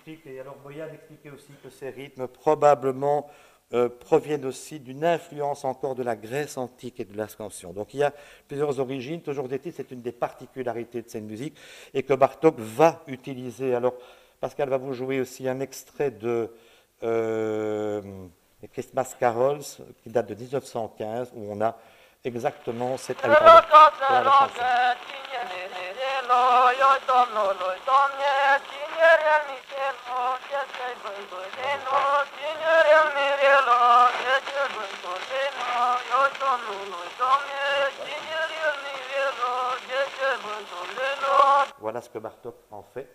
et 0.09 0.41
alors 0.41 0.57
Boyan 0.63 0.87
expliquait 0.93 1.31
aussi 1.31 1.53
que 1.63 1.71
ces 1.71 1.91
rythmes 1.91 2.29
probablement 2.29 3.29
euh, 3.73 3.89
proviennent 3.89 4.45
aussi 4.45 4.79
d'une 4.79 5.05
influence 5.05 5.65
encore 5.65 5.97
de 5.97 6.05
la 6.05 6.15
Grèce 6.15 6.57
antique 6.57 7.01
et 7.01 7.05
de 7.05 7.17
l'ascension. 7.17 7.73
Donc 7.73 7.93
il 7.93 8.01
y 8.01 8.03
a 8.05 8.13
plusieurs 8.47 8.79
origines, 8.79 9.21
toujours 9.21 9.53
est 9.53 9.71
c'est 9.71 9.91
une 9.91 10.03
des 10.03 10.13
particularités 10.13 11.03
de 11.03 11.09
cette 11.09 11.25
musique, 11.25 11.57
et 11.93 12.05
que 12.05 12.15
Bartok 12.15 12.59
va 12.59 13.03
utiliser. 13.09 13.75
Alors 13.75 13.95
Pascal 14.41 14.69
va 14.69 14.77
vous 14.77 14.93
jouer 14.93 15.21
aussi 15.21 15.49
un 15.49 15.59
extrait 15.59 16.13
de 16.13 16.53
euh, 17.03 18.01
Christmas 18.73 19.17
Carols, 19.19 19.65
qui 20.03 20.11
date 20.11 20.29
de 20.29 20.35
1915, 20.37 21.33
où 21.35 21.51
on 21.51 21.61
a 21.61 21.77
exactement 22.27 22.97
cette... 22.97 23.19
Voilà 41.79 42.01
ce 42.01 42.11
que 42.11 42.19
Bartok 42.19 42.57
en 42.73 42.83
fait. 42.83 43.09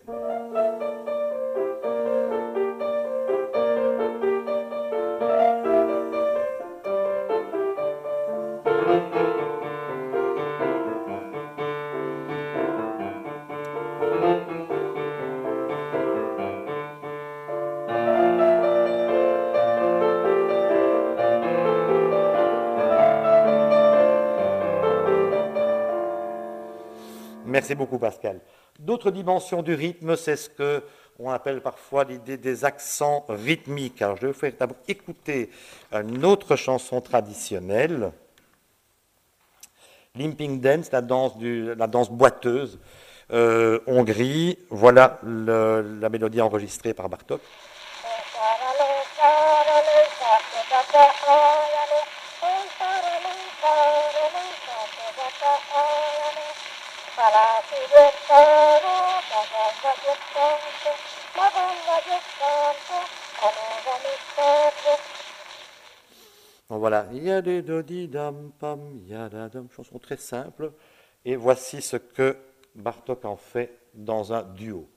Merci 27.62 27.76
beaucoup, 27.76 28.00
Pascal. 28.00 28.40
D'autres 28.80 29.12
dimensions 29.12 29.62
du 29.62 29.74
rythme, 29.74 30.16
c'est 30.16 30.34
ce 30.34 30.50
que 30.50 30.82
on 31.20 31.30
appelle 31.30 31.60
parfois 31.60 32.02
l'idée 32.02 32.36
des 32.36 32.64
accents 32.64 33.24
rythmiques. 33.28 34.02
Alors, 34.02 34.16
je 34.16 34.22
vais 34.22 34.32
vous 34.32 34.38
faire 34.40 34.52
d'abord 34.58 34.78
écouter 34.88 35.48
une 35.92 36.24
autre 36.24 36.56
chanson 36.56 37.00
traditionnelle, 37.00 38.10
Limping 40.16 40.60
Dance, 40.60 40.90
la 40.90 41.02
danse, 41.02 42.10
boiteuse, 42.10 42.80
euh, 43.32 43.78
Hongrie. 43.86 44.58
Voilà 44.68 45.20
la 45.22 46.08
mélodie 46.08 46.40
enregistrée 46.40 46.94
par 46.94 47.08
Bartok. 47.08 47.40
Donc 50.72 50.80
voilà, 50.80 50.98
il 50.98 51.70
y 51.76 51.78
a 51.78 51.86
des 51.86 52.10
dodi 57.14 57.20
dam 57.22 57.22
pam, 57.22 57.28
il 57.28 57.34
y 57.34 57.52
a 69.42 69.48
dam, 69.48 69.68
chanson 69.74 69.98
très 69.98 70.16
simple. 70.16 70.72
Et 71.24 71.36
voici 71.36 71.82
ce 71.82 71.96
que 71.96 72.36
Bartok 72.74 73.24
en 73.24 73.36
fait 73.36 73.78
dans 73.94 74.32
un 74.32 74.42
duo. 74.42 74.88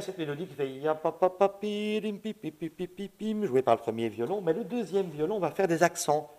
Cette 0.00 0.18
mélodie 0.18 0.46
qui 0.46 0.54
fait 0.54 0.80
jouée 3.46 3.62
par 3.62 3.74
le 3.74 3.80
premier 3.80 4.08
violon, 4.08 4.40
mais 4.40 4.52
le 4.52 4.64
deuxième 4.64 5.10
violon 5.10 5.38
va 5.38 5.50
faire 5.50 5.68
des 5.68 5.82
accents 5.82 6.30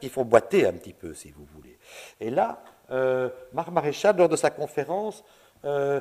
qui 0.00 0.08
font 0.08 0.24
boiter 0.24 0.66
un 0.66 0.72
petit 0.72 0.92
peu, 0.92 1.14
si 1.14 1.30
vous 1.30 1.44
voulez. 1.54 1.78
Et 2.20 2.30
là, 2.30 2.62
euh, 2.90 3.28
Marc 3.52 3.70
Maréchal, 3.70 4.16
lors 4.16 4.28
de 4.28 4.36
sa 4.36 4.50
conférence, 4.50 5.24
euh, 5.64 6.00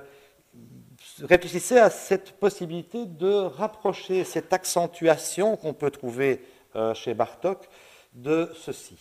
réfléchissait 1.23 1.79
à 1.79 1.89
cette 1.89 2.33
possibilité 2.33 3.05
de 3.05 3.33
rapprocher 3.33 4.23
cette 4.23 4.53
accentuation 4.53 5.55
qu'on 5.55 5.73
peut 5.73 5.91
trouver 5.91 6.43
euh, 6.75 6.93
chez 6.93 7.13
Bartok 7.13 7.67
de 8.13 8.51
ceci. 8.55 8.97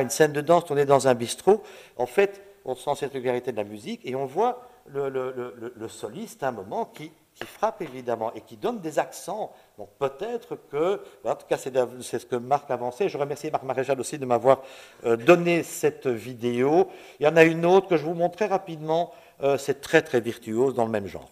Une 0.00 0.10
scène 0.10 0.32
de 0.32 0.40
danse, 0.40 0.64
on 0.70 0.76
est 0.76 0.86
dans 0.86 1.08
un 1.08 1.14
bistrot. 1.14 1.62
En 1.96 2.06
fait, 2.06 2.42
on 2.64 2.74
sent 2.74 2.90
cette 2.96 3.12
régularité 3.12 3.52
de 3.52 3.56
la 3.56 3.64
musique 3.64 4.00
et 4.04 4.14
on 4.14 4.26
voit 4.26 4.68
le, 4.92 5.88
soliste 5.88 6.42
à 6.42 6.48
un 6.48 6.52
moment 6.52 6.86
qui, 6.86 7.12
frappe 7.44 7.82
évidemment 7.82 8.32
et 8.32 8.40
qui 8.40 8.56
donne 8.56 8.80
des 8.80 8.98
accents. 8.98 9.52
Donc 9.76 9.90
peut-être 9.98 10.56
que, 10.70 11.02
en 11.22 11.34
tout 11.34 11.46
cas 11.46 11.58
c'est 11.58 12.18
ce 12.18 12.24
que 12.24 12.36
Marc 12.36 12.70
avançait. 12.70 13.10
Je 13.10 13.18
remercie 13.18 13.50
Marc 13.50 13.62
Maréchal 13.62 14.00
aussi 14.00 14.18
de 14.18 14.24
m'avoir 14.24 14.62
euh, 15.04 15.16
donné 15.16 15.62
cette 15.62 16.06
vidéo. 16.06 16.88
Il 17.20 17.26
y 17.26 17.28
en 17.28 17.36
a 17.36 17.44
une 17.44 17.66
autre 17.66 17.88
que 17.88 17.98
je 17.98 18.04
vous 18.04 18.14
montre 18.14 18.36
très 18.36 18.46
rapidement. 18.46 19.12
Euh, 19.42 19.58
c'est 19.58 19.82
très 19.82 20.00
très 20.00 20.20
virtuose 20.20 20.74
dans 20.74 20.86
le 20.86 20.90
même 20.90 21.06
genre. 21.06 21.28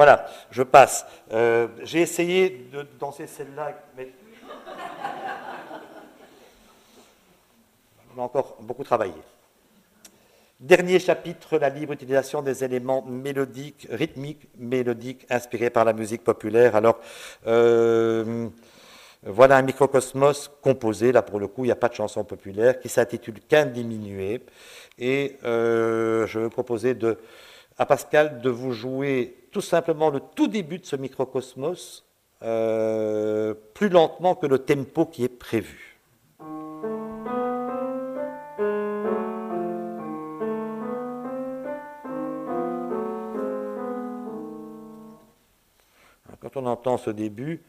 Voilà, 0.00 0.24
je 0.50 0.62
passe. 0.62 1.04
Euh, 1.30 1.68
j'ai 1.82 2.00
essayé 2.00 2.68
de 2.72 2.86
danser 2.98 3.26
celle-là, 3.26 3.74
mais 3.98 4.08
on 8.16 8.22
a 8.22 8.24
encore 8.24 8.56
beaucoup 8.60 8.82
travaillé. 8.82 9.12
Dernier 10.58 11.00
chapitre, 11.00 11.58
la 11.58 11.68
libre 11.68 11.92
utilisation 11.92 12.40
des 12.40 12.64
éléments 12.64 13.02
mélodiques, 13.02 13.88
rythmiques, 13.90 14.48
mélodiques, 14.56 15.26
inspirés 15.28 15.68
par 15.68 15.84
la 15.84 15.92
musique 15.92 16.24
populaire. 16.24 16.76
Alors, 16.76 16.98
euh, 17.46 18.48
voilà 19.22 19.58
un 19.58 19.62
microcosmos 19.62 20.50
composé, 20.62 21.12
là 21.12 21.20
pour 21.20 21.38
le 21.38 21.46
coup, 21.46 21.64
il 21.64 21.68
n'y 21.68 21.72
a 21.72 21.76
pas 21.76 21.90
de 21.90 21.94
chanson 21.94 22.24
populaire, 22.24 22.80
qui 22.80 22.88
s'intitule 22.88 23.38
Qu'un 23.40 23.66
diminué. 23.66 24.46
Et 24.98 25.36
euh, 25.44 26.26
je 26.26 26.38
vais 26.38 26.48
proposer 26.48 26.94
de, 26.94 27.18
à 27.78 27.86
Pascal 27.86 28.40
de 28.40 28.50
vous 28.50 28.72
jouer 28.72 29.36
tout 29.52 29.60
simplement 29.60 30.10
le 30.10 30.20
tout 30.20 30.48
début 30.48 30.78
de 30.78 30.86
ce 30.86 30.96
microcosmos 30.96 32.04
euh, 32.42 33.54
plus 33.74 33.88
lentement 33.88 34.34
que 34.34 34.46
le 34.46 34.58
tempo 34.60 35.06
qui 35.06 35.24
est 35.24 35.28
prévu. 35.28 35.98
Quand 46.40 46.56
on 46.56 46.66
entend 46.66 46.96
ce 46.96 47.10
début, 47.10 47.62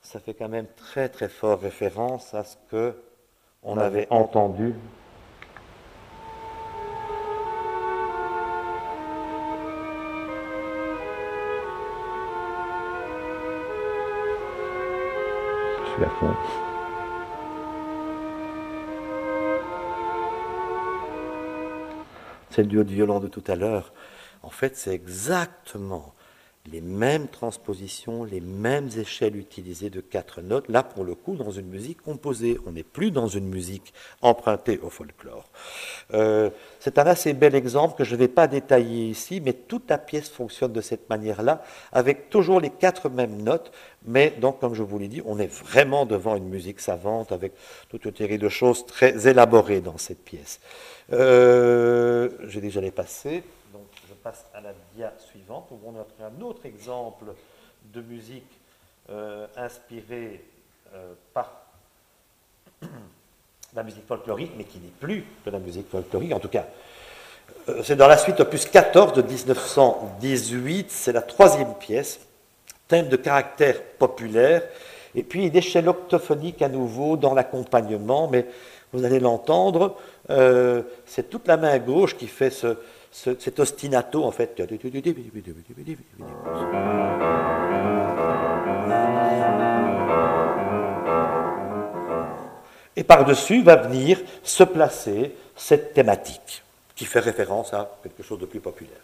ça 0.00 0.18
fait 0.18 0.34
quand 0.34 0.48
même 0.48 0.66
très 0.76 1.08
très 1.08 1.28
fort 1.28 1.60
référence 1.60 2.32
à 2.34 2.44
ce 2.44 2.56
que 2.70 2.94
on 3.62 3.76
avait 3.76 4.06
entendu 4.10 4.74
C'est 22.50 22.62
le 22.62 22.68
duo 22.68 22.84
de 22.84 22.92
violon 22.92 23.20
de 23.20 23.28
tout 23.28 23.44
à 23.46 23.54
l'heure. 23.54 23.92
En 24.42 24.50
fait, 24.50 24.76
c'est 24.76 24.92
exactement 24.92 26.14
les 26.70 26.80
mêmes 26.80 27.28
transpositions, 27.28 28.24
les 28.24 28.40
mêmes 28.40 28.90
échelles 28.96 29.36
utilisées 29.36 29.90
de 29.90 30.00
quatre 30.00 30.42
notes, 30.42 30.68
là 30.68 30.82
pour 30.82 31.04
le 31.04 31.14
coup 31.14 31.36
dans 31.36 31.50
une 31.50 31.68
musique 31.68 32.02
composée. 32.02 32.58
On 32.66 32.72
n'est 32.72 32.82
plus 32.82 33.10
dans 33.10 33.26
une 33.26 33.48
musique 33.48 33.92
empruntée 34.20 34.78
au 34.82 34.90
folklore. 34.90 35.48
Euh, 36.12 36.50
c'est 36.80 36.98
un 36.98 37.06
assez 37.06 37.32
bel 37.32 37.54
exemple 37.54 37.96
que 37.96 38.04
je 38.04 38.14
ne 38.14 38.20
vais 38.20 38.28
pas 38.28 38.46
détailler 38.46 39.06
ici, 39.08 39.40
mais 39.40 39.52
toute 39.52 39.88
la 39.88 39.98
pièce 39.98 40.28
fonctionne 40.28 40.72
de 40.72 40.80
cette 40.80 41.08
manière-là, 41.08 41.62
avec 41.92 42.30
toujours 42.30 42.60
les 42.60 42.70
quatre 42.70 43.08
mêmes 43.08 43.42
notes, 43.42 43.72
mais 44.06 44.34
donc 44.38 44.60
comme 44.60 44.74
je 44.74 44.82
vous 44.82 44.98
l'ai 44.98 45.08
dit, 45.08 45.22
on 45.24 45.38
est 45.38 45.50
vraiment 45.52 46.06
devant 46.06 46.36
une 46.36 46.48
musique 46.48 46.80
savante, 46.80 47.32
avec 47.32 47.52
toute 47.88 48.04
une 48.04 48.16
série 48.16 48.38
de 48.38 48.48
choses 48.48 48.84
très 48.86 49.26
élaborées 49.28 49.80
dans 49.80 49.98
cette 49.98 50.22
pièce. 50.22 50.60
Euh, 51.12 52.28
J'ai 52.46 52.60
déjà 52.60 52.80
les 52.80 52.90
à 54.54 54.60
la 54.60 54.72
dia 54.94 55.12
suivante, 55.18 55.68
où 55.70 55.78
on 55.86 55.94
a 55.98 56.26
un 56.26 56.40
autre 56.42 56.66
exemple 56.66 57.26
de 57.92 58.00
musique 58.02 58.50
euh, 59.10 59.46
inspirée 59.56 60.44
euh, 60.94 61.12
par 61.32 61.50
la 63.74 63.82
musique 63.82 64.06
folklorique, 64.06 64.52
mais 64.56 64.64
qui 64.64 64.78
n'est 64.78 64.92
plus 65.00 65.24
de 65.46 65.50
la 65.50 65.58
musique 65.58 65.88
folklorique, 65.90 66.32
en 66.32 66.40
tout 66.40 66.48
cas. 66.48 66.66
Euh, 67.68 67.82
c'est 67.82 67.96
dans 67.96 68.08
la 68.08 68.18
suite 68.18 68.40
opus 68.40 68.66
14 68.66 69.14
de 69.14 69.22
1918, 69.22 70.90
c'est 70.90 71.12
la 71.12 71.22
troisième 71.22 71.74
pièce, 71.74 72.20
thème 72.86 73.08
de 73.08 73.16
caractère 73.16 73.82
populaire, 73.82 74.62
et 75.14 75.22
puis 75.22 75.46
une 75.46 75.56
échelle 75.56 75.88
octophonique 75.88 76.60
à 76.60 76.68
nouveau 76.68 77.16
dans 77.16 77.34
l'accompagnement, 77.34 78.28
mais 78.28 78.46
vous 78.92 79.04
allez 79.04 79.20
l'entendre, 79.20 79.96
c'est 81.06 81.28
toute 81.28 81.46
la 81.46 81.58
main 81.58 81.78
gauche 81.78 82.16
qui 82.16 82.26
fait 82.26 82.50
ce, 82.50 82.76
cet 83.10 83.58
ostinato, 83.58 84.24
en 84.24 84.30
fait. 84.30 84.60
Et 92.96 93.04
par-dessus 93.04 93.62
va 93.62 93.76
venir 93.76 94.20
se 94.42 94.64
placer 94.64 95.34
cette 95.56 95.94
thématique 95.94 96.62
qui 96.94 97.04
fait 97.04 97.20
référence 97.20 97.72
à 97.72 97.98
quelque 98.02 98.22
chose 98.22 98.40
de 98.40 98.46
plus 98.46 98.60
populaire. 98.60 98.98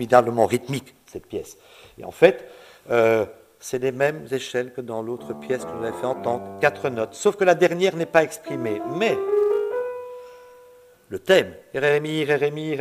Formidablement 0.00 0.46
rythmique, 0.46 0.94
cette 1.04 1.26
pièce. 1.26 1.58
Et 1.98 2.04
en 2.04 2.10
fait, 2.10 2.48
euh, 2.90 3.26
c'est 3.58 3.78
les 3.78 3.92
mêmes 3.92 4.26
échelles 4.30 4.72
que 4.72 4.80
dans 4.80 5.02
l'autre 5.02 5.34
pièce 5.34 5.64
que 5.66 5.70
vous 5.70 5.84
avez 5.84 5.98
fait 5.98 6.06
entendre, 6.06 6.58
quatre 6.58 6.88
notes, 6.88 7.14
sauf 7.14 7.36
que 7.36 7.44
la 7.44 7.54
dernière 7.54 7.94
n'est 7.96 8.06
pas 8.06 8.22
exprimée. 8.22 8.80
Mais 8.96 9.18
le 11.10 11.18
thème, 11.18 11.52
Rémi, 11.74 12.24
Rémi, 12.24 12.78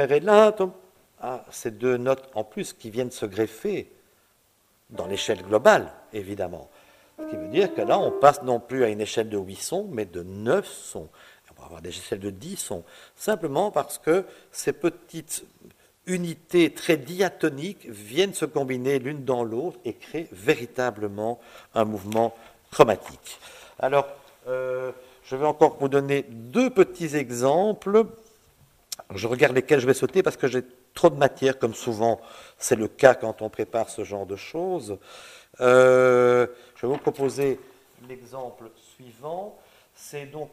ah, 1.22 1.44
ces 1.52 1.72
deux 1.72 1.98
notes 1.98 2.30
en 2.36 2.46
plus 2.46 2.72
qui 2.72 2.90
viennent 2.90 3.12
se 3.12 3.26
greffer 3.26 3.91
dans 4.90 5.06
l'échelle 5.06 5.41
globale, 5.41 5.91
évidemment. 6.14 6.70
Ce 7.18 7.26
qui 7.30 7.36
veut 7.36 7.50
dire 7.50 7.76
que 7.76 7.82
là, 7.82 8.00
on 8.00 8.12
passe 8.12 8.44
non 8.44 8.62
plus 8.62 8.86
à 8.86 8.88
une 8.88 9.02
échelle 9.02 9.28
de 9.28 9.38
8 9.38 9.56
sons, 9.58 9.90
mais 9.91 10.06
de 10.06 10.24
9 10.24 10.66
sons. 10.66 11.10
On 11.52 11.62
va 11.62 11.66
avoir 11.66 11.82
des 11.82 11.90
échelles 11.90 12.22
de 12.22 12.30
10 12.30 12.56
sons, 12.56 12.86
simplement 13.18 13.72
parce 13.72 13.98
que 13.98 14.24
ces 14.54 14.72
petites 14.72 15.44
unités 16.10 16.72
très 16.73 16.98
diatoniques 16.98 17.88
viennent 17.88 18.34
se 18.34 18.45
combiner 18.45 18.99
l'une 18.99 19.23
dans 19.23 19.44
l'autre 19.44 19.77
et 19.86 19.94
créent 19.94 20.27
véritablement 20.31 21.40
un 21.76 21.86
mouvement 21.86 22.36
chromatique. 22.72 23.40
Alors, 23.80 24.07
euh, 24.48 24.91
je 25.23 25.36
vais 25.36 25.45
encore 25.45 25.77
vous 25.80 25.88
donner 25.88 26.26
deux 26.30 26.69
petits 26.69 27.15
exemples. 27.15 28.06
Je 29.14 29.27
regarde 29.27 29.56
lesquels 29.56 29.80
je 29.80 29.88
vais 29.88 29.94
sauter 29.94 30.23
parce 30.23 30.38
que 30.38 30.48
j'ai 30.48 30.64
trop 30.94 31.10
de 31.10 31.15
matière, 31.15 31.60
comme 31.60 31.73
souvent 31.73 32.19
c'est 32.57 32.76
le 32.76 32.88
cas 32.88 33.14
quand 33.14 33.41
on 33.41 33.49
prépare 33.49 33.90
ce 33.90 34.03
genre 34.03 34.26
de 34.26 34.36
choses. 34.36 34.98
Euh, 35.61 36.48
je 36.76 36.81
vais 36.86 36.94
vous 36.94 36.99
proposer 36.99 37.60
l'exemple 38.07 38.72
suivant. 38.95 39.57
C'est 39.94 40.26
donc 40.26 40.49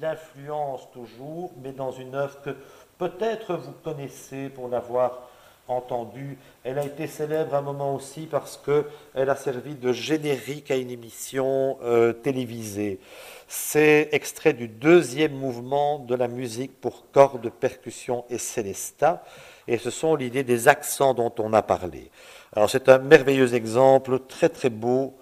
l'influence 0.00 0.90
toujours, 0.92 1.52
mais 1.62 1.72
dans 1.72 1.92
une 1.92 2.14
œuvre 2.14 2.40
que 2.42 2.56
peut-être 2.98 3.54
vous 3.54 3.72
connaissez 3.82 4.48
pour 4.48 4.68
l'avoir 4.68 5.28
entendue. 5.68 6.36
Elle 6.62 6.78
a 6.78 6.84
été 6.84 7.06
célèbre 7.06 7.54
à 7.54 7.58
un 7.58 7.62
moment 7.62 7.94
aussi 7.94 8.26
parce 8.26 8.60
qu'elle 8.64 9.30
a 9.30 9.36
servi 9.36 9.74
de 9.74 9.92
générique 9.92 10.70
à 10.70 10.76
une 10.76 10.90
émission 10.90 11.78
euh, 11.82 12.12
télévisée. 12.12 13.00
C'est 13.48 14.08
extrait 14.12 14.52
du 14.52 14.68
deuxième 14.68 15.32
mouvement 15.32 15.98
de 15.98 16.14
la 16.14 16.28
musique 16.28 16.80
pour 16.80 17.10
cordes, 17.12 17.50
percussion 17.50 18.24
et 18.30 18.38
célesta. 18.38 19.24
Et 19.66 19.78
ce 19.78 19.90
sont 19.90 20.14
l'idée 20.14 20.44
des 20.44 20.68
accents 20.68 21.14
dont 21.14 21.32
on 21.38 21.52
a 21.52 21.62
parlé. 21.62 22.10
Alors 22.54 22.68
c'est 22.68 22.88
un 22.88 22.98
merveilleux 22.98 23.54
exemple, 23.54 24.20
très 24.28 24.48
très 24.48 24.70
beau, 24.70 25.14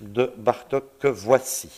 de 0.00 0.32
Bartok 0.36 0.84
que 0.98 1.08
voici. 1.08 1.70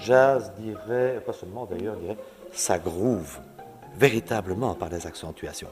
Jazz 0.00 0.52
dirait, 0.58 1.20
pas 1.24 1.32
seulement 1.32 1.66
d'ailleurs, 1.66 1.96
dirait, 1.96 2.16
ça 2.52 2.78
groove 2.78 3.38
véritablement 3.96 4.74
par 4.74 4.88
des 4.88 5.06
accentuations. 5.06 5.68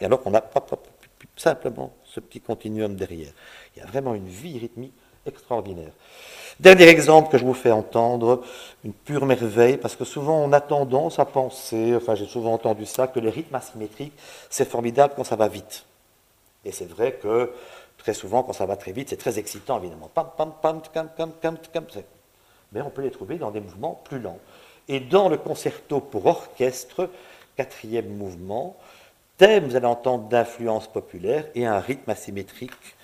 Et 0.00 0.04
alors 0.04 0.20
on 0.24 0.34
a 0.34 0.42
simplement 1.36 1.92
ce 2.04 2.20
petit 2.20 2.40
continuum 2.40 2.94
derrière. 2.94 3.32
Il 3.74 3.80
y 3.80 3.82
a 3.82 3.86
vraiment 3.86 4.14
une 4.14 4.28
vie 4.28 4.58
rythmique 4.58 4.94
extraordinaire. 5.26 5.92
Dernier 6.60 6.84
exemple 6.84 7.30
que 7.30 7.38
je 7.38 7.44
vous 7.44 7.54
fais 7.54 7.72
entendre, 7.72 8.42
une 8.84 8.92
pure 8.92 9.26
merveille, 9.26 9.76
parce 9.76 9.96
que 9.96 10.04
souvent 10.04 10.38
on 10.44 10.52
a 10.52 10.60
tendance 10.60 11.18
à 11.18 11.24
penser, 11.24 11.94
enfin 11.96 12.14
j'ai 12.14 12.26
souvent 12.26 12.52
entendu 12.52 12.86
ça, 12.86 13.08
que 13.08 13.18
les 13.18 13.30
rythmes 13.30 13.54
asymétriques, 13.54 14.12
c'est 14.50 14.68
formidable 14.68 15.14
quand 15.16 15.24
ça 15.24 15.36
va 15.36 15.48
vite. 15.48 15.84
Et 16.64 16.72
c'est 16.72 16.88
vrai 16.88 17.12
que 17.14 17.50
Très 18.04 18.12
souvent, 18.12 18.42
quand 18.42 18.52
ça 18.52 18.66
va 18.66 18.76
très 18.76 18.92
vite, 18.92 19.08
c'est 19.08 19.16
très 19.16 19.38
excitant, 19.38 19.78
évidemment. 19.78 20.10
Pam, 20.12 20.28
pam, 20.36 20.52
pam, 20.60 20.82
Mais 22.70 22.82
on 22.82 22.90
peut 22.90 23.00
les 23.00 23.10
trouver 23.10 23.38
dans 23.38 23.50
des 23.50 23.60
mouvements 23.60 23.98
plus 24.04 24.18
lents. 24.18 24.38
Et 24.88 25.00
dans 25.00 25.30
le 25.30 25.38
concerto 25.38 26.00
pour 26.00 26.26
orchestre, 26.26 27.08
quatrième 27.56 28.14
mouvement, 28.14 28.76
thème, 29.38 29.64
vous 29.64 29.76
allez 29.76 29.86
entendre, 29.86 30.28
d'influence 30.28 30.86
populaire 30.86 31.46
et 31.54 31.64
un 31.64 31.80
rythme 31.80 32.10
asymétrique 32.10 32.94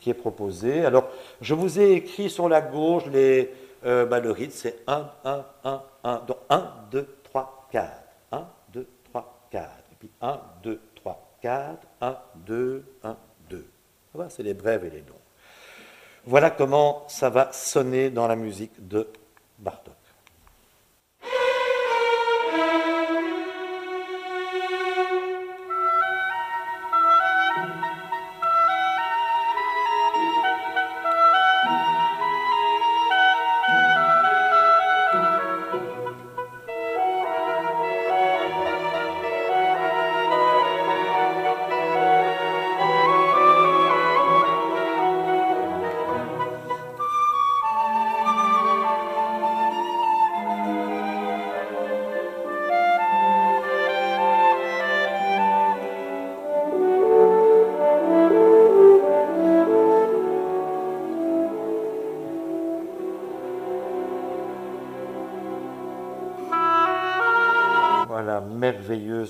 qui 0.00 0.08
est 0.08 0.14
proposé. 0.14 0.82
Alors, 0.82 1.10
je 1.42 1.52
vous 1.52 1.78
ai 1.78 1.92
écrit 1.92 2.30
sur 2.30 2.48
la 2.48 2.62
gauche 2.62 3.04
euh, 3.84 4.06
bah, 4.06 4.18
le 4.18 4.30
rythme, 4.30 4.54
c'est 4.54 4.78
1, 4.86 5.10
1, 5.26 5.44
1, 5.64 5.82
1. 6.04 6.16
Donc 6.26 6.38
1, 6.48 6.72
2, 6.90 7.06
3, 7.24 7.68
4. 7.70 7.92
1, 8.32 8.48
2, 8.72 8.88
3, 9.10 9.40
4. 9.50 9.64
Et 9.92 9.96
puis 9.98 10.10
1, 10.22 10.40
2, 10.62 10.80
3, 10.94 11.36
4. 11.42 11.86
1, 12.00 12.16
2, 12.46 12.84
1, 13.04 13.16
c'est 14.28 14.42
les 14.42 14.54
brèves 14.54 14.84
et 14.84 14.90
les 14.90 15.00
longs. 15.00 15.14
Voilà 16.24 16.50
comment 16.50 17.04
ça 17.08 17.30
va 17.30 17.52
sonner 17.52 18.10
dans 18.10 18.26
la 18.26 18.36
musique 18.36 18.86
de 18.86 19.08
Bartok. 19.58 19.97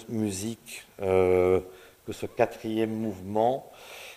Musique 0.08 0.86
euh, 1.02 1.60
que 2.06 2.12
ce 2.12 2.26
quatrième 2.26 2.90
mouvement. 2.90 3.70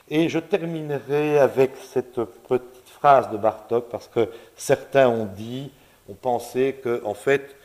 Et 0.09 0.29
je 0.29 0.39
terminerai 0.39 1.39
avec 1.39 1.71
cette 1.77 2.23
petite 2.47 2.89
phrase 2.89 3.29
de 3.31 3.37
Bartok, 3.37 3.89
parce 3.89 4.07
que 4.07 4.29
certains 4.55 5.07
ont 5.07 5.25
dit, 5.25 5.71
ont 6.09 6.15
pensé 6.15 6.79
que, 6.83 7.01
en 7.05 7.13
fait, 7.13 7.55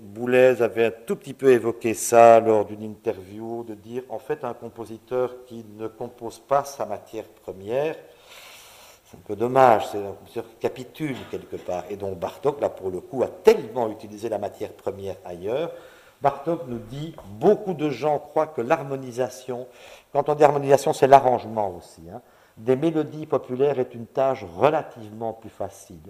Boulez 0.00 0.60
avait 0.60 0.86
un 0.86 0.92
tout 1.06 1.16
petit 1.16 1.32
peu 1.32 1.50
évoqué 1.50 1.94
ça 1.94 2.40
lors 2.40 2.66
d'une 2.66 2.82
interview, 2.82 3.64
de 3.64 3.74
dire, 3.74 4.02
en 4.10 4.18
fait, 4.18 4.44
un 4.44 4.52
compositeur 4.52 5.44
qui 5.46 5.64
ne 5.78 5.88
compose 5.88 6.38
pas 6.38 6.64
sa 6.64 6.84
matière 6.84 7.24
première, 7.24 7.96
c'est 9.10 9.16
un 9.16 9.20
peu 9.26 9.36
dommage, 9.36 9.88
c'est 9.90 9.98
un 9.98 10.12
compositeur 10.12 10.44
qui 10.44 10.56
capitule 10.56 11.16
quelque 11.30 11.56
part. 11.56 11.84
Et 11.88 11.96
donc 11.96 12.18
Bartok, 12.18 12.60
là, 12.60 12.68
pour 12.68 12.90
le 12.90 13.00
coup, 13.00 13.22
a 13.22 13.28
tellement 13.28 13.90
utilisé 13.90 14.28
la 14.28 14.38
matière 14.38 14.72
première 14.72 15.16
ailleurs, 15.24 15.72
Bartok 16.20 16.66
nous 16.66 16.78
dit 16.78 17.14
beaucoup 17.38 17.74
de 17.74 17.90
gens 17.90 18.18
croient 18.18 18.48
que 18.48 18.60
l'harmonisation, 18.60 19.68
quand 20.12 20.28
on 20.28 20.34
dit 20.34 20.42
harmonisation, 20.42 20.92
c'est 20.92 21.06
l'arrangement 21.06 21.74
aussi, 21.76 22.02
hein, 22.12 22.20
des 22.56 22.74
mélodies 22.74 23.26
populaires 23.26 23.78
est 23.78 23.94
une 23.94 24.06
tâche 24.06 24.44
relativement 24.56 25.32
plus 25.32 25.50
facile, 25.50 26.00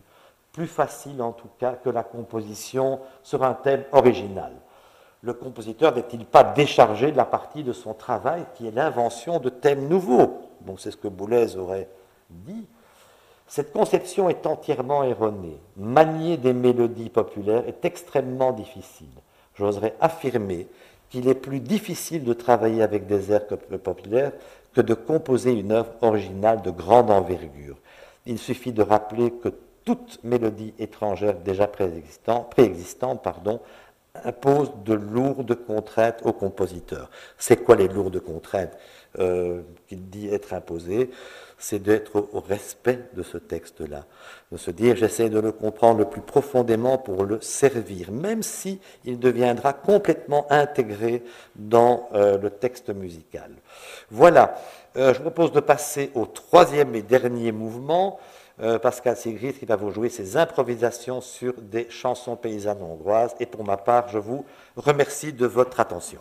plus 0.53 0.67
facile 0.67 1.21
en 1.21 1.33
tout 1.33 1.51
cas 1.59 1.73
que 1.73 1.91
la 1.91 2.03
composition 2.03 3.01
sur 3.23 3.45
un 3.45 3.53
thème 3.53 3.85
original. 3.93 4.53
Le 5.21 5.35
compositeur 5.35 5.95
n'est-il 5.95 6.25
pas 6.25 6.45
déchargé 6.45 7.13
de 7.13 7.17
la 7.17 7.27
partie 7.27 7.63
de 7.63 7.73
son 7.75 7.93
travail 7.93 8.47
qui 8.55 8.67
est 8.67 8.71
l'invention 8.71 9.41
de 9.41 9.51
thèmes 9.51 9.89
nouveaux? 9.89 10.41
Bon, 10.63 10.79
c'est 10.79 10.91
ce 10.91 10.97
que 10.97 11.09
Boulez 11.09 11.57
aurait 11.57 11.89
dit. 12.31 12.67
Cette 13.47 13.73
conception 13.73 14.31
est 14.31 14.47
entièrement 14.47 15.03
erronée. 15.05 15.59
Manier 15.77 16.37
des 16.37 16.53
mélodies 16.53 17.11
populaires 17.11 17.67
est 17.67 17.85
extrêmement 17.85 18.53
difficile 18.53 19.09
j'oserais 19.59 19.95
affirmer 20.01 20.67
qu'il 21.11 21.29
est 21.29 21.35
plus 21.35 21.61
difficile 21.61 22.25
de 22.25 22.33
travailler 22.33 22.83
avec 22.83 23.07
des 23.07 23.33
airs 23.33 23.47
populaires 23.47 24.33
que 24.75 24.81
de 24.81 24.95
composer 24.95 25.53
une 25.53 25.73
œuvre 25.73 25.93
originale 26.03 26.63
de 26.63 26.71
grande 26.71 27.11
envergure. 27.11 27.77
Il 28.27 28.39
suffit 28.39 28.73
de 28.73 28.83
rappeler 28.83 29.31
que 29.31 29.49
toute 29.85 30.23
mélodie 30.23 30.75
étrangère 30.79 31.35
déjà 31.35 31.67
préexistante, 31.67 32.55
impose 34.25 34.73
de 34.85 34.95
lourdes 34.95 35.55
contraintes 35.55 36.21
aux 36.25 36.33
compositeurs. 36.33 37.11
C'est 37.39 37.65
quoi 37.65 37.77
les 37.77 37.89
lourdes 37.89 38.21
contraintes 38.21 38.77
euh, 39.19 39.63
qu'il 39.87 40.11
dit 40.11 40.29
être 40.29 40.53
imposées? 40.53 41.11
C'est 41.59 41.83
d'être 41.83 42.29
au 42.33 42.41
respect 42.41 43.01
de 43.15 43.23
ce 43.23 43.37
texte-là, 43.37 44.05
de 44.53 44.57
se 44.57 44.71
dire 44.71 44.97
j'essaie 44.97 45.29
de 45.29 45.41
le 45.41 45.51
comprendre 45.51 45.99
le 45.99 46.05
plus 46.05 46.21
profondément 46.21 46.99
pour 46.99 47.25
le 47.25 47.41
servir, 47.41 48.13
même 48.13 48.43
si 48.43 48.81
il 49.05 49.19
deviendra 49.19 49.73
complètement 49.73 50.47
intégré 50.51 51.25
dans 51.57 52.09
euh, 52.15 52.39
le 52.39 52.51
texte 52.51 52.91
musical. 52.91 53.51
Voilà, 54.11 54.55
euh, 54.97 55.13
je 55.15 55.21
propose 55.21 55.53
de 55.53 55.61
passer 55.61 56.11
au 56.15 56.27
troisième 56.27 56.95
et 56.95 57.03
dernier 57.03 57.53
mouvement. 57.53 58.19
Euh, 58.61 58.79
Pascal 58.81 59.17
Sigrid 59.17 59.57
qui 59.57 59.67
va 59.67 59.77
vous 59.77 59.93
jouer 59.93 60.09
ses 60.09 60.37
improvisations 60.37 61.21
sur 61.21 61.55
des 61.61 61.89
chansons 61.91 62.35
paysannes 62.35 62.83
hongroises. 62.83 63.35
Et 63.39 63.47
pour 63.47 63.65
ma 63.65 63.77
part, 63.77 64.09
je 64.09 64.19
vous 64.19 64.45
remercie 64.77 65.33
de 65.33 65.47
votre 65.47 65.79
attention. 65.79 66.19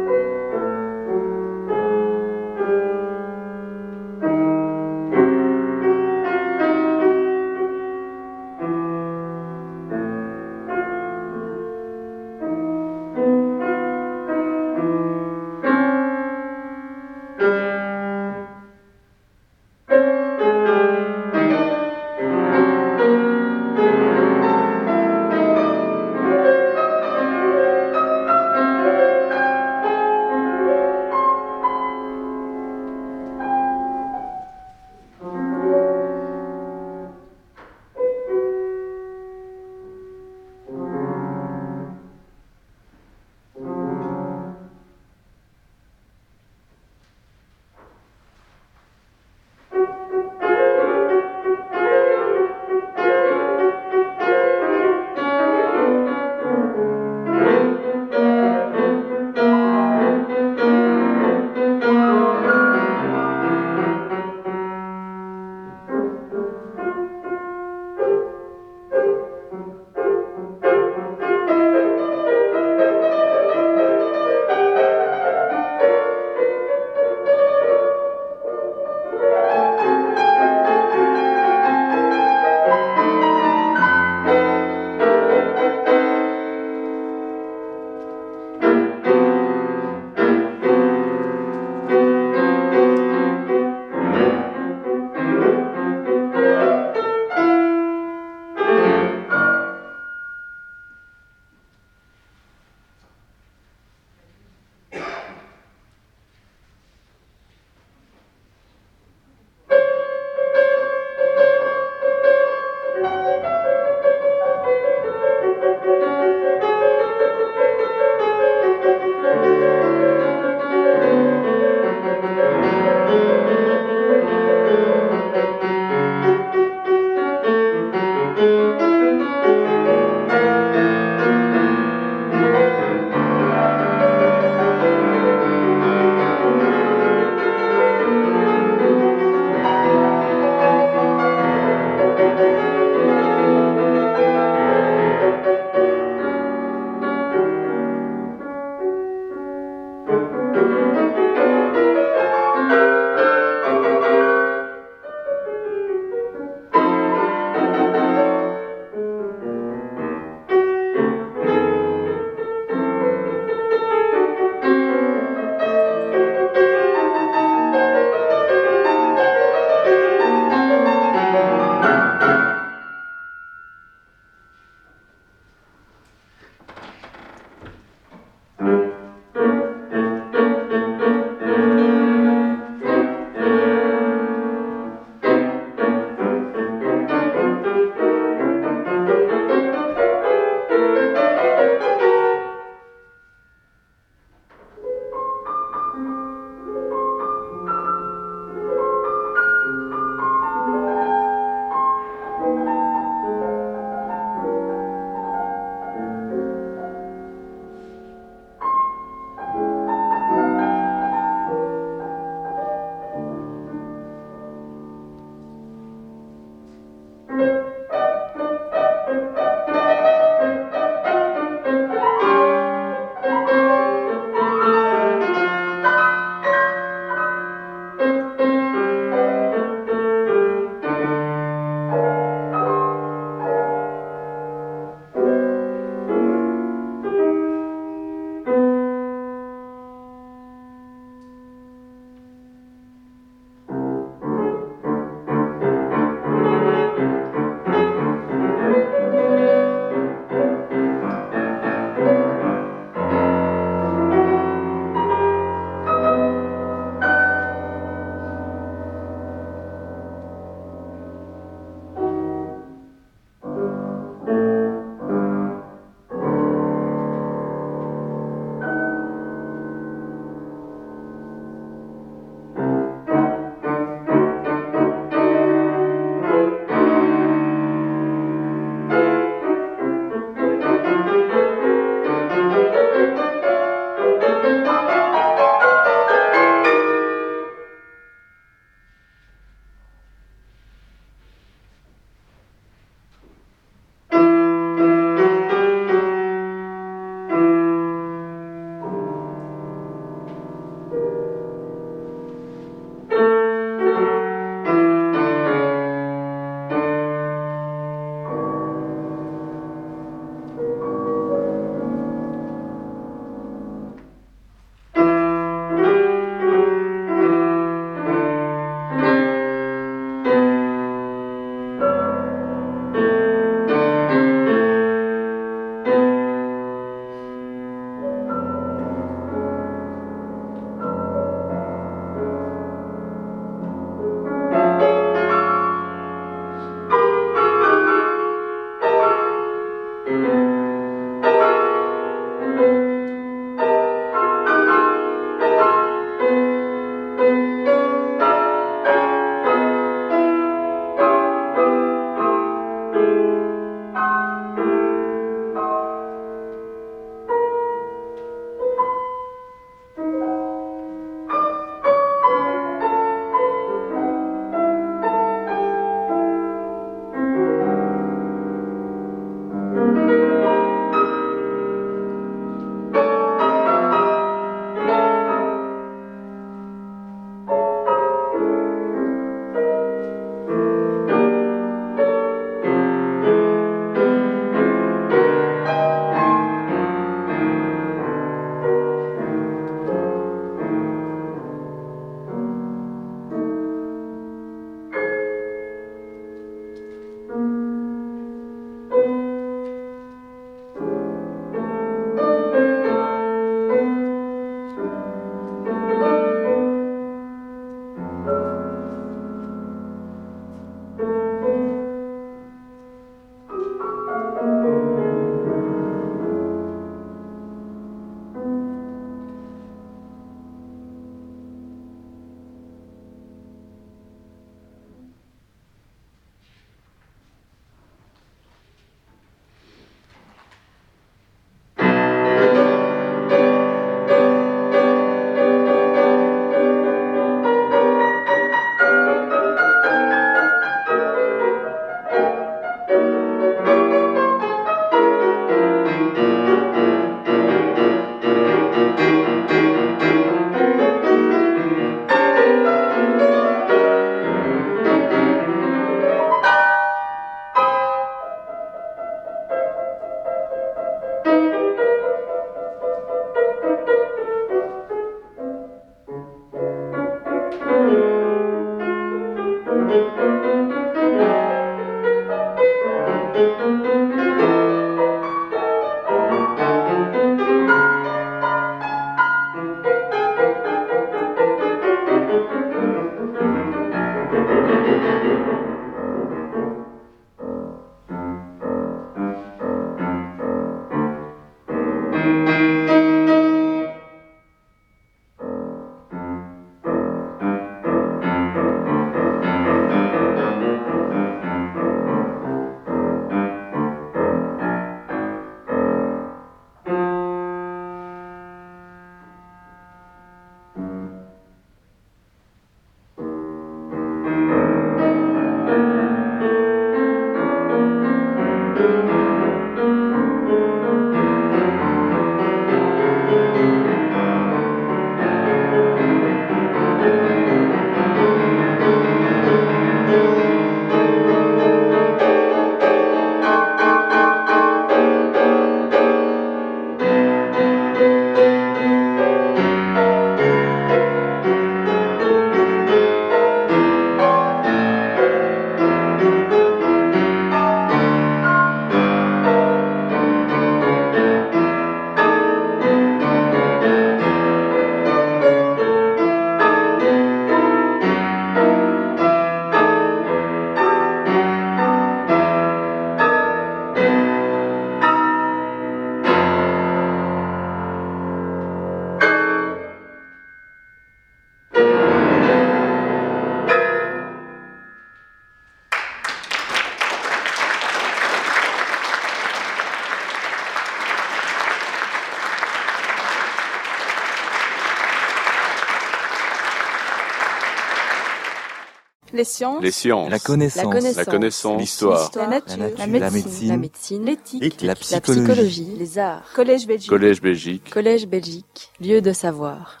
Les 589.41 589.45
sciences. 589.45 589.81
Les 589.81 589.91
sciences. 589.91 590.29
La 590.29 590.37
connaissance. 590.39 591.15
La 591.15 591.25
connaissance. 591.25 591.79
L'histoire. 591.81 592.29
La 592.35 592.47
nature. 592.47 592.77
La 592.77 592.77
nature. 592.77 592.97
La 592.99 593.05
La 593.05 593.07
médecine. 593.31 593.31
médecine. 593.43 593.69
La 593.69 593.77
médecine. 593.77 594.25
L'éthique. 594.25 594.61
L'éthique. 594.61 594.81
La 594.83 594.87
La 594.89 594.95
psychologie. 594.95 595.41
psychologie. 595.41 595.95
Les 595.97 596.17
arts. 596.19 596.43
Collège 596.53 596.85
Belgique. 596.85 597.09
Collège 597.09 597.41
Belgique. 597.41 597.89
Collège 597.89 598.27
Belgique. 598.27 598.91
Lieu 598.99 599.21
de 599.21 599.33
savoir. 599.33 600.00